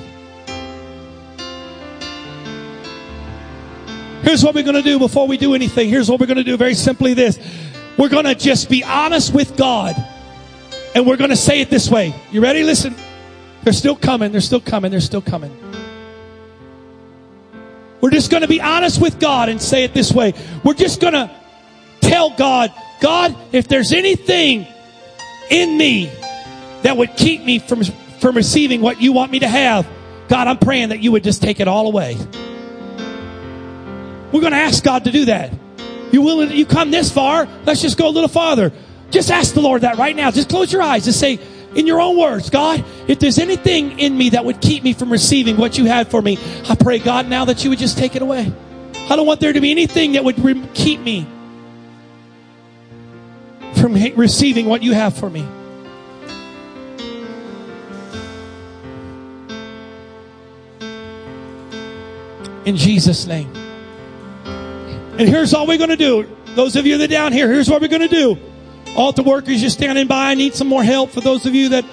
Here's 4.23 4.43
what 4.43 4.55
we're 4.55 4.65
going 4.65 4.77
to 4.77 4.83
do 4.83 4.99
before 4.99 5.29
we 5.29 5.37
do 5.37 5.55
anything. 5.55 5.91
Here's 5.91 6.09
what 6.09 6.19
we're 6.19 6.27
going 6.27 6.39
to 6.39 6.43
do 6.43 6.57
very 6.57 6.73
simply 6.73 7.13
this. 7.13 7.39
We're 7.99 8.09
going 8.09 8.25
to 8.25 8.35
just 8.35 8.71
be 8.71 8.83
honest 8.83 9.35
with 9.35 9.59
God. 9.59 9.95
And 10.95 11.07
we're 11.07 11.19
going 11.19 11.29
to 11.29 11.37
say 11.37 11.61
it 11.61 11.69
this 11.69 11.91
way. 11.91 12.15
You 12.33 12.41
ready? 12.41 12.63
Listen. 12.63 12.95
They're 13.63 13.75
still 13.75 13.97
coming. 13.97 14.33
They're 14.33 14.41
still 14.41 14.61
coming. 14.61 14.91
They're 14.91 15.03
still 15.03 15.21
coming. 15.21 15.55
We're 18.05 18.11
just 18.11 18.31
going 18.31 18.43
to 18.43 18.49
be 18.49 18.61
honest 18.61 19.01
with 19.01 19.19
God 19.19 19.49
and 19.49 19.59
say 19.59 19.83
it 19.83 19.95
this 19.95 20.13
way. 20.13 20.35
We're 20.63 20.75
just 20.75 21.01
going 21.01 21.15
to 21.15 21.35
tell 22.03 22.37
God, 22.37 22.71
God, 23.01 23.35
if 23.51 23.67
there's 23.67 23.95
anything 23.95 24.67
in 25.49 25.79
me 25.79 26.13
that 26.83 26.99
would 26.99 27.17
keep 27.17 27.43
me 27.43 27.61
from, 27.61 27.83
from 27.83 28.37
receiving 28.37 28.83
what 28.83 29.01
you 29.01 29.15
want 29.15 29.33
me 29.33 29.39
to 29.39 29.49
have, 29.49 29.89
God, 30.29 30.49
I'm 30.49 30.59
praying 30.59 30.91
that 30.91 31.01
you 31.01 31.13
would 31.13 31.25
just 31.25 31.41
take 31.41 31.61
it 31.61 31.67
all 31.67 31.87
away. 31.87 32.19
We're 34.33 34.43
going 34.43 34.53
to 34.53 34.59
ask 34.59 34.85
God 34.85 35.05
to 35.05 35.11
do 35.11 35.25
that. 35.25 35.55
You 36.13 36.21
willing? 36.21 36.51
You 36.51 36.67
come 36.67 36.91
this 36.91 37.11
far? 37.11 37.49
Let's 37.65 37.81
just 37.81 37.97
go 37.97 38.07
a 38.07 38.11
little 38.11 38.29
farther. 38.29 38.71
Just 39.13 39.31
ask 39.31 39.55
the 39.55 39.63
Lord 39.63 39.81
that 39.81 39.97
right 39.97 40.15
now. 40.15 40.31
Just 40.31 40.51
close 40.51 40.71
your 40.71 40.83
eyes. 40.83 41.07
Just 41.07 41.21
say, 41.21 41.41
in 41.75 41.87
your 41.87 42.01
own 42.01 42.19
words, 42.19 42.51
God, 42.51 42.85
if 43.09 43.19
there's 43.19 43.39
anything 43.39 43.99
in 43.99 44.17
me 44.17 44.31
that 44.31 44.45
would 44.45 44.61
keep 44.61 44.83
me 44.83 44.93
from 44.93 45.11
receiving 45.11 45.57
what 45.57 45.77
you 45.77 45.87
had 45.87 46.09
for 46.09 46.23
me, 46.23 46.39
I 46.69 46.75
pray, 46.75 46.99
God, 46.99 47.29
now 47.29 47.45
that 47.47 47.65
you 47.65 47.71
would 47.71 47.79
just 47.79 47.99
take 47.99 48.17
it 48.17 48.23
away. 48.23 48.53
I 49.11 49.17
don't 49.17 49.27
want 49.27 49.41
there 49.41 49.53
to 49.53 49.61
be 49.61 49.71
anything 49.71 50.13
that 50.13 50.25
would 50.25 50.39
re- 50.43 50.67
keep 50.73 51.01
me 51.01 51.27
from 53.77 53.95
ha- 53.95 54.13
receiving 54.17 54.67
what 54.67 54.83
you 54.83 54.95
have 54.95 55.17
for 55.17 55.29
me. 55.29 55.47
In 62.65 62.77
Jesus' 62.77 63.27
name. 63.27 63.53
And 64.47 65.29
here's 65.29 65.53
all 65.53 65.67
we're 65.67 65.79
going 65.79 65.91
to 65.91 65.97
do. 65.97 66.27
Those 66.55 66.77
of 66.77 66.87
you 66.87 66.99
that 66.99 67.11
are 67.11 67.13
down 67.13 67.33
here, 67.33 67.53
here's 67.53 67.69
what 67.69 67.83
we're 67.83 67.89
going 67.89 68.03
to 68.03 68.09
do. 68.09 68.39
Altar 68.97 69.23
workers, 69.23 69.61
you're 69.61 69.71
standing 69.71 70.07
by. 70.07 70.31
I 70.31 70.35
need 70.35 70.55
some 70.55 70.69
more 70.69 70.85
help 70.85 71.11
for 71.11 71.21
those 71.21 71.47
of 71.47 71.55
you 71.55 71.71
that 71.71 71.85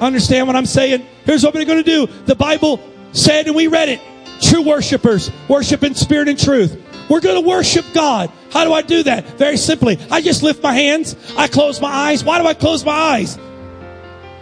understand 0.00 0.46
what 0.46 0.56
I'm 0.56 0.66
saying. 0.66 1.06
Here's 1.24 1.44
what 1.44 1.54
we're 1.54 1.64
going 1.64 1.82
to 1.82 1.84
do. 1.84 2.06
The 2.24 2.34
Bible 2.34 2.80
said, 3.12 3.46
and 3.46 3.56
we 3.56 3.66
read 3.66 3.88
it 3.88 4.00
true 4.40 4.62
worshipers, 4.62 5.30
worship 5.48 5.82
in 5.82 5.94
spirit 5.94 6.28
and 6.28 6.38
truth. 6.38 6.80
We're 7.08 7.20
going 7.20 7.42
to 7.42 7.48
worship 7.48 7.84
God. 7.92 8.30
How 8.50 8.64
do 8.64 8.72
I 8.72 8.82
do 8.82 9.02
that? 9.02 9.24
Very 9.36 9.56
simply. 9.56 9.98
I 10.10 10.20
just 10.20 10.42
lift 10.42 10.62
my 10.62 10.72
hands. 10.72 11.16
I 11.36 11.48
close 11.48 11.80
my 11.80 11.90
eyes. 11.90 12.24
Why 12.24 12.40
do 12.40 12.46
I 12.46 12.54
close 12.54 12.84
my 12.84 12.92
eyes? 12.92 13.38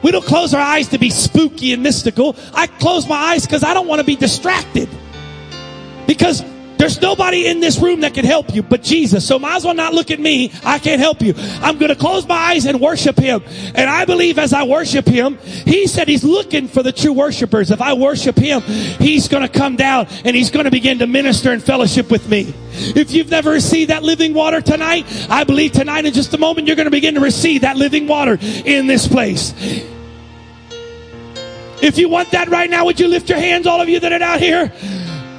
We 0.03 0.13
don't 0.13 0.25
close 0.25 0.55
our 0.55 0.61
eyes 0.61 0.89
to 0.89 0.99
be 0.99 1.11
spooky 1.11 1.73
and 1.73 1.83
mystical. 1.83 2.37
I 2.55 2.67
close 2.67 3.09
my 3.09 3.17
eyes 3.17 3.47
because 3.47 3.65
I 3.65 3.75
don't 3.75 3.89
want 3.89 4.01
to 4.01 4.05
be 4.05 4.17
distracted. 4.17 4.89
Because 6.07 6.43
there's 6.79 7.01
nobody 7.01 7.47
in 7.47 7.61
this 7.61 7.79
room 7.79 8.01
that 8.01 8.15
can 8.15 8.25
help 8.25 8.55
you 8.55 8.63
but 8.63 8.83
Jesus. 8.83 9.27
So 9.27 9.39
might 9.39 9.57
as 9.57 9.65
well 9.65 9.75
not 9.75 9.93
look 9.93 10.11
at 10.11 10.21
me. 10.21 10.53
I 10.65 10.79
can't 10.79 11.01
help 11.01 11.21
you. 11.21 11.35
I'm 11.37 11.77
going 11.79 11.91
to 11.91 11.97
close 11.97 12.27
my 12.27 12.37
eyes 12.37 12.67
and 12.67 12.81
worship 12.81 13.19
Him. 13.19 13.43
And 13.75 13.91
I 13.91 14.05
believe 14.05 14.39
as 14.39 14.53
I 14.53 14.63
worship 14.63 15.07
Him, 15.07 15.39
He 15.39 15.87
said 15.87 16.09
He's 16.09 16.25
looking 16.25 16.69
for 16.69 16.83
the 16.83 16.93
true 16.93 17.13
worshipers. 17.13 17.71
If 17.71 17.81
I 17.81 17.95
worship 17.95 18.37
Him, 18.37 18.63
He's 18.63 19.29
going 19.29 19.43
to 19.43 19.49
come 19.49 19.77
down 19.77 20.07
and 20.25 20.37
He's 20.37 20.51
going 20.51 20.65
to 20.65 20.71
begin 20.71 21.01
to 21.01 21.07
minister 21.07 21.53
and 21.53 21.63
fellowship 21.63 22.11
with 22.11 22.29
me. 22.29 22.55
If 22.71 23.11
you've 23.11 23.31
never 23.31 23.51
received 23.51 23.91
that 23.91 24.05
living 24.05 24.35
water 24.35 24.61
tonight, 24.61 25.05
I 25.29 25.45
believe 25.45 25.73
tonight 25.73 26.07
in 26.07 26.13
just 26.13 26.33
a 26.35 26.39
moment 26.39 26.69
you're 26.69 26.77
going 26.77 26.87
to 26.87 26.91
begin 26.91 27.15
to 27.15 27.21
receive 27.21 27.63
that 27.63 27.77
living 27.77 28.07
water 28.07 28.39
in 28.41 28.87
this 28.87 29.09
place. 29.09 29.53
If 31.81 31.99
you 31.99 32.09
want 32.09 32.31
that 32.33 32.49
right 32.49 32.69
now, 32.69 32.85
would 32.87 32.99
you 32.99 33.09
lift 33.09 33.29
your 33.29 33.39
hands, 33.39 33.67
all 33.67 33.81
of 33.81 33.89
you 33.89 34.01
that 34.01 34.13
are 34.13 34.23
out 34.23 34.41
here? 34.41 34.73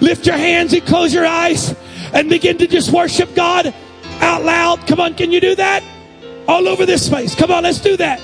Lift 0.01 0.25
your 0.25 0.37
hands 0.37 0.73
and 0.73 0.85
close 0.85 1.13
your 1.13 1.25
eyes 1.25 1.75
and 2.13 2.29
begin 2.29 2.57
to 2.57 2.67
just 2.67 2.91
worship 2.91 3.35
God 3.35 3.73
out 4.21 4.43
loud. 4.43 4.87
Come 4.87 4.99
on, 4.99 5.13
can 5.13 5.31
you 5.31 5.41
do 5.41 5.55
that? 5.55 5.83
All 6.47 6.67
over 6.67 6.85
this 6.85 7.05
space. 7.05 7.35
Come 7.35 7.51
on, 7.51 7.63
let's 7.63 7.79
do 7.79 7.97
that. 7.97 8.21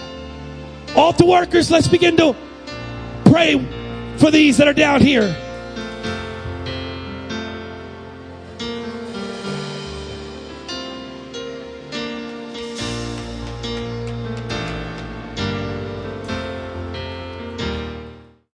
All 0.96 1.12
the 1.12 1.26
workers, 1.26 1.70
let's 1.70 1.88
begin 1.88 2.16
to 2.18 2.36
pray 3.26 3.60
for 4.18 4.32
these 4.32 4.58
that 4.58 4.68
are 4.68 4.74
down 4.74 5.02
here. 5.02 5.36